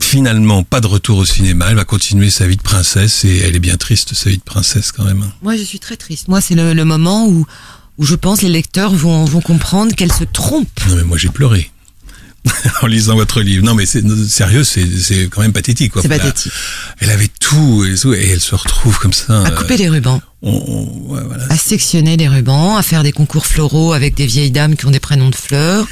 finalement, 0.00 0.62
pas 0.64 0.80
de 0.80 0.86
retour 0.86 1.18
au 1.18 1.24
cinéma. 1.24 1.66
Elle 1.70 1.76
va 1.76 1.84
continuer 1.84 2.30
sa 2.30 2.46
vie 2.46 2.56
de 2.56 2.62
princesse 2.62 3.24
et 3.24 3.38
elle 3.38 3.56
est 3.56 3.60
bien 3.60 3.76
triste, 3.76 4.14
sa 4.14 4.30
vie 4.30 4.38
de 4.38 4.42
princesse 4.42 4.92
quand 4.92 5.04
même. 5.04 5.24
Moi, 5.42 5.56
je 5.56 5.62
suis 5.62 5.78
très 5.78 5.96
triste. 5.96 6.28
Moi, 6.28 6.40
c'est 6.40 6.54
le, 6.54 6.74
le 6.74 6.84
moment 6.84 7.26
où, 7.26 7.46
où 7.98 8.04
je 8.04 8.14
pense 8.14 8.42
les 8.42 8.48
lecteurs 8.48 8.92
vont, 8.94 9.24
vont 9.24 9.40
comprendre 9.40 9.94
qu'elle 9.94 10.12
se 10.12 10.24
trompe. 10.24 10.68
Non 10.88 10.96
mais 10.96 11.04
moi 11.04 11.18
j'ai 11.18 11.28
pleuré 11.28 11.70
en 12.82 12.86
lisant 12.86 13.16
votre 13.16 13.40
livre. 13.42 13.64
Non 13.64 13.74
mais 13.74 13.84
c'est 13.86 14.02
sérieux, 14.28 14.64
c'est 14.64 15.28
quand 15.30 15.42
même 15.42 15.52
pathétique. 15.52 15.92
C'est 16.00 16.08
pathétique. 16.08 16.52
Elle 17.00 17.10
avait 17.10 17.28
tout 17.40 17.84
et, 17.84 17.94
tout, 17.96 18.14
et 18.14 18.28
elle 18.30 18.40
se 18.40 18.54
retrouve 18.54 18.98
comme 18.98 19.12
ça. 19.12 19.42
À 19.42 19.48
euh, 19.48 19.50
couper 19.50 19.88
rubans, 19.88 20.20
on- 20.42 20.50
on- 20.50 21.12
ouais, 21.14 21.20
voilà. 21.26 21.44
à 21.50 21.56
sectionner 21.56 22.16
les 22.16 22.28
rubans, 22.28 22.76
à 22.76 22.82
faire 22.82 23.02
des 23.02 23.12
concours 23.12 23.46
floraux 23.46 23.92
avec 23.92 24.14
des 24.14 24.26
vieilles 24.26 24.50
dames 24.52 24.76
qui 24.76 24.86
ont 24.86 24.90
des 24.92 25.00
prénoms 25.00 25.30
de 25.30 25.34
fleurs. 25.34 25.86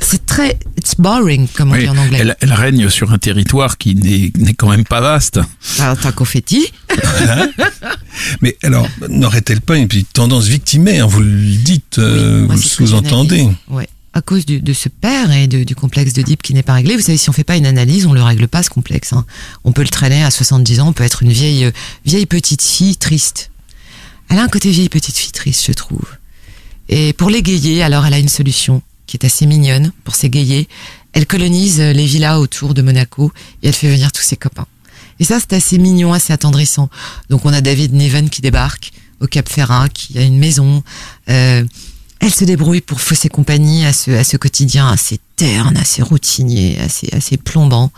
C'est 0.00 0.24
très, 0.26 0.58
it's 0.76 0.94
boring, 0.96 1.48
comme 1.48 1.70
on 1.70 1.74
Oui, 1.74 1.80
dit 1.80 1.88
en 1.88 1.96
anglais. 1.96 2.18
elle, 2.20 2.36
elle 2.40 2.52
règne 2.52 2.88
sur 2.88 3.12
un 3.12 3.18
territoire 3.18 3.78
qui 3.78 3.94
n'est 3.96 4.54
quand 4.54 4.68
même 4.70 4.84
pas 4.84 5.00
vaste. 5.00 5.40
T'as 5.76 5.96
t'as 5.96 6.12
confetti. 6.12 6.68
Mais 8.42 8.56
alors, 8.62 8.86
n'aurait-elle 9.08 9.60
pas 9.60 9.76
une 9.76 9.88
petite 9.88 10.12
tendance 10.12 10.46
victimaire 10.46 11.08
Vous 11.08 11.20
le 11.20 11.56
dites, 11.56 11.98
euh, 11.98 12.40
Oui, 12.42 12.46
moi, 12.46 12.54
vous 12.56 12.62
sous-entendez. 12.62 13.48
Ouais. 13.68 13.88
À 14.14 14.20
cause 14.22 14.46
du- 14.46 14.60
de 14.60 14.72
ce 14.72 14.88
père 14.88 15.30
et 15.32 15.46
de- 15.46 15.64
du 15.64 15.74
complexe 15.76 16.12
d'Oedipe 16.12 16.42
qui 16.42 16.54
n'est 16.54 16.62
pas 16.62 16.72
réglé. 16.74 16.96
Vous 16.96 17.02
savez, 17.02 17.18
si 17.18 17.28
on 17.30 17.32
fait 17.32 17.44
pas 17.44 17.56
une 17.56 17.66
analyse, 17.66 18.06
on 18.06 18.12
le 18.12 18.22
règle 18.22 18.48
pas 18.48 18.62
ce 18.62 18.70
complexe. 18.70 19.12
hein. 19.12 19.24
On 19.64 19.72
peut 19.72 19.82
le 19.82 19.88
traîner 19.88 20.24
à 20.24 20.30
70 20.30 20.80
ans, 20.80 20.88
on 20.88 20.92
peut 20.92 21.04
être 21.04 21.22
une 21.22 21.32
vieille, 21.32 21.64
euh, 21.66 21.70
vieille 22.04 22.26
petite 22.26 22.62
fille 22.62 22.96
triste. 22.96 23.50
Elle 24.28 24.38
a 24.38 24.42
un 24.42 24.48
côté 24.48 24.70
vieille 24.70 24.88
petite 24.88 25.16
fille 25.16 25.32
triste, 25.32 25.64
je 25.66 25.72
trouve. 25.72 26.04
Et 26.88 27.12
pour 27.12 27.30
l'égayer, 27.30 27.82
alors 27.82 28.06
elle 28.06 28.14
a 28.14 28.18
une 28.18 28.28
solution 28.28 28.82
qui 29.08 29.16
est 29.16 29.26
assez 29.26 29.46
mignonne 29.46 29.90
pour 30.04 30.14
s'égayer. 30.14 30.68
Elle 31.12 31.26
colonise 31.26 31.80
euh, 31.80 31.92
les 31.92 32.06
villas 32.06 32.38
autour 32.38 32.74
de 32.74 32.82
Monaco 32.82 33.32
et 33.62 33.68
elle 33.68 33.74
fait 33.74 33.90
venir 33.90 34.12
tous 34.12 34.22
ses 34.22 34.36
copains. 34.36 34.66
Et 35.18 35.24
ça, 35.24 35.40
c'est 35.40 35.54
assez 35.54 35.78
mignon, 35.78 36.12
assez 36.12 36.32
attendrissant. 36.32 36.88
Donc 37.28 37.44
on 37.44 37.52
a 37.52 37.60
David 37.60 37.92
Neven 37.92 38.30
qui 38.30 38.40
débarque 38.40 38.92
au 39.20 39.26
Cap 39.26 39.48
Ferrat, 39.48 39.88
qui 39.88 40.16
a 40.16 40.22
une 40.22 40.38
maison. 40.38 40.84
Euh, 41.28 41.64
elle 42.20 42.34
se 42.34 42.44
débrouille 42.44 42.80
pour 42.80 43.00
fausser 43.00 43.28
compagnie 43.28 43.84
à 43.84 43.92
ce, 43.92 44.12
à 44.12 44.22
ce 44.22 44.36
quotidien 44.36 44.88
assez 44.88 45.18
terne, 45.36 45.76
assez 45.76 46.02
routinier, 46.02 46.78
assez, 46.78 47.08
assez 47.12 47.36
plombant. 47.36 47.90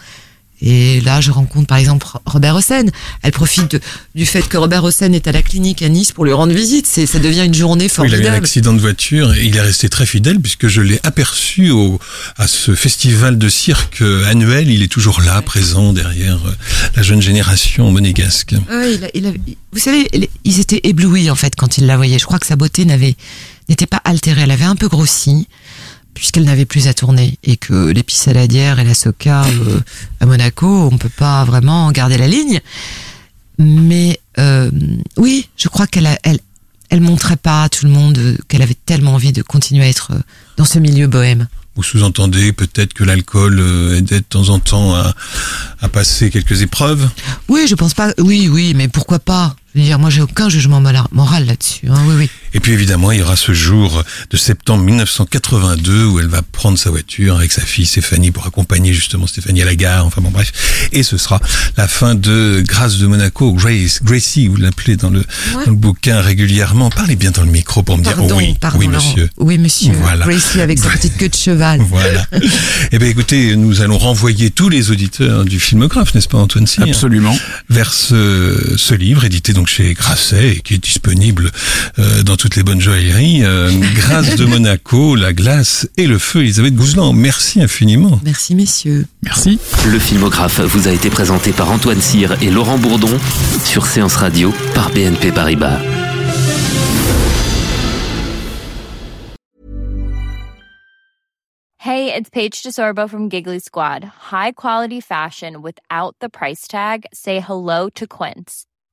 Et 0.63 1.01
là, 1.01 1.21
je 1.21 1.31
rencontre 1.31 1.67
par 1.67 1.79
exemple 1.79 2.07
Robert 2.27 2.55
Hossein. 2.57 2.85
Elle 3.23 3.33
profite 3.33 3.71
de- 3.73 3.81
du 4.15 4.27
fait 4.27 4.43
que 4.49 4.57
Robert 4.59 4.85
Hossein 4.85 5.13
est 5.13 5.27
à 5.27 5.33
la 5.33 5.43
clinique 5.43 5.81
à 5.83 5.89
Nice 5.89 6.13
pour 6.13 6.25
lui 6.25 6.33
rendre 6.33 6.53
visite. 6.53 6.87
C'est, 6.87 7.07
ça 7.07 7.19
devient 7.19 7.45
une 7.47 7.55
journée 7.55 7.85
Oui, 7.85 7.91
il 7.91 8.01
a 8.01 8.05
eu 8.05 8.07
un 8.07 8.11
formidable. 8.11 8.37
accident 8.37 8.73
de 8.75 8.81
voiture 8.81 9.33
et 9.35 9.45
il 9.45 9.57
est 9.57 9.61
resté 9.61 9.89
très 9.89 10.05
fidèle 10.07 10.39
puisque 10.41 10.69
je 10.69 10.81
l'ai 10.83 11.01
aperçu 11.03 11.71
au, 11.71 11.99
à 12.37 12.47
ce 12.47 12.75
festival 12.75 13.39
de 13.39 13.49
cirque 13.49 14.03
euh, 14.03 14.27
annuel. 14.27 14.71
Il 14.71 14.83
est 14.83 14.89
toujours 14.93 15.21
là, 15.23 15.41
présent 15.43 15.93
derrière 15.93 16.39
euh, 16.47 16.53
la 16.95 17.03
jeune 17.03 17.23
génération 17.23 17.91
monégasque. 17.91 18.53
Il 18.71 19.05
a- 19.05 19.09
il 19.15 19.27
a- 19.27 19.33
vous 19.73 19.79
savez, 19.79 20.09
il- 20.13 20.29
ils 20.45 20.61
étaient 20.61 20.81
éblouis 20.85 21.31
en 21.31 21.37
fait 21.37 21.55
quand 21.57 21.79
ils 21.79 21.87
la 21.87 21.97
voyaient. 21.97 22.19
Je 22.19 22.27
crois 22.27 22.39
que 22.39 22.47
sa 22.47 22.57
beauté 22.57 22.85
n'avait 22.85 23.17
n'était 23.69 23.87
pas 23.87 24.01
altérée. 24.05 24.43
Elle 24.43 24.51
avait 24.51 24.65
un 24.65 24.75
peu 24.77 24.89
grossi 24.89 25.47
puisqu'elle 26.21 26.45
n'avait 26.45 26.67
plus 26.67 26.87
à 26.87 26.93
tourner 26.93 27.39
et 27.45 27.57
que 27.57 27.89
les 27.93 28.05
saladière 28.09 28.79
et 28.79 28.85
la 28.85 28.93
soca 28.93 29.43
euh, 29.47 29.81
à 30.21 30.27
Monaco, 30.27 30.91
on 30.93 30.99
peut 30.99 31.09
pas 31.09 31.47
vraiment 31.47 31.91
garder 31.93 32.19
la 32.19 32.29
ligne. 32.29 32.61
Mais 33.57 34.21
euh, 34.39 34.71
oui, 35.17 35.49
je 35.57 35.69
crois 35.69 35.87
qu'elle 35.87 36.07
elle 36.23 36.39
elle 36.91 37.01
montrait 37.01 37.39
pas 37.39 37.63
à 37.63 37.69
tout 37.71 37.87
le 37.87 37.93
monde 37.93 38.37
qu'elle 38.49 38.61
avait 38.61 38.77
tellement 38.85 39.15
envie 39.15 39.33
de 39.33 39.41
continuer 39.41 39.85
à 39.85 39.89
être 39.89 40.11
euh, 40.13 40.21
dans 40.59 40.67
ce 40.67 40.79
milieu 40.79 41.07
bohème. 41.07 41.49
Vous 41.75 41.83
sous-entendez 41.83 42.53
peut-être 42.53 42.93
que 42.93 43.05
l'alcool 43.05 43.59
aidait 43.97 44.21
de 44.21 44.25
temps 44.25 44.51
en 44.51 44.59
temps 44.59 44.95
à, 44.95 45.15
à 45.81 45.89
passer 45.89 46.29
quelques 46.29 46.61
épreuves? 46.61 47.09
Oui, 47.49 47.67
je 47.67 47.75
pense 47.77 47.95
pas. 47.95 48.13
Oui, 48.19 48.49
oui, 48.49 48.75
mais 48.75 48.89
pourquoi 48.89 49.21
pas? 49.21 49.57
Je 49.75 49.79
veux 49.81 49.87
dire, 49.87 49.99
moi, 50.01 50.11
j'ai 50.11 50.21
aucun 50.21 50.49
jugement 50.49 50.83
moral 51.13 51.47
là-dessus. 51.47 51.87
hein, 51.89 52.03
oui, 52.07 52.15
oui. 52.19 52.31
Et 52.55 52.61
puis 52.61 52.73
évidemment, 52.73 53.13
il 53.13 53.21
y 53.21 53.23
aura 53.23 53.37
ce 53.37 53.53
jour 53.53 54.03
de 54.31 54.37
septembre 54.37 54.83
1982 54.85 56.05
où 56.07 56.21
elle 56.21 56.27
va 56.27 56.43
prendre 56.43 56.79
sa 56.79 56.91
voiture 56.91 57.37
avec 57.37 57.53
sa 57.53 57.63
fille 57.63 57.87
Stéphanie 57.87 58.31
pour 58.31 58.47
accompagner 58.47 58.93
justement 58.93 59.27
Stéphanie 59.27 59.63
à 59.63 59.65
la 59.65 59.75
gare. 59.77 60.05
Enfin 60.07 60.21
bon, 60.21 60.31
bref. 60.31 60.53
Et 60.93 61.03
ce 61.03 61.17
sera 61.17 61.41
la 61.77 61.87
fin 61.89 62.15
de 62.15 62.63
Grâce 62.67 62.99
de 62.99 63.07
Monaco, 63.07 63.53
Grace, 63.53 64.01
Gracie, 64.03 64.49
vous 64.49 64.57
l'appelez 64.57 64.97
dans 64.97 65.11
le, 65.11 65.21
Ouais. 65.21 65.65
dans 65.65 65.71
le 65.71 65.77
bouquin 65.77 66.21
régulièrement. 66.21 66.91
Parlez 66.91 67.17
bien 67.17 67.31
dans 67.31 67.43
le 67.45 67.51
micro 67.51 67.83
pour 67.83 67.97
me 67.99 68.03
dire 68.03 68.15
Pardon, 68.17 68.37
oui, 68.37 68.55
pardon, 68.61 68.79
oui 68.79 68.87
Laurent. 68.87 69.05
monsieur. 69.09 69.29
Oui, 69.39 69.59
monsieur. 69.59 69.93
Voilà. 70.01 70.27
Gracie 70.27 70.61
avec 70.61 70.79
sa 70.79 70.89
petite 70.91 71.17
queue 71.17 71.29
de 71.29 71.35
cheval. 71.35 71.81
Voilà. 71.91 72.27
Eh 72.93 72.99
bien, 72.99 73.09
écoutez, 73.09 73.57
nous 73.57 73.81
allons 73.81 73.99
renvoyer 73.99 74.51
tous 74.51 74.69
les 74.69 74.91
auditeurs 74.91 75.45
du 75.45 75.59
filmographe, 75.61 76.15
n'est-ce 76.15 76.29
pas, 76.29 76.39
Antoine 76.39 76.67
Cyr? 76.67 76.85
Absolument. 76.85 77.37
vers 77.69 77.93
ce, 77.93 78.75
ce 78.77 78.95
livre 78.95 79.25
édité 79.25 79.53
donc 79.53 79.67
chez 79.69 79.93
Grasset 79.95 80.57
et 80.57 80.61
qui 80.61 80.75
est 80.75 80.79
disponible 80.83 81.51
euh, 81.99 82.23
dans 82.23 82.37
toutes 82.41 82.57
les 82.57 82.63
bonnes 82.63 82.81
joailleries. 82.81 83.45
Euh, 83.45 83.71
Grâce 83.95 84.35
de 84.37 84.47
Monaco, 84.47 85.15
la 85.15 85.35
glace 85.35 85.87
et 85.99 86.07
le 86.07 86.17
feu. 86.17 86.41
Elisabeth 86.41 86.75
Gouzelan, 86.75 87.13
merci 87.13 87.61
infiniment. 87.61 88.19
Merci, 88.25 88.55
messieurs. 88.55 89.07
Merci. 89.23 89.59
Le 89.87 89.99
filmographe 89.99 90.61
vous 90.61 90.89
a 90.89 90.91
été 90.91 91.11
présenté 91.11 91.53
par 91.53 91.71
Antoine 91.71 92.01
Cyr 92.01 92.41
et 92.41 92.51
Laurent 92.51 92.79
Bourdon 92.79 93.15
sur 93.65 93.85
Séance 93.85 94.17
Radio 94.17 94.55
par 94.75 94.91
BNP 94.91 95.33
Paribas. 95.33 95.79
Hey, 101.77 102.09
Hey, 102.11 102.15
it's 102.15 102.31
Paige 102.31 102.63
DeSorbo 102.63 103.09
from 103.09 103.29
Giggly 103.29 103.59
Squad. 103.59 104.05
High 104.31 104.53
quality 104.53 105.01
fashion 105.01 105.61
without 105.61 106.15
the 106.21 106.29
price 106.31 106.67
tag? 106.67 107.05
Say 107.13 107.41
hello 107.41 107.89
to 107.91 108.07
Quince. 108.07 108.67